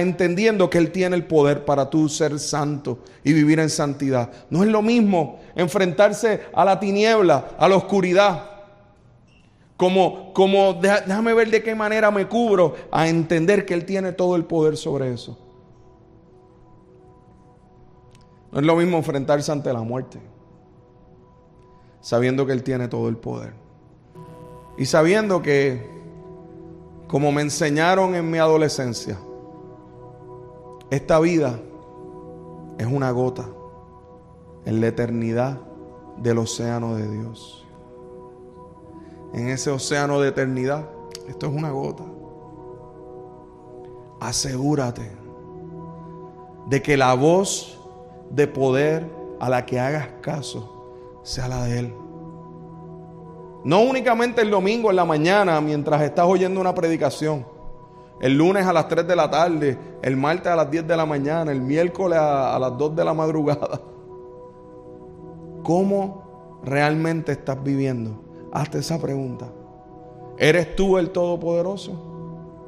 entendiendo 0.00 0.70
que 0.70 0.78
Él 0.78 0.90
tiene 0.90 1.16
el 1.16 1.26
poder 1.26 1.66
para 1.66 1.90
tú 1.90 2.08
ser 2.08 2.38
santo 2.38 3.00
y 3.22 3.34
vivir 3.34 3.60
en 3.60 3.68
santidad. 3.68 4.30
No 4.48 4.62
es 4.62 4.70
lo 4.70 4.80
mismo 4.80 5.40
enfrentarse 5.54 6.44
a 6.54 6.64
la 6.64 6.80
tiniebla, 6.80 7.48
a 7.58 7.68
la 7.68 7.76
oscuridad, 7.76 8.50
como, 9.76 10.32
como 10.32 10.74
déjame 10.74 11.34
ver 11.34 11.50
de 11.50 11.62
qué 11.62 11.74
manera 11.74 12.10
me 12.10 12.26
cubro, 12.26 12.74
a 12.90 13.06
entender 13.08 13.66
que 13.66 13.74
Él 13.74 13.84
tiene 13.84 14.12
todo 14.12 14.34
el 14.36 14.44
poder 14.44 14.78
sobre 14.78 15.12
eso. 15.12 15.38
No 18.54 18.60
es 18.60 18.66
lo 18.66 18.76
mismo 18.76 18.98
enfrentarse 18.98 19.50
ante 19.50 19.72
la 19.72 19.82
muerte, 19.82 20.20
sabiendo 22.00 22.46
que 22.46 22.52
Él 22.52 22.62
tiene 22.62 22.86
todo 22.86 23.08
el 23.08 23.16
poder. 23.16 23.52
Y 24.78 24.84
sabiendo 24.84 25.42
que, 25.42 25.84
como 27.08 27.32
me 27.32 27.42
enseñaron 27.42 28.14
en 28.14 28.30
mi 28.30 28.38
adolescencia, 28.38 29.18
esta 30.88 31.18
vida 31.18 31.58
es 32.78 32.86
una 32.86 33.10
gota 33.10 33.44
en 34.64 34.80
la 34.80 34.86
eternidad 34.86 35.58
del 36.18 36.38
océano 36.38 36.94
de 36.94 37.10
Dios. 37.10 37.66
En 39.32 39.48
ese 39.48 39.72
océano 39.72 40.20
de 40.20 40.28
eternidad, 40.28 40.88
esto 41.26 41.48
es 41.48 41.52
una 41.52 41.72
gota. 41.72 42.04
Asegúrate 44.20 45.10
de 46.68 46.82
que 46.82 46.96
la 46.96 47.14
voz 47.14 47.80
de 48.30 48.46
poder 48.46 49.08
a 49.40 49.48
la 49.48 49.66
que 49.66 49.78
hagas 49.78 50.08
caso 50.20 51.20
sea 51.22 51.48
la 51.48 51.64
de 51.64 51.78
Él. 51.80 51.94
No 53.64 53.80
únicamente 53.80 54.42
el 54.42 54.50
domingo 54.50 54.90
en 54.90 54.96
la 54.96 55.06
mañana 55.06 55.60
mientras 55.60 56.02
estás 56.02 56.26
oyendo 56.26 56.60
una 56.60 56.74
predicación. 56.74 57.46
El 58.20 58.36
lunes 58.36 58.66
a 58.66 58.72
las 58.72 58.88
3 58.88 59.06
de 59.06 59.16
la 59.16 59.30
tarde, 59.30 59.78
el 60.02 60.16
martes 60.16 60.46
a 60.46 60.56
las 60.56 60.70
10 60.70 60.86
de 60.86 60.96
la 60.96 61.06
mañana, 61.06 61.50
el 61.50 61.60
miércoles 61.60 62.18
a, 62.18 62.58
las 62.58 62.76
2 62.76 62.94
de 62.94 63.04
la 63.04 63.14
madrugada. 63.14 63.80
¿Cómo 65.62 66.60
realmente 66.62 67.32
estás 67.32 67.60
viviendo? 67.62 68.20
Hazte 68.52 68.78
esa 68.78 69.00
pregunta. 69.00 69.46
¿Eres 70.36 70.76
tú 70.76 70.98
el 70.98 71.10
Todopoderoso 71.10 71.92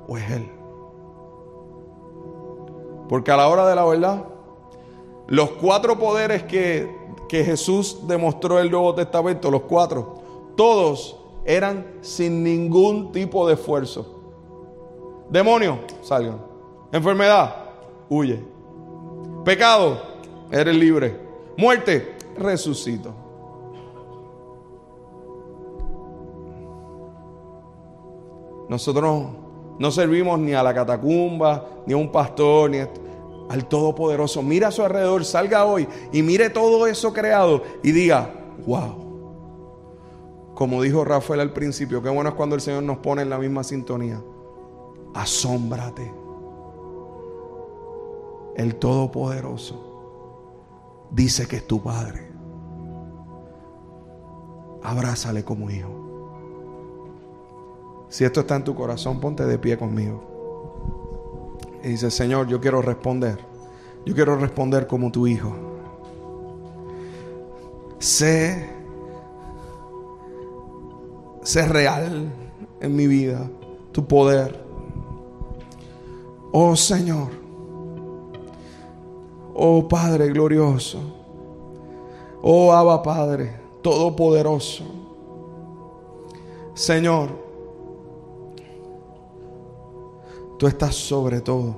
o 0.08 0.16
es 0.16 0.30
Él? 0.30 0.50
Porque 3.08 3.30
a 3.30 3.36
la 3.36 3.48
hora 3.48 3.68
de 3.68 3.74
la 3.74 3.84
verdad, 3.84 4.24
los 5.28 5.50
cuatro 5.50 5.98
poderes 5.98 6.44
que, 6.44 6.88
que 7.28 7.44
Jesús 7.44 8.06
demostró 8.06 8.58
en 8.58 8.66
el 8.66 8.70
Nuevo 8.70 8.94
Testamento, 8.94 9.50
los 9.50 9.62
cuatro, 9.62 10.22
todos 10.56 11.16
eran 11.44 11.86
sin 12.00 12.42
ningún 12.42 13.12
tipo 13.12 13.46
de 13.46 13.54
esfuerzo. 13.54 14.06
Demonio, 15.30 15.78
salgan. 16.02 16.40
Enfermedad, 16.92 17.54
huye. 18.08 18.42
Pecado, 19.44 20.00
eres 20.50 20.76
libre. 20.76 21.20
Muerte, 21.56 22.16
resucito. 22.36 23.12
Nosotros 28.68 29.26
no 29.78 29.90
servimos 29.90 30.38
ni 30.38 30.52
a 30.52 30.62
la 30.62 30.74
catacumba, 30.74 31.64
ni 31.86 31.92
a 31.92 31.96
un 31.96 32.10
pastor, 32.10 32.70
ni 32.70 32.78
al 33.48 33.66
Todopoderoso. 33.66 34.42
Mira 34.42 34.68
a 34.68 34.72
su 34.72 34.82
alrededor, 34.82 35.24
salga 35.24 35.64
hoy 35.64 35.88
y 36.12 36.22
mire 36.22 36.50
todo 36.50 36.86
eso 36.86 37.12
creado 37.12 37.62
y 37.82 37.92
diga, 37.92 38.30
wow. 38.66 39.04
Como 40.54 40.82
dijo 40.82 41.04
Rafael 41.04 41.40
al 41.40 41.52
principio, 41.52 42.02
qué 42.02 42.08
bueno 42.08 42.30
es 42.30 42.34
cuando 42.34 42.54
el 42.54 42.62
Señor 42.62 42.82
nos 42.82 42.98
pone 42.98 43.22
en 43.22 43.30
la 43.30 43.38
misma 43.38 43.62
sintonía. 43.62 44.22
Asómbrate. 45.14 46.12
El 48.56 48.76
Todopoderoso 48.76 51.06
dice 51.10 51.46
que 51.46 51.56
es 51.56 51.66
tu 51.66 51.82
Padre. 51.82 52.26
Abrázale 54.82 55.44
como 55.44 55.70
hijo. 55.70 55.90
Si 58.08 58.24
esto 58.24 58.40
está 58.40 58.56
en 58.56 58.64
tu 58.64 58.74
corazón, 58.74 59.20
ponte 59.20 59.44
de 59.44 59.58
pie 59.58 59.76
conmigo. 59.76 60.35
Y 61.86 61.90
dice, 61.90 62.10
Señor, 62.10 62.48
yo 62.48 62.60
quiero 62.60 62.82
responder. 62.82 63.38
Yo 64.04 64.12
quiero 64.12 64.34
responder 64.34 64.88
como 64.88 65.12
tu 65.12 65.28
hijo. 65.28 65.54
Sé 68.00 68.68
ser 71.44 71.72
real 71.72 72.28
en 72.80 72.96
mi 72.96 73.06
vida, 73.06 73.48
tu 73.92 74.04
poder. 74.04 74.64
Oh 76.50 76.74
Señor, 76.74 77.28
oh 79.54 79.86
Padre 79.86 80.26
glorioso, 80.30 80.98
oh 82.42 82.72
Abba 82.72 83.00
Padre 83.00 83.60
todopoderoso. 83.82 84.82
Señor, 86.74 87.45
tú 90.58 90.66
estás 90.66 90.94
sobre 90.94 91.40
todo. 91.40 91.76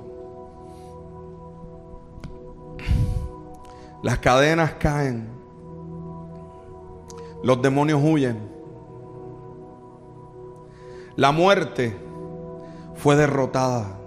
Las 4.01 4.19
cadenas 4.19 4.73
caen, 4.73 5.27
los 7.43 7.61
demonios 7.61 8.01
huyen. 8.03 8.49
La 11.15 11.31
muerte 11.31 11.97
fue 12.95 13.15
derrotada. 13.15 13.97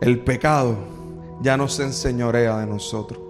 El 0.00 0.22
pecado 0.22 0.76
ya 1.40 1.56
no 1.56 1.66
se 1.66 1.82
enseñorea 1.82 2.58
de 2.58 2.66
nosotros. 2.66 3.20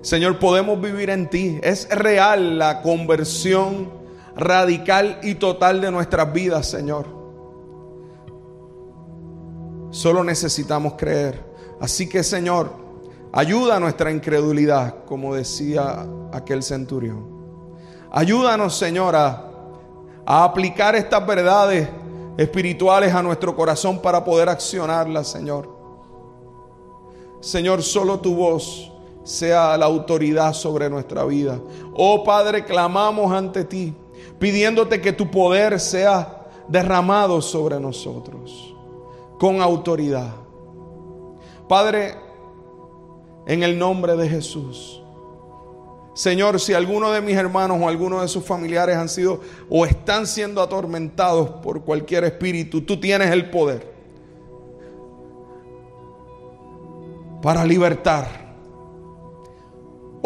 Señor, 0.00 0.38
podemos 0.38 0.80
vivir 0.80 1.10
en 1.10 1.28
ti. 1.28 1.58
Es 1.62 1.88
real 1.90 2.58
la 2.58 2.80
conversión 2.80 4.03
radical 4.36 5.20
y 5.22 5.36
total 5.36 5.80
de 5.80 5.90
nuestras 5.90 6.32
vidas, 6.32 6.68
Señor. 6.68 7.06
Solo 9.90 10.24
necesitamos 10.24 10.94
creer. 10.94 11.54
Así 11.80 12.08
que, 12.08 12.22
Señor, 12.22 12.72
ayuda 13.32 13.76
a 13.76 13.80
nuestra 13.80 14.10
incredulidad, 14.10 15.04
como 15.04 15.34
decía 15.34 16.06
aquel 16.32 16.62
centurión. 16.62 17.28
Ayúdanos, 18.10 18.76
Señora, 18.76 19.50
a 20.26 20.44
aplicar 20.44 20.94
estas 20.94 21.26
verdades 21.26 21.88
espirituales 22.36 23.14
a 23.14 23.22
nuestro 23.22 23.54
corazón 23.54 24.00
para 24.00 24.24
poder 24.24 24.48
accionarlas, 24.48 25.28
Señor. 25.28 25.68
Señor, 27.40 27.82
solo 27.82 28.18
tu 28.20 28.34
voz 28.34 28.90
sea 29.22 29.76
la 29.76 29.86
autoridad 29.86 30.52
sobre 30.52 30.88
nuestra 30.88 31.24
vida. 31.24 31.60
Oh 31.94 32.24
Padre, 32.24 32.64
clamamos 32.64 33.32
ante 33.32 33.64
ti, 33.64 33.94
pidiéndote 34.38 35.00
que 35.00 35.12
tu 35.12 35.30
poder 35.30 35.80
sea 35.80 36.46
derramado 36.68 37.40
sobre 37.42 37.78
nosotros, 37.80 38.74
con 39.38 39.60
autoridad. 39.60 40.34
Padre, 41.68 42.14
en 43.46 43.62
el 43.62 43.78
nombre 43.78 44.16
de 44.16 44.28
Jesús. 44.28 45.00
Señor, 46.14 46.60
si 46.60 46.74
alguno 46.74 47.10
de 47.10 47.20
mis 47.20 47.36
hermanos 47.36 47.78
o 47.80 47.88
alguno 47.88 48.20
de 48.20 48.28
sus 48.28 48.44
familiares 48.44 48.96
han 48.96 49.08
sido 49.08 49.40
o 49.68 49.84
están 49.84 50.26
siendo 50.26 50.62
atormentados 50.62 51.50
por 51.62 51.82
cualquier 51.82 52.24
espíritu, 52.24 52.82
tú 52.82 53.00
tienes 53.00 53.30
el 53.30 53.50
poder 53.50 53.92
para 57.42 57.64
libertar 57.64 58.44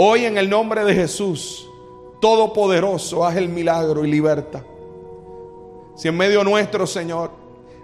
Hoy 0.01 0.27
en 0.27 0.39
el 0.39 0.49
nombre 0.49 0.85
de 0.85 0.95
Jesús, 0.95 1.68
Todopoderoso, 2.21 3.25
haz 3.25 3.37
el 3.37 3.49
milagro 3.49 4.05
y 4.05 4.11
liberta. 4.11 4.65
Si 5.95 6.09
en 6.09 6.17
medio 6.17 6.45
nuestro, 6.45 6.87
Señor, 6.87 7.31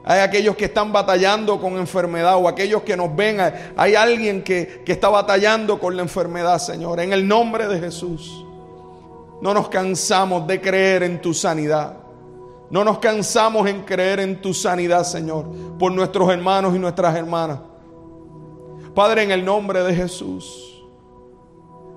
hay 0.04 0.20
aquellos 0.20 0.56
que 0.56 0.66
están 0.66 0.92
batallando 0.92 1.60
con 1.60 1.76
enfermedad 1.78 2.36
o 2.36 2.46
aquellos 2.46 2.82
que 2.82 2.96
nos 2.96 3.14
ven, 3.14 3.38
hay 3.76 3.94
alguien 3.94 4.42
que, 4.42 4.82
que 4.84 4.92
está 4.92 5.08
batallando 5.08 5.78
con 5.78 5.96
la 5.96 6.02
enfermedad, 6.02 6.58
Señor, 6.58 7.00
en 7.00 7.12
el 7.12 7.26
nombre 7.26 7.66
de 7.66 7.80
Jesús. 7.80 8.44
No 9.40 9.54
nos 9.54 9.68
cansamos 9.68 10.46
de 10.46 10.60
creer 10.60 11.02
en 11.02 11.20
tu 11.20 11.34
sanidad. 11.34 11.96
No 12.70 12.84
nos 12.84 12.98
cansamos 12.98 13.68
en 13.68 13.82
creer 13.82 14.20
en 14.20 14.40
tu 14.40 14.54
sanidad, 14.54 15.04
Señor, 15.04 15.46
por 15.78 15.92
nuestros 15.92 16.30
hermanos 16.30 16.74
y 16.74 16.78
nuestras 16.78 17.14
hermanas. 17.16 17.60
Padre, 18.94 19.22
en 19.22 19.30
el 19.30 19.44
nombre 19.44 19.82
de 19.82 19.94
Jesús. 19.94 20.73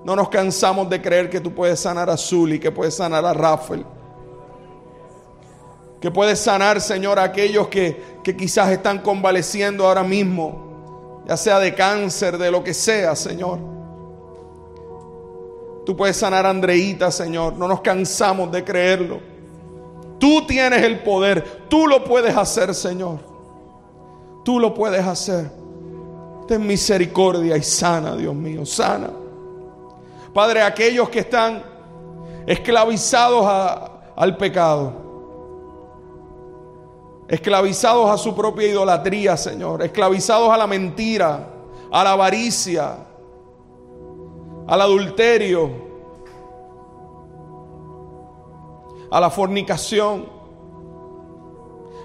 No 0.08 0.16
nos 0.16 0.30
cansamos 0.30 0.88
de 0.88 1.02
creer 1.02 1.28
que 1.28 1.38
tú 1.38 1.52
puedes 1.52 1.80
sanar 1.80 2.08
a 2.08 2.16
Zully, 2.16 2.58
que 2.58 2.72
puedes 2.72 2.94
sanar 2.94 3.26
a 3.26 3.34
Rafael. 3.34 3.84
Que 6.00 6.10
puedes 6.10 6.38
sanar, 6.38 6.80
Señor, 6.80 7.18
a 7.18 7.24
aquellos 7.24 7.68
que, 7.68 8.20
que 8.24 8.34
quizás 8.34 8.70
están 8.70 9.00
convaleciendo 9.00 9.86
ahora 9.86 10.02
mismo, 10.02 11.20
ya 11.28 11.36
sea 11.36 11.58
de 11.58 11.74
cáncer, 11.74 12.38
de 12.38 12.50
lo 12.50 12.64
que 12.64 12.72
sea, 12.72 13.14
Señor. 13.14 13.58
Tú 15.84 15.94
puedes 15.94 16.16
sanar 16.16 16.46
a 16.46 16.48
Andreita, 16.48 17.10
Señor. 17.10 17.58
No 17.58 17.68
nos 17.68 17.82
cansamos 17.82 18.50
de 18.50 18.64
creerlo. 18.64 19.20
Tú 20.18 20.46
tienes 20.46 20.84
el 20.84 21.00
poder. 21.00 21.66
Tú 21.68 21.86
lo 21.86 22.02
puedes 22.02 22.34
hacer, 22.34 22.74
Señor. 22.74 23.18
Tú 24.42 24.58
lo 24.58 24.72
puedes 24.72 25.06
hacer. 25.06 25.50
Ten 26.46 26.66
misericordia 26.66 27.58
y 27.58 27.62
sana, 27.62 28.16
Dios 28.16 28.34
mío, 28.34 28.64
sana. 28.64 29.17
Padre, 30.32 30.62
aquellos 30.62 31.08
que 31.08 31.20
están 31.20 31.62
esclavizados 32.46 33.90
al 34.16 34.36
pecado, 34.36 34.92
esclavizados 37.28 38.10
a 38.10 38.16
su 38.16 38.34
propia 38.34 38.68
idolatría, 38.68 39.36
Señor, 39.36 39.82
esclavizados 39.82 40.50
a 40.50 40.56
la 40.56 40.66
mentira, 40.66 41.48
a 41.90 42.04
la 42.04 42.12
avaricia, 42.12 42.96
al 44.66 44.80
adulterio, 44.80 45.70
a 49.10 49.20
la 49.20 49.30
fornicación. 49.30 50.38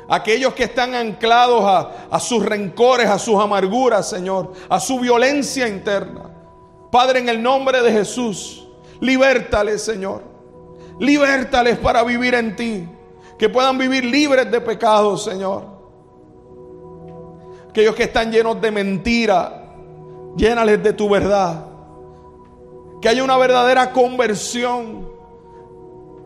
Aquellos 0.09 0.53
que 0.53 0.63
están 0.63 0.93
anclados 0.95 1.63
a, 1.63 2.07
a, 2.11 2.19
sus 2.19 2.45
rencores, 2.45 3.09
a 3.09 3.17
sus 3.17 3.41
amarguras, 3.41 4.09
Señor, 4.09 4.51
a 4.67 4.79
su 4.79 4.99
violencia 4.99 5.67
interna. 5.67 6.32
Padre, 6.93 7.21
en 7.21 7.27
el 7.27 7.41
nombre 7.41 7.81
de 7.81 7.91
Jesús, 7.91 8.67
libértales, 8.99 9.81
Señor. 9.81 10.21
Libértales 10.99 11.79
para 11.79 12.03
vivir 12.03 12.35
en 12.35 12.55
ti. 12.55 12.87
Que 13.35 13.49
puedan 13.49 13.79
vivir 13.79 14.05
libres 14.05 14.51
de 14.51 14.61
pecados, 14.61 15.23
Señor. 15.23 15.65
Aquellos 17.67 17.95
que 17.95 18.03
están 18.03 18.31
llenos 18.31 18.61
de 18.61 18.69
mentira, 18.69 19.73
llénales 20.37 20.83
de 20.83 20.93
tu 20.93 21.09
verdad. 21.09 21.65
Que 23.01 23.09
haya 23.09 23.23
una 23.23 23.37
verdadera 23.37 23.91
conversión 23.91 25.09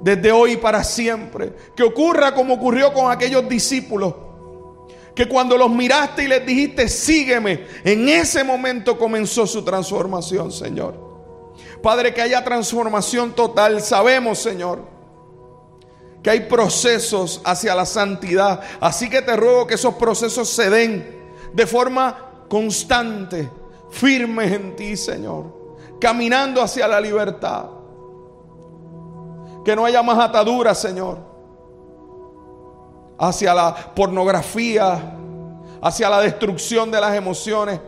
desde 0.01 0.34
hoy 0.34 0.57
para 0.57 0.84
siempre. 0.84 1.55
Que 1.78 1.84
ocurra 1.84 2.34
como 2.36 2.55
ocurrió 2.55 2.91
con 2.91 3.09
aquellos 3.09 3.47
discípulos 3.47 4.13
que 5.18 5.28
cuando 5.28 5.57
los 5.57 5.72
miraste 5.72 6.26
y 6.26 6.28
les 6.28 6.45
dijiste, 6.45 6.88
sígueme, 6.88 7.65
en 7.84 8.07
ese 8.07 8.43
momento 8.43 8.99
comenzó 8.99 9.47
su 9.47 9.63
transformación, 9.63 10.51
Señor. 10.51 10.93
Padre, 11.82 12.13
que 12.13 12.22
haya 12.22 12.43
transformación 12.43 13.34
total. 13.34 13.82
Sabemos, 13.82 14.38
Señor, 14.38 14.84
que 16.22 16.30
hay 16.30 16.41
procesos 16.41 17.41
hacia 17.43 17.74
la 17.74 17.88
santidad. 17.88 18.61
Así 18.80 19.09
que 19.09 19.24
te 19.24 19.36
ruego 19.36 19.65
que 19.65 19.74
esos 19.74 19.95
procesos 19.95 20.49
se 20.49 20.70
den 20.70 21.20
de 21.51 21.65
forma 21.65 22.45
constante, 22.47 23.49
firmes 23.89 24.51
en 24.51 24.76
ti, 24.76 24.95
Señor. 24.95 25.45
Caminando 25.99 26.61
hacia 26.61 26.88
la 26.88 27.01
libertad. 27.01 27.65
Que 29.65 29.76
no 29.76 29.84
haya 29.84 30.03
más 30.03 30.20
ataduras, 30.20 30.80
Señor 30.80 31.37
hacia 33.18 33.53
la 33.53 33.76
pornografía, 33.95 35.15
hacia 35.82 36.09
la 36.09 36.22
destrucción 36.22 36.91
de 36.91 37.01
las 37.01 37.15
emociones, 37.15 37.80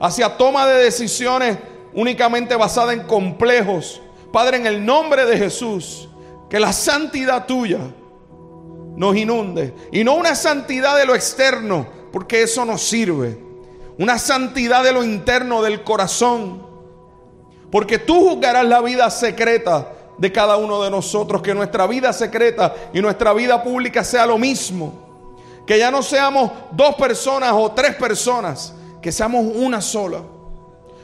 hacia 0.00 0.36
toma 0.36 0.66
de 0.66 0.84
decisiones 0.84 1.58
únicamente 1.94 2.56
basada 2.56 2.92
en 2.92 3.02
complejos. 3.04 4.00
Padre, 4.32 4.56
en 4.58 4.66
el 4.66 4.84
nombre 4.84 5.26
de 5.26 5.36
Jesús, 5.36 6.08
que 6.48 6.58
la 6.58 6.72
santidad 6.72 7.46
tuya 7.46 7.80
nos 8.96 9.16
inunde. 9.16 9.74
Y 9.92 10.04
no 10.04 10.14
una 10.14 10.34
santidad 10.34 10.96
de 10.96 11.06
lo 11.06 11.14
externo, 11.14 11.86
porque 12.12 12.42
eso 12.42 12.64
nos 12.64 12.82
sirve. 12.82 13.38
Una 13.98 14.18
santidad 14.18 14.82
de 14.82 14.92
lo 14.92 15.04
interno, 15.04 15.62
del 15.62 15.84
corazón. 15.84 16.66
Porque 17.70 17.98
tú 17.98 18.28
juzgarás 18.28 18.66
la 18.66 18.80
vida 18.80 19.10
secreta 19.10 19.92
de 20.22 20.30
cada 20.30 20.56
uno 20.56 20.80
de 20.84 20.88
nosotros, 20.88 21.42
que 21.42 21.52
nuestra 21.52 21.84
vida 21.88 22.12
secreta 22.12 22.72
y 22.94 23.00
nuestra 23.00 23.32
vida 23.32 23.60
pública 23.60 24.04
sea 24.04 24.24
lo 24.24 24.38
mismo. 24.38 24.94
Que 25.66 25.80
ya 25.80 25.90
no 25.90 26.00
seamos 26.00 26.52
dos 26.70 26.94
personas 26.94 27.50
o 27.56 27.72
tres 27.72 27.96
personas, 27.96 28.72
que 29.02 29.10
seamos 29.10 29.44
una 29.56 29.80
sola, 29.80 30.22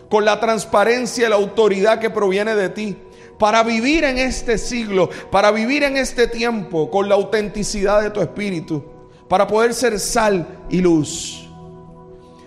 con 0.08 0.24
la 0.24 0.38
transparencia 0.38 1.26
y 1.26 1.30
la 1.30 1.34
autoridad 1.34 1.98
que 1.98 2.10
proviene 2.10 2.54
de 2.54 2.68
ti, 2.68 2.96
para 3.40 3.64
vivir 3.64 4.04
en 4.04 4.18
este 4.18 4.56
siglo, 4.56 5.10
para 5.32 5.50
vivir 5.50 5.82
en 5.82 5.96
este 5.96 6.28
tiempo, 6.28 6.88
con 6.88 7.08
la 7.08 7.16
autenticidad 7.16 8.00
de 8.00 8.10
tu 8.10 8.20
espíritu, 8.20 8.84
para 9.26 9.48
poder 9.48 9.74
ser 9.74 9.98
sal 9.98 10.46
y 10.70 10.80
luz. 10.80 11.44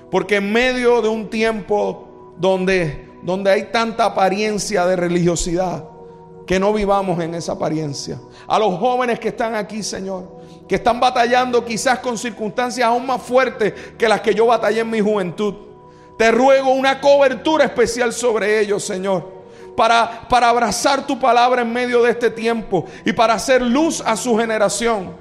Porque 0.10 0.38
en 0.38 0.54
medio 0.54 1.02
de 1.02 1.10
un 1.10 1.30
tiempo 1.30 2.34
donde, 2.38 3.10
donde 3.24 3.52
hay 3.52 3.64
tanta 3.74 4.06
apariencia 4.06 4.86
de 4.86 4.96
religiosidad, 4.96 5.91
que 6.46 6.60
no 6.60 6.74
vivamos 6.74 7.20
en 7.20 7.36
esa 7.36 7.54
apariencia. 7.54 8.20
A 8.48 8.60
los 8.60 8.78
jóvenes 8.80 9.20
que 9.20 9.30
están 9.30 9.56
aquí, 9.56 9.84
Señor, 9.84 10.42
que 10.68 10.76
están 10.76 11.00
batallando 11.00 11.64
quizás 11.64 12.00
con 12.00 12.18
circunstancias 12.18 12.88
aún 12.88 13.06
más 13.06 13.22
fuertes 13.22 13.74
que 13.98 14.08
las 14.08 14.22
que 14.22 14.34
yo 14.34 14.46
batallé 14.46 14.82
en 14.82 14.90
mi 14.90 15.02
juventud. 15.02 15.54
Te 16.18 16.32
ruego 16.32 16.72
una 16.72 17.00
cobertura 17.02 17.66
especial 17.66 18.14
sobre 18.14 18.60
ellos, 18.60 18.84
Señor. 18.84 19.42
Para, 19.76 20.28
para 20.28 20.50
abrazar 20.50 21.08
tu 21.08 21.20
palabra 21.20 21.62
en 21.62 21.72
medio 21.72 22.04
de 22.04 22.12
este 22.12 22.30
tiempo 22.30 22.86
y 23.06 23.14
para 23.14 23.36
hacer 23.36 23.62
luz 23.62 24.04
a 24.06 24.16
su 24.16 24.38
generación 24.38 25.16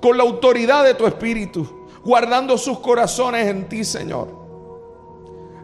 con 0.00 0.16
la 0.16 0.22
autoridad 0.22 0.84
de 0.84 0.94
tu 0.94 1.06
espíritu, 1.06 1.88
guardando 2.04 2.58
sus 2.58 2.78
corazones 2.78 3.46
en 3.48 3.68
ti, 3.68 3.84
Señor. 3.84 4.28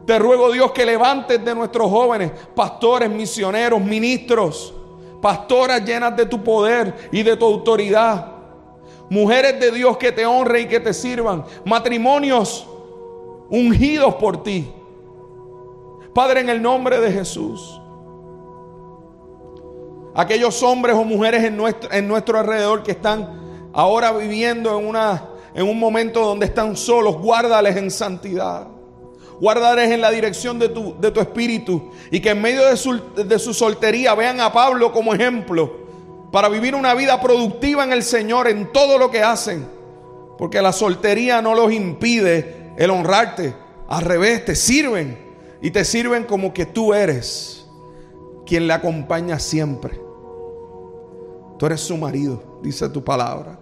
Te 0.06 0.18
ruego, 0.18 0.50
Dios, 0.50 0.72
que 0.72 0.84
levantes 0.84 1.44
de 1.44 1.54
nuestros 1.54 1.88
jóvenes, 1.88 2.32
pastores, 2.54 3.08
misioneros, 3.08 3.80
ministros, 3.80 4.74
pastoras 5.22 5.82
llenas 5.84 6.14
de 6.16 6.26
tu 6.26 6.42
poder 6.42 7.08
y 7.12 7.22
de 7.22 7.36
tu 7.36 7.46
autoridad, 7.46 8.26
mujeres 9.08 9.58
de 9.60 9.70
Dios 9.70 9.96
que 9.96 10.10
te 10.10 10.26
honren 10.26 10.64
y 10.64 10.68
que 10.68 10.80
te 10.80 10.92
sirvan, 10.92 11.44
matrimonios 11.64 12.66
ungidos 13.48 14.16
por 14.16 14.42
ti. 14.42 14.70
Padre, 16.12 16.40
en 16.40 16.48
el 16.50 16.60
nombre 16.60 17.00
de 17.00 17.12
Jesús, 17.12 17.80
aquellos 20.14 20.60
hombres 20.62 20.96
o 20.96 21.04
mujeres 21.04 21.44
en 21.44 21.56
nuestro, 21.56 21.90
en 21.92 22.08
nuestro 22.08 22.38
alrededor 22.38 22.82
que 22.82 22.90
están 22.90 23.70
ahora 23.72 24.12
viviendo 24.12 24.76
en, 24.78 24.86
una, 24.86 25.28
en 25.54 25.68
un 25.68 25.78
momento 25.78 26.20
donde 26.20 26.46
están 26.46 26.76
solos, 26.76 27.16
guárdales 27.16 27.76
en 27.76 27.90
santidad. 27.90 28.66
Guardarles 29.40 29.90
en 29.90 30.00
la 30.00 30.10
dirección 30.10 30.58
de 30.58 30.68
tu, 30.68 30.94
de 31.00 31.10
tu 31.10 31.20
espíritu 31.20 31.90
y 32.10 32.20
que 32.20 32.30
en 32.30 32.40
medio 32.40 32.66
de 32.66 32.76
su, 32.76 33.00
de 33.14 33.38
su 33.38 33.54
soltería 33.54 34.14
vean 34.14 34.40
a 34.40 34.52
Pablo 34.52 34.92
como 34.92 35.14
ejemplo 35.14 35.82
para 36.30 36.48
vivir 36.48 36.74
una 36.74 36.94
vida 36.94 37.20
productiva 37.20 37.84
en 37.84 37.92
el 37.92 38.02
Señor 38.02 38.48
en 38.48 38.72
todo 38.72 38.98
lo 38.98 39.10
que 39.10 39.22
hacen. 39.22 39.66
Porque 40.38 40.62
la 40.62 40.72
soltería 40.72 41.42
no 41.42 41.54
los 41.54 41.72
impide 41.72 42.72
el 42.76 42.90
honrarte. 42.90 43.54
Al 43.88 44.02
revés, 44.02 44.44
te 44.44 44.56
sirven. 44.56 45.30
y 45.60 45.70
te 45.70 45.84
sirven 45.84 46.24
como 46.24 46.52
que 46.52 46.66
tú 46.66 46.92
eres 46.92 47.66
quien 48.44 48.66
le 48.66 48.72
acompaña 48.72 49.38
siempre. 49.38 50.00
Tú 51.58 51.66
eres 51.66 51.80
su 51.80 51.96
marido, 51.96 52.60
dice 52.62 52.88
tu 52.88 53.04
palabra. 53.04 53.61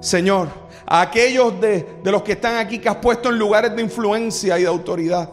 Señor, 0.00 0.48
a 0.86 1.00
aquellos 1.00 1.60
de, 1.60 1.98
de 2.02 2.10
los 2.12 2.22
que 2.22 2.32
están 2.32 2.56
aquí 2.56 2.78
que 2.78 2.88
has 2.88 2.96
puesto 2.96 3.28
en 3.28 3.38
lugares 3.38 3.74
de 3.74 3.82
influencia 3.82 4.58
y 4.58 4.62
de 4.62 4.68
autoridad, 4.68 5.30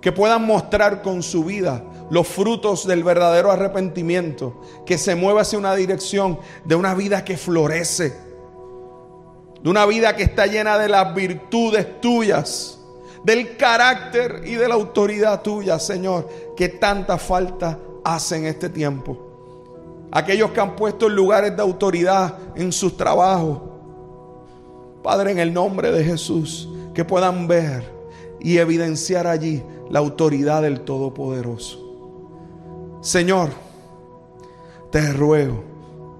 que 0.00 0.12
puedan 0.12 0.44
mostrar 0.44 1.02
con 1.02 1.22
su 1.22 1.44
vida 1.44 1.82
los 2.10 2.26
frutos 2.26 2.86
del 2.86 3.04
verdadero 3.04 3.50
arrepentimiento, 3.50 4.60
que 4.86 4.98
se 4.98 5.14
mueva 5.14 5.42
hacia 5.42 5.58
una 5.58 5.74
dirección 5.74 6.38
de 6.64 6.74
una 6.74 6.94
vida 6.94 7.24
que 7.24 7.36
florece, 7.36 8.16
de 9.62 9.70
una 9.70 9.84
vida 9.86 10.16
que 10.16 10.22
está 10.22 10.46
llena 10.46 10.78
de 10.78 10.88
las 10.88 11.14
virtudes 11.14 12.00
tuyas, 12.00 12.78
del 13.24 13.56
carácter 13.56 14.42
y 14.46 14.54
de 14.54 14.68
la 14.68 14.74
autoridad 14.74 15.42
tuya, 15.42 15.78
Señor, 15.78 16.28
que 16.56 16.68
tanta 16.68 17.18
falta 17.18 17.78
hace 18.04 18.36
en 18.36 18.46
este 18.46 18.68
tiempo. 18.68 19.26
Aquellos 20.10 20.52
que 20.52 20.60
han 20.60 20.76
puesto 20.76 21.08
lugares 21.08 21.54
de 21.54 21.60
autoridad 21.60 22.38
en 22.54 22.72
sus 22.72 22.96
trabajos, 22.96 23.67
Padre, 25.08 25.30
en 25.30 25.38
el 25.38 25.54
nombre 25.54 25.90
de 25.90 26.04
Jesús, 26.04 26.68
que 26.92 27.02
puedan 27.02 27.48
ver 27.48 27.82
y 28.40 28.58
evidenciar 28.58 29.26
allí 29.26 29.62
la 29.88 30.00
autoridad 30.00 30.60
del 30.60 30.82
Todopoderoso. 30.82 31.78
Señor, 33.00 33.48
te 34.90 35.10
ruego, 35.14 35.64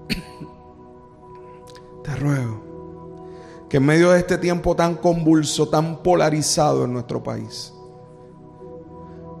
te 2.03 2.15
ruego 2.15 3.67
que 3.69 3.77
en 3.77 3.85
medio 3.85 4.09
de 4.09 4.17
este 4.17 4.39
tiempo 4.39 4.75
tan 4.75 4.95
convulso, 4.95 5.69
tan 5.69 6.01
polarizado 6.01 6.85
en 6.85 6.93
nuestro 6.93 7.21
país, 7.21 7.71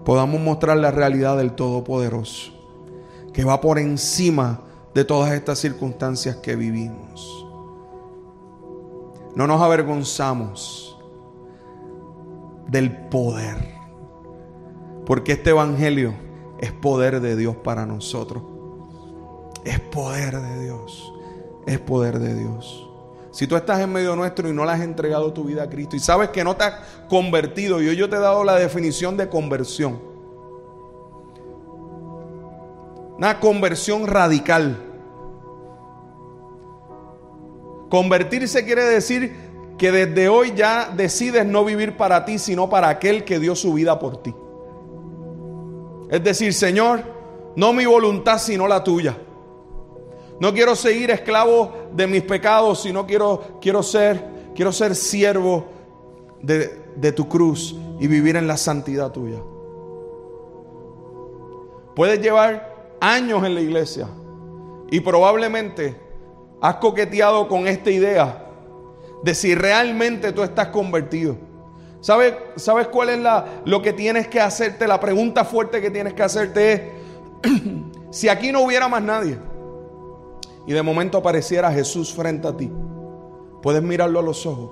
podamos 0.05 0.39
mostrar 0.39 0.77
la 0.77 0.91
realidad 0.91 1.37
del 1.37 1.53
Todopoderoso, 1.53 2.51
que 3.33 3.43
va 3.43 3.59
por 3.59 3.79
encima 3.79 4.61
de 4.93 5.05
todas 5.05 5.31
estas 5.33 5.57
circunstancias 5.57 6.35
que 6.35 6.55
vivimos. 6.55 7.38
No 9.35 9.47
nos 9.47 9.61
avergonzamos 9.61 10.97
del 12.67 12.91
poder, 13.09 13.57
porque 15.05 15.33
este 15.33 15.51
Evangelio 15.51 16.13
es 16.59 16.71
poder 16.71 17.21
de 17.21 17.35
Dios 17.35 17.55
para 17.55 17.85
nosotros. 17.85 18.43
Es 19.63 19.79
poder 19.79 20.39
de 20.39 20.63
Dios. 20.63 21.13
Es 21.65 21.79
poder 21.79 22.19
de 22.19 22.35
Dios. 22.35 22.89
Si 23.31 23.47
tú 23.47 23.55
estás 23.55 23.79
en 23.79 23.91
medio 23.93 24.15
nuestro 24.15 24.49
y 24.49 24.53
no 24.53 24.65
le 24.65 24.71
has 24.71 24.81
entregado 24.81 25.31
tu 25.31 25.43
vida 25.43 25.63
a 25.63 25.69
Cristo 25.69 25.95
y 25.95 25.99
sabes 25.99 26.29
que 26.29 26.43
no 26.43 26.55
te 26.55 26.63
has 26.63 26.73
convertido, 27.07 27.79
yo, 27.79 27.93
yo 27.93 28.09
te 28.09 28.15
he 28.15 28.19
dado 28.19 28.43
la 28.43 28.55
definición 28.55 29.15
de 29.17 29.29
conversión. 29.29 29.99
Una 33.17 33.39
conversión 33.39 34.07
radical. 34.07 34.88
Convertirse 37.89 38.63
quiere 38.63 38.83
decir 38.85 39.35
que 39.77 39.91
desde 39.91 40.29
hoy 40.29 40.53
ya 40.55 40.91
decides 40.95 41.45
no 41.45 41.65
vivir 41.65 41.97
para 41.97 42.25
ti, 42.25 42.37
sino 42.37 42.69
para 42.69 42.89
aquel 42.89 43.23
que 43.23 43.39
dio 43.39 43.55
su 43.55 43.73
vida 43.73 43.97
por 43.97 44.21
ti. 44.21 44.35
Es 46.11 46.23
decir, 46.23 46.53
Señor, 46.53 47.01
no 47.55 47.73
mi 47.73 47.85
voluntad 47.85 48.37
sino 48.37 48.67
la 48.67 48.83
tuya. 48.83 49.17
No 50.39 50.53
quiero 50.53 50.75
seguir 50.75 51.11
esclavo 51.11 51.73
de 51.93 52.07
mis 52.07 52.23
pecados, 52.23 52.81
sino 52.81 53.05
quiero, 53.05 53.59
quiero 53.61 53.83
ser, 53.83 54.23
quiero 54.55 54.71
ser 54.71 54.95
siervo 54.95 55.65
de, 56.41 56.81
de 56.95 57.11
tu 57.11 57.27
cruz 57.27 57.75
y 57.99 58.07
vivir 58.07 58.35
en 58.35 58.47
la 58.47 58.57
santidad 58.57 59.11
tuya. 59.11 59.39
Puedes 61.95 62.21
llevar 62.21 62.95
años 63.01 63.43
en 63.43 63.55
la 63.55 63.61
iglesia 63.61 64.07
y 64.89 64.99
probablemente 65.01 66.08
has 66.61 66.75
coqueteado 66.75 67.47
con 67.47 67.67
esta 67.67 67.91
idea 67.91 68.45
de 69.23 69.35
si 69.35 69.55
realmente 69.55 70.31
tú 70.31 70.43
estás 70.43 70.67
convertido. 70.67 71.37
¿Sabes, 72.01 72.33
¿Sabes 72.55 72.87
cuál 72.87 73.09
es 73.09 73.19
la, 73.19 73.61
lo 73.65 73.81
que 73.81 73.91
tienes 73.91 74.27
que 74.27 74.39
hacerte? 74.39 74.87
La 74.87 74.99
pregunta 74.99 75.43
fuerte 75.43 75.81
que 75.81 75.91
tienes 75.91 76.13
que 76.13 76.23
hacerte 76.23 76.73
es, 76.73 76.81
si 78.11 78.29
aquí 78.29 78.51
no 78.51 78.61
hubiera 78.61 78.87
más 78.87 79.01
nadie 79.01 79.37
y 80.65 80.73
de 80.73 80.81
momento 80.81 81.17
apareciera 81.17 81.71
Jesús 81.71 82.13
frente 82.13 82.47
a 82.47 82.55
ti, 82.55 82.71
puedes 83.61 83.81
mirarlo 83.81 84.19
a 84.19 84.23
los 84.23 84.45
ojos. 84.45 84.71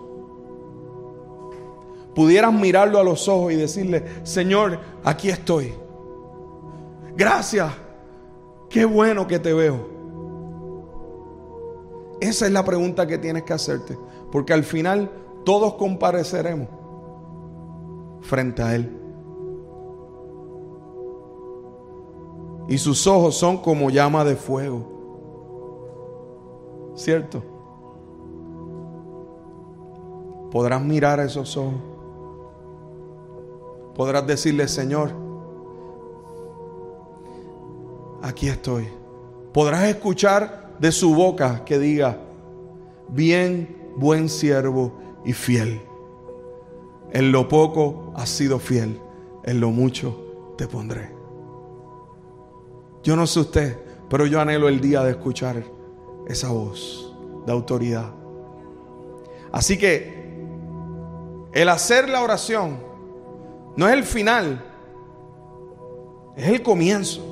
Pudieras 2.16 2.54
mirarlo 2.54 3.00
a 3.00 3.04
los 3.04 3.28
ojos 3.28 3.54
y 3.54 3.56
decirle, 3.56 4.04
Señor, 4.24 4.80
aquí 5.04 5.30
estoy. 5.30 5.74
Gracias. 7.16 7.72
Qué 8.70 8.86
bueno 8.86 9.28
que 9.28 9.38
te 9.38 9.54
veo. 9.54 9.97
Esa 12.20 12.46
es 12.46 12.52
la 12.52 12.66
pregunta 12.66 13.06
que 13.06 13.18
tienes 13.18 13.44
que 13.44 13.54
hacerte. 13.54 13.98
Porque 14.32 14.54
al 14.54 14.64
final 14.64 15.12
todos 15.46 15.76
compareceremos 15.76 16.68
frente 18.22 18.62
a 18.62 18.76
Él. 18.76 18.92
Y 22.68 22.78
sus 22.78 23.08
ojos 23.08 23.36
son 23.36 23.58
como 23.58 23.90
llama 23.90 24.24
de 24.26 24.36
fuego. 24.36 24.98
¿Cierto? 26.96 27.44
Podrás 30.52 30.82
mirar 30.82 31.20
a 31.20 31.26
esos 31.26 31.56
ojos. 31.56 31.76
Podrás 33.96 34.28
decirle, 34.28 34.68
Señor, 34.68 35.12
aquí 38.22 38.48
estoy. 38.48 38.88
Podrás 39.54 39.86
escuchar 39.86 40.67
de 40.80 40.92
su 40.92 41.14
boca 41.14 41.64
que 41.66 41.80
diga, 41.80 42.18
bien, 43.10 43.94
buen 43.96 44.30
siervo 44.30 44.94
y 45.26 45.34
fiel. 45.34 45.82
En 47.12 47.32
lo 47.32 47.48
poco 47.48 48.14
has 48.16 48.30
sido 48.30 48.60
fiel, 48.60 49.00
en 49.44 49.60
lo 49.60 49.72
mucho 49.72 50.54
te 50.58 50.68
pondré. 50.68 51.12
Yo 53.04 53.16
no 53.16 53.26
sé 53.26 53.40
usted, 53.40 53.78
pero 54.10 54.26
yo 54.26 54.42
anhelo 54.42 54.68
el 54.68 54.82
día 54.82 55.04
de 55.04 55.12
escuchar 55.12 55.64
esa 56.28 56.50
voz 56.50 57.16
de 57.46 57.52
autoridad. 57.52 58.12
Así 59.52 59.78
que 59.78 60.18
el 61.54 61.70
hacer 61.70 62.10
la 62.10 62.22
oración 62.22 62.78
no 63.76 63.88
es 63.88 63.94
el 63.94 64.04
final, 64.04 64.64
es 66.36 66.48
el 66.48 66.62
comienzo. 66.62 67.24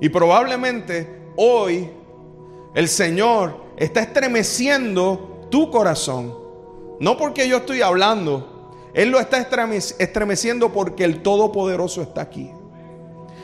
Y 0.00 0.08
probablemente 0.08 1.23
hoy 1.36 1.90
el 2.74 2.88
Señor 2.88 3.56
está 3.76 4.00
estremeciendo 4.00 5.46
tu 5.50 5.70
corazón 5.70 6.44
no 7.00 7.16
porque 7.16 7.48
yo 7.48 7.58
estoy 7.58 7.82
hablando, 7.82 8.70
Él 8.94 9.10
lo 9.10 9.20
está 9.20 9.38
estremeciendo 9.38 10.72
porque 10.72 11.04
el 11.04 11.22
Todopoderoso 11.22 12.02
está 12.02 12.22
aquí. 12.22 12.50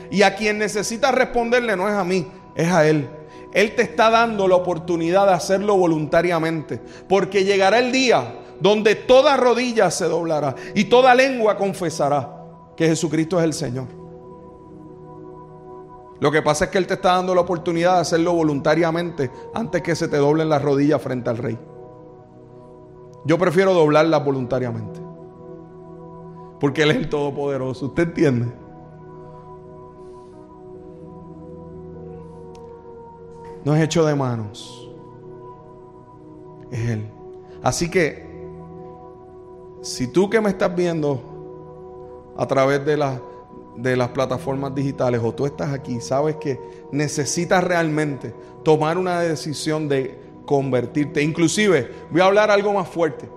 Y 0.09 0.23
a 0.23 0.35
quien 0.35 0.57
necesita 0.57 1.11
responderle 1.11 1.75
no 1.75 1.87
es 1.87 1.95
a 1.95 2.03
mí, 2.03 2.27
es 2.55 2.71
a 2.71 2.87
Él. 2.87 3.09
Él 3.53 3.75
te 3.75 3.81
está 3.81 4.09
dando 4.09 4.47
la 4.47 4.55
oportunidad 4.55 5.27
de 5.27 5.33
hacerlo 5.33 5.75
voluntariamente. 5.75 6.79
Porque 7.07 7.43
llegará 7.43 7.79
el 7.79 7.91
día 7.91 8.35
donde 8.59 8.95
toda 8.95 9.35
rodilla 9.37 9.91
se 9.91 10.05
doblará 10.05 10.55
y 10.73 10.85
toda 10.85 11.13
lengua 11.15 11.57
confesará 11.57 12.37
que 12.77 12.87
Jesucristo 12.87 13.39
es 13.39 13.45
el 13.45 13.53
Señor. 13.53 14.00
Lo 16.21 16.31
que 16.31 16.43
pasa 16.43 16.65
es 16.65 16.71
que 16.71 16.77
Él 16.77 16.85
te 16.85 16.93
está 16.93 17.15
dando 17.15 17.33
la 17.33 17.41
oportunidad 17.41 17.95
de 17.95 18.01
hacerlo 18.01 18.33
voluntariamente 18.33 19.31
antes 19.55 19.81
que 19.81 19.95
se 19.95 20.07
te 20.07 20.17
doblen 20.17 20.49
las 20.49 20.61
rodillas 20.61 21.01
frente 21.01 21.31
al 21.31 21.37
Rey. 21.39 21.57
Yo 23.25 23.39
prefiero 23.39 23.73
doblarla 23.73 24.19
voluntariamente. 24.19 25.01
Porque 26.59 26.83
Él 26.83 26.91
es 26.91 26.97
el 26.97 27.09
Todopoderoso. 27.09 27.87
¿Usted 27.87 28.03
entiende? 28.03 28.53
No 33.65 33.75
es 33.75 33.81
hecho 33.81 34.05
de 34.05 34.13
manos. 34.13 34.91
Es 36.69 36.87
Él. 36.87 37.11
Así 37.63 37.89
que, 37.89 38.29
si 39.81 40.05
tú 40.05 40.29
que 40.29 40.39
me 40.39 40.49
estás 40.49 40.75
viendo 40.75 41.19
a 42.37 42.45
través 42.45 42.85
de, 42.85 42.95
de 43.75 43.95
las 43.95 44.09
plataformas 44.09 44.75
digitales 44.75 45.21
o 45.23 45.33
tú 45.33 45.45
estás 45.45 45.73
aquí, 45.73 46.01
sabes 46.01 46.35
que 46.35 46.59
necesitas 46.91 47.63
realmente 47.63 48.33
tomar 48.63 48.97
una 48.97 49.19
decisión 49.21 49.87
de 49.87 50.19
convertirte. 50.45 51.21
Inclusive, 51.21 51.91
voy 52.09 52.21
a 52.21 52.25
hablar 52.25 52.51
algo 52.51 52.73
más 52.73 52.87
fuerte. 52.87 53.29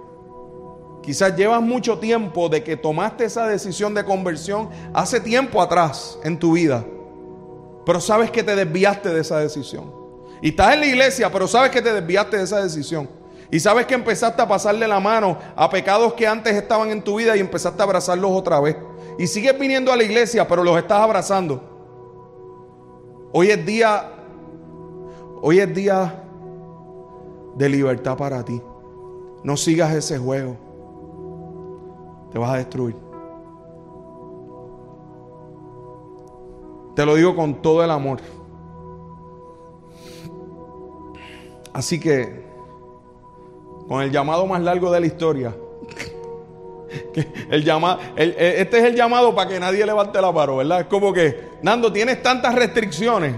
Quizás 1.02 1.36
llevas 1.36 1.60
mucho 1.60 1.98
tiempo 1.98 2.48
de 2.48 2.64
que 2.64 2.76
tomaste 2.76 3.26
esa 3.26 3.46
decisión 3.46 3.94
de 3.94 4.04
conversión 4.04 4.70
hace 4.94 5.20
tiempo 5.20 5.60
atrás 5.60 6.18
en 6.24 6.38
tu 6.38 6.52
vida. 6.52 6.84
Pero 7.84 8.00
sabes 8.00 8.30
que 8.30 8.42
te 8.42 8.56
desviaste 8.56 9.10
de 9.10 9.20
esa 9.20 9.38
decisión. 9.38 9.92
Y 10.40 10.48
estás 10.48 10.74
en 10.74 10.80
la 10.80 10.86
iglesia, 10.86 11.30
pero 11.30 11.46
sabes 11.46 11.70
que 11.70 11.82
te 11.82 11.92
desviaste 11.92 12.38
de 12.38 12.44
esa 12.44 12.62
decisión. 12.62 13.08
Y 13.50 13.60
sabes 13.60 13.86
que 13.86 13.94
empezaste 13.94 14.40
a 14.40 14.48
pasarle 14.48 14.88
la 14.88 14.98
mano 14.98 15.38
a 15.54 15.68
pecados 15.70 16.14
que 16.14 16.26
antes 16.26 16.54
estaban 16.54 16.90
en 16.90 17.02
tu 17.02 17.16
vida 17.16 17.36
y 17.36 17.40
empezaste 17.40 17.80
a 17.82 17.84
abrazarlos 17.84 18.32
otra 18.32 18.58
vez. 18.60 18.76
Y 19.18 19.26
sigues 19.26 19.58
viniendo 19.58 19.92
a 19.92 19.96
la 19.96 20.02
iglesia, 20.02 20.46
pero 20.46 20.64
los 20.64 20.76
estás 20.76 21.00
abrazando. 21.00 21.60
Hoy 23.32 23.50
es 23.50 23.64
día, 23.64 24.12
hoy 25.40 25.60
es 25.60 25.74
día 25.74 26.24
de 27.54 27.68
libertad 27.68 28.16
para 28.16 28.44
ti. 28.44 28.60
No 29.42 29.56
sigas 29.56 29.92
ese 29.94 30.18
juego. 30.18 30.56
Te 32.32 32.38
vas 32.38 32.50
a 32.50 32.56
destruir. 32.56 32.96
Te 36.94 37.04
lo 37.04 37.14
digo 37.14 37.34
con 37.34 37.60
todo 37.60 37.82
el 37.84 37.90
amor. 37.90 38.20
Así 41.72 41.98
que, 41.98 42.44
con 43.88 44.00
el 44.00 44.12
llamado 44.12 44.46
más 44.46 44.62
largo 44.62 44.92
de 44.92 45.00
la 45.00 45.06
historia, 45.06 45.56
el 47.50 47.64
llama, 47.64 47.98
este 48.16 48.78
es 48.78 48.84
el 48.84 48.94
llamado 48.94 49.34
para 49.34 49.50
que 49.50 49.60
nadie 49.60 49.84
levante 49.84 50.20
la 50.20 50.32
mano, 50.32 50.56
¿verdad? 50.56 50.80
Es 50.80 50.86
como 50.86 51.12
que, 51.12 51.48
Nando, 51.62 51.92
tienes 51.92 52.22
tantas 52.22 52.54
restricciones 52.54 53.36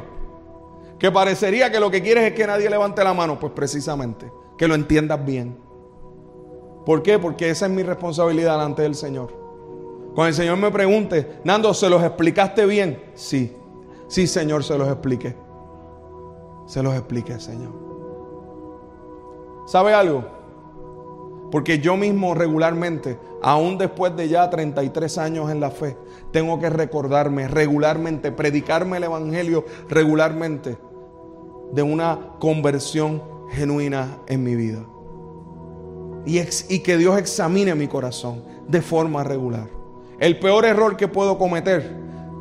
que 0.98 1.10
parecería 1.10 1.70
que 1.70 1.80
lo 1.80 1.90
que 1.90 2.02
quieres 2.02 2.24
es 2.24 2.32
que 2.32 2.46
nadie 2.46 2.70
levante 2.70 3.04
la 3.04 3.14
mano. 3.14 3.38
Pues 3.38 3.52
precisamente, 3.52 4.30
que 4.56 4.66
lo 4.66 4.74
entiendas 4.74 5.24
bien. 5.24 5.58
¿Por 6.84 7.02
qué? 7.02 7.18
Porque 7.18 7.50
esa 7.50 7.66
es 7.66 7.72
mi 7.72 7.82
responsabilidad 7.82 8.52
delante 8.52 8.82
del 8.82 8.94
Señor. 8.94 9.32
Cuando 10.14 10.28
el 10.28 10.34
Señor 10.34 10.56
me 10.56 10.70
pregunte, 10.70 11.40
Nando, 11.44 11.74
¿se 11.74 11.90
los 11.90 12.02
explicaste 12.02 12.64
bien? 12.64 13.02
Sí, 13.14 13.54
sí, 14.08 14.26
Señor, 14.26 14.64
se 14.64 14.78
los 14.78 14.88
expliqué. 14.88 15.36
Se 16.66 16.82
los 16.82 16.94
expliqué, 16.94 17.38
Señor. 17.38 17.72
¿Sabe 19.66 19.92
algo? 19.92 20.35
Porque 21.56 21.78
yo 21.78 21.96
mismo 21.96 22.34
regularmente, 22.34 23.18
aún 23.40 23.78
después 23.78 24.14
de 24.14 24.28
ya 24.28 24.50
33 24.50 25.16
años 25.16 25.50
en 25.50 25.58
la 25.58 25.70
fe, 25.70 25.96
tengo 26.30 26.60
que 26.60 26.68
recordarme 26.68 27.48
regularmente, 27.48 28.30
predicarme 28.30 28.98
el 28.98 29.04
Evangelio 29.04 29.64
regularmente 29.88 30.76
de 31.72 31.82
una 31.82 32.34
conversión 32.38 33.22
genuina 33.52 34.18
en 34.26 34.44
mi 34.44 34.54
vida. 34.54 34.84
Y, 36.26 36.40
y 36.68 36.80
que 36.80 36.98
Dios 36.98 37.16
examine 37.16 37.74
mi 37.74 37.88
corazón 37.88 38.44
de 38.68 38.82
forma 38.82 39.24
regular. 39.24 39.70
El 40.18 40.38
peor 40.38 40.66
error 40.66 40.98
que 40.98 41.08
puedo 41.08 41.38
cometer 41.38 41.90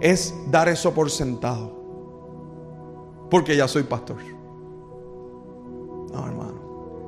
es 0.02 0.36
dar 0.52 0.68
eso 0.68 0.94
por 0.94 1.10
sentado. 1.10 1.72
Porque 3.30 3.56
ya 3.56 3.70
soy 3.70 3.84
pastor. 3.84 4.18
No, 6.12 6.28
hermano 6.28 6.56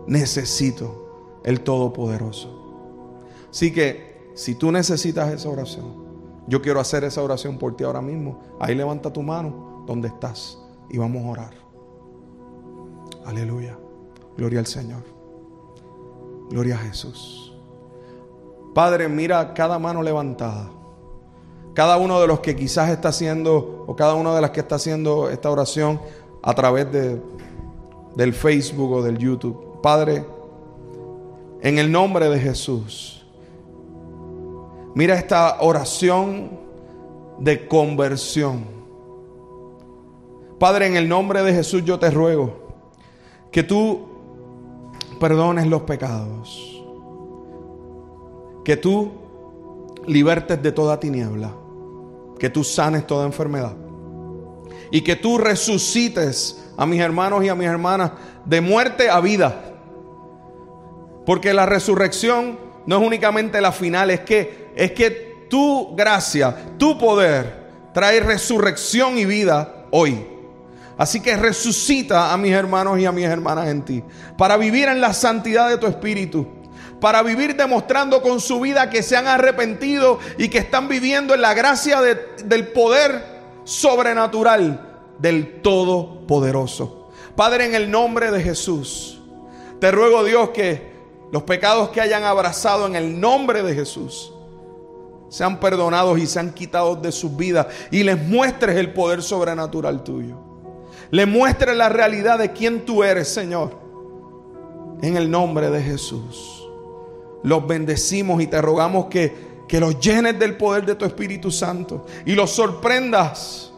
necesito 0.07 1.06
el 1.47 1.61
Todopoderoso. 1.61 2.49
Así 3.49 3.71
que 3.71 4.31
si 4.35 4.55
tú 4.55 4.69
necesitas 4.69 5.31
esa 5.31 5.47
oración, 5.47 6.05
yo 6.45 6.61
quiero 6.61 6.81
hacer 6.81 7.05
esa 7.05 7.23
oración 7.23 7.57
por 7.57 7.77
ti 7.77 7.85
ahora 7.85 8.01
mismo. 8.01 8.41
Ahí 8.59 8.75
levanta 8.75 9.13
tu 9.13 9.21
mano 9.21 9.85
donde 9.87 10.09
estás 10.09 10.59
y 10.89 10.97
vamos 10.97 11.23
a 11.23 11.29
orar. 11.29 11.53
Aleluya. 13.25 13.79
Gloria 14.35 14.59
al 14.59 14.65
Señor. 14.65 15.03
Gloria 16.49 16.75
a 16.75 16.79
Jesús. 16.79 17.55
Padre, 18.75 19.07
mira 19.07 19.53
cada 19.53 19.79
mano 19.79 20.03
levantada. 20.03 20.69
Cada 21.73 21.95
uno 21.95 22.19
de 22.19 22.27
los 22.27 22.41
que 22.41 22.57
quizás 22.57 22.89
está 22.89 23.07
haciendo, 23.09 23.85
o 23.87 23.95
cada 23.95 24.15
una 24.15 24.35
de 24.35 24.41
las 24.41 24.51
que 24.51 24.59
está 24.59 24.75
haciendo 24.75 25.29
esta 25.29 25.49
oración 25.49 26.01
a 26.43 26.53
través 26.53 26.91
de, 26.91 27.21
del 28.17 28.33
Facebook 28.33 28.91
o 28.91 29.01
del 29.01 29.17
YouTube. 29.17 29.79
Padre, 29.81 30.25
en 31.61 31.79
el 31.79 31.91
nombre 31.91 32.29
de 32.29 32.39
Jesús, 32.39 33.25
mira 34.95 35.15
esta 35.15 35.61
oración 35.61 36.51
de 37.39 37.67
conversión. 37.67 38.65
Padre, 40.59 40.87
en 40.87 40.97
el 40.97 41.07
nombre 41.07 41.43
de 41.43 41.53
Jesús 41.53 41.83
yo 41.85 41.99
te 41.99 42.09
ruego 42.09 42.67
que 43.51 43.63
tú 43.63 44.07
perdones 45.19 45.67
los 45.67 45.83
pecados, 45.83 46.83
que 48.63 48.77
tú 48.77 49.11
libertes 50.07 50.61
de 50.61 50.71
toda 50.71 50.99
tiniebla, 50.99 51.53
que 52.39 52.49
tú 52.49 52.63
sanes 52.63 53.05
toda 53.05 53.25
enfermedad. 53.25 53.75
Y 54.89 55.01
que 55.01 55.17
tú 55.17 55.37
resucites 55.37 56.71
a 56.77 56.85
mis 56.85 57.01
hermanos 57.01 57.43
y 57.43 57.49
a 57.49 57.55
mis 57.55 57.67
hermanas 57.67 58.11
de 58.45 58.61
muerte 58.61 59.09
a 59.09 59.19
vida 59.19 59.76
porque 61.27 61.53
la 61.53 61.65
resurrección 61.65 62.57
no 62.85 62.99
es 62.99 63.05
únicamente 63.05 63.59
la 63.59 63.73
final, 63.73 64.11
es 64.11 64.21
que, 64.21 64.69
es 64.77 64.93
que 64.93 65.45
tu 65.49 65.93
gracia, 65.93 66.55
tu 66.77 66.97
poder 66.97 67.67
trae 67.93 68.21
resurrección 68.21 69.17
y 69.17 69.25
vida 69.25 69.87
hoy. 69.91 70.25
Así 70.97 71.19
que 71.19 71.35
resucita 71.35 72.31
a 72.31 72.37
mis 72.37 72.53
hermanos 72.53 72.97
y 72.97 73.05
a 73.05 73.11
mis 73.11 73.25
hermanas 73.25 73.67
en 73.67 73.83
ti. 73.83 74.03
Para 74.37 74.55
vivir 74.55 74.87
en 74.87 75.01
la 75.01 75.13
santidad 75.13 75.67
de 75.67 75.77
tu 75.77 75.85
espíritu. 75.85 76.47
Para 77.01 77.21
vivir 77.23 77.57
demostrando 77.57 78.21
con 78.21 78.39
su 78.39 78.61
vida 78.61 78.89
que 78.89 79.03
se 79.03 79.17
han 79.17 79.27
arrepentido 79.27 80.19
y 80.37 80.47
que 80.47 80.59
están 80.59 80.87
viviendo 80.87 81.33
en 81.33 81.41
la 81.41 81.53
gracia 81.53 81.99
del 82.01 82.69
poder 82.69 83.21
sobrenatural 83.65 85.01
del 85.19 85.61
Todopoderoso. 85.61 87.09
Padre, 87.35 87.65
en 87.65 87.75
el 87.75 87.91
nombre 87.91 88.31
de 88.31 88.41
Jesús, 88.41 89.19
te 89.81 89.91
ruego 89.91 90.23
Dios 90.23 90.51
que 90.51 90.96
los 91.31 91.43
pecados 91.43 91.89
que 91.89 92.01
hayan 92.01 92.23
abrazado 92.23 92.85
en 92.87 92.95
el 92.95 93.19
nombre 93.19 93.63
de 93.63 93.75
Jesús 93.75 94.33
sean 95.29 95.59
perdonados 95.59 96.17
y 96.19 96.25
sean 96.25 96.53
quitados 96.53 97.01
de 97.01 97.11
sus 97.11 97.35
vidas 97.35 97.67
y 97.91 98.03
les 98.03 98.21
muestres 98.27 98.77
el 98.77 98.93
poder 98.93 99.21
sobrenatural 99.21 100.03
tuyo. 100.03 100.37
Le 101.11 101.25
muestres 101.25 101.75
la 101.75 101.89
realidad 101.89 102.39
de 102.39 102.53
quién 102.53 102.85
tú 102.85 103.03
eres, 103.03 103.27
Señor. 103.27 103.77
En 105.01 105.17
el 105.17 105.29
nombre 105.29 105.69
de 105.69 105.81
Jesús. 105.81 106.65
Los 107.43 107.67
bendecimos 107.67 108.41
y 108.41 108.47
te 108.47 108.61
rogamos 108.61 109.07
que, 109.07 109.33
que 109.67 109.79
los 109.79 109.99
llenes 109.99 110.39
del 110.39 110.55
poder 110.55 110.85
de 110.85 110.95
tu 110.95 111.05
Espíritu 111.05 111.51
Santo 111.51 112.05
y 112.25 112.33
los 112.33 112.51
sorprendas 112.51 113.73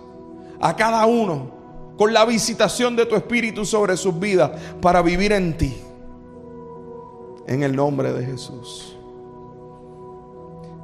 a 0.62 0.76
cada 0.76 1.06
uno 1.06 1.52
con 1.98 2.14
la 2.14 2.26
visitación 2.26 2.96
de 2.96 3.06
tu 3.06 3.16
Espíritu 3.16 3.66
sobre 3.66 3.98
sus 3.98 4.18
vidas 4.18 4.52
para 4.82 5.02
vivir 5.02 5.34
en 5.34 5.58
ti 5.58 5.76
en 7.50 7.64
el 7.64 7.76
nombre 7.76 8.14
de 8.14 8.24
Jesús. 8.24 8.96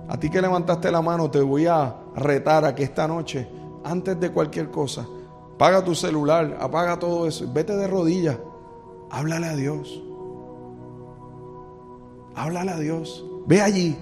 A 0.07 0.19
ti 0.19 0.31
que 0.31 0.41
levantaste 0.41 0.91
la 0.91 0.99
mano, 0.99 1.29
te 1.29 1.39
voy 1.39 1.67
a 1.67 1.95
retar 2.15 2.65
a 2.65 2.73
que 2.73 2.81
esta 2.81 3.07
noche, 3.07 3.47
antes 3.83 4.19
de 4.19 4.31
cualquier 4.31 4.71
cosa, 4.71 5.05
apaga 5.53 5.83
tu 5.83 5.93
celular, 5.93 6.57
apaga 6.59 6.97
todo 6.97 7.27
eso, 7.27 7.45
vete 7.53 7.75
de 7.75 7.85
rodillas, 7.85 8.39
háblale 9.11 9.45
a 9.45 9.55
Dios. 9.55 10.01
Háblale 12.33 12.71
a 12.71 12.77
Dios. 12.77 13.23
Ve 13.45 13.61
allí. 13.61 13.97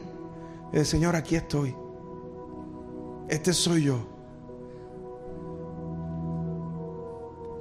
El 0.72 0.86
Señor, 0.86 1.18
aquí 1.18 1.36
estoy. 1.36 1.76
Este 3.28 3.52
soy 3.52 3.84
yo. 3.84 3.98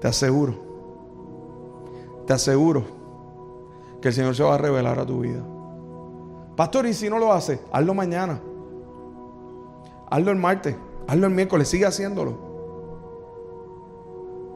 Te 0.00 0.08
aseguro. 0.08 0.54
Te 2.24 2.32
aseguro 2.32 3.01
que 4.02 4.08
el 4.08 4.14
Señor 4.14 4.34
se 4.34 4.42
va 4.42 4.56
a 4.56 4.58
revelar 4.58 4.98
a 4.98 5.06
tu 5.06 5.20
vida. 5.20 5.42
Pastor, 6.56 6.86
y 6.86 6.92
si 6.92 7.08
no 7.08 7.18
lo 7.18 7.32
hace, 7.32 7.60
hazlo 7.72 7.94
mañana. 7.94 8.40
Hazlo 10.10 10.30
el 10.30 10.36
martes, 10.36 10.76
hazlo 11.08 11.26
el 11.28 11.32
miércoles, 11.32 11.68
sigue 11.68 11.86
haciéndolo. 11.86 12.36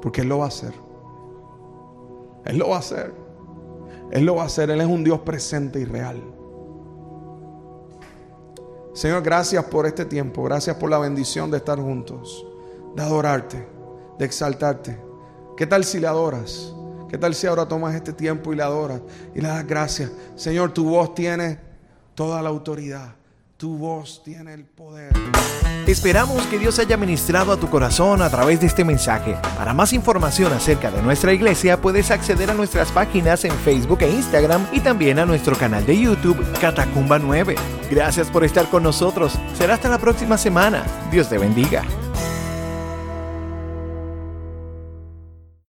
Porque 0.03 0.21
Él 0.21 0.29
lo 0.29 0.39
va 0.39 0.45
a 0.45 0.49
hacer. 0.49 0.75
Él 2.45 2.59
lo 2.59 2.69
va 2.69 2.77
a 2.77 2.81
hacer. 2.81 3.15
Él 4.11 4.27
lo 4.27 4.37
va 4.37 4.43
a 4.43 4.47
hacer. 4.47 4.71
Él 4.71 4.81
es 4.81 4.87
un 4.87 5.03
Dios 5.03 5.21
presente 5.21 5.81
y 5.81 5.85
real. 5.85 6.23
Señor, 8.93 9.23
gracias 9.23 9.65
por 9.65 9.87
este 9.87 10.05
tiempo. 10.05 10.43
Gracias 10.43 10.77
por 10.77 10.91
la 10.91 10.99
bendición 10.99 11.51
de 11.51 11.57
estar 11.59 11.81
juntos. 11.81 12.47
De 12.95 13.03
adorarte. 13.03 13.67
De 14.19 14.25
exaltarte. 14.25 15.01
¿Qué 15.57 15.67
tal 15.67 15.85
si 15.85 15.99
le 15.99 16.07
adoras? 16.07 16.76
¿Qué 17.09 17.19
tal 17.19 17.35
si 17.35 17.47
ahora 17.47 17.67
tomas 17.67 17.95
este 17.95 18.13
tiempo 18.13 18.53
y 18.53 18.57
le 18.57 18.63
adoras 18.63 19.01
y 19.35 19.41
le 19.41 19.49
das 19.49 19.67
gracias? 19.67 20.11
Señor, 20.35 20.73
tu 20.73 20.91
voz 20.91 21.15
tiene 21.15 21.59
toda 22.15 22.43
la 22.43 22.49
autoridad. 22.49 23.15
Tu 23.57 23.77
voz 23.77 24.23
tiene 24.23 24.53
el 24.53 24.65
poder. 24.65 25.13
Esperamos 25.87 26.45
que 26.49 26.59
Dios 26.59 26.79
haya 26.81 26.97
ministrado 26.97 27.53
a 27.53 27.57
tu 27.57 27.71
corazón 27.71 28.21
a 28.21 28.29
través 28.29 28.61
de 28.61 28.67
este 28.67 28.85
mensaje. 28.85 29.37
Para 29.57 29.73
más 29.73 29.93
información 29.93 30.53
acerca 30.53 30.91
de 30.91 31.01
nuestra 31.01 31.33
iglesia 31.33 31.81
puedes 31.81 32.11
acceder 32.11 32.51
a 32.51 32.55
nuestras 32.55 32.91
páginas 32.91 33.45
en 33.45 33.53
Facebook 33.53 34.03
e 34.03 34.11
Instagram 34.11 34.67
y 34.73 34.81
también 34.81 35.21
a 35.21 35.27
nuestro 35.27 35.57
canal 35.57 35.87
de 35.87 35.99
YouTube 35.99 36.45
Catacumba 36.61 37.19
9. 37.21 37.55
Gracias 37.89 38.29
por 38.29 38.45
estar 38.45 38.69
con 38.69 38.83
nosotros. 38.83 39.39
Será 39.57 39.75
hasta 39.75 39.89
la 39.89 39.99
próxima 39.99 40.37
semana. 40.37 40.85
Dios 41.11 41.29
te 41.29 41.39
bendiga. 41.39 41.85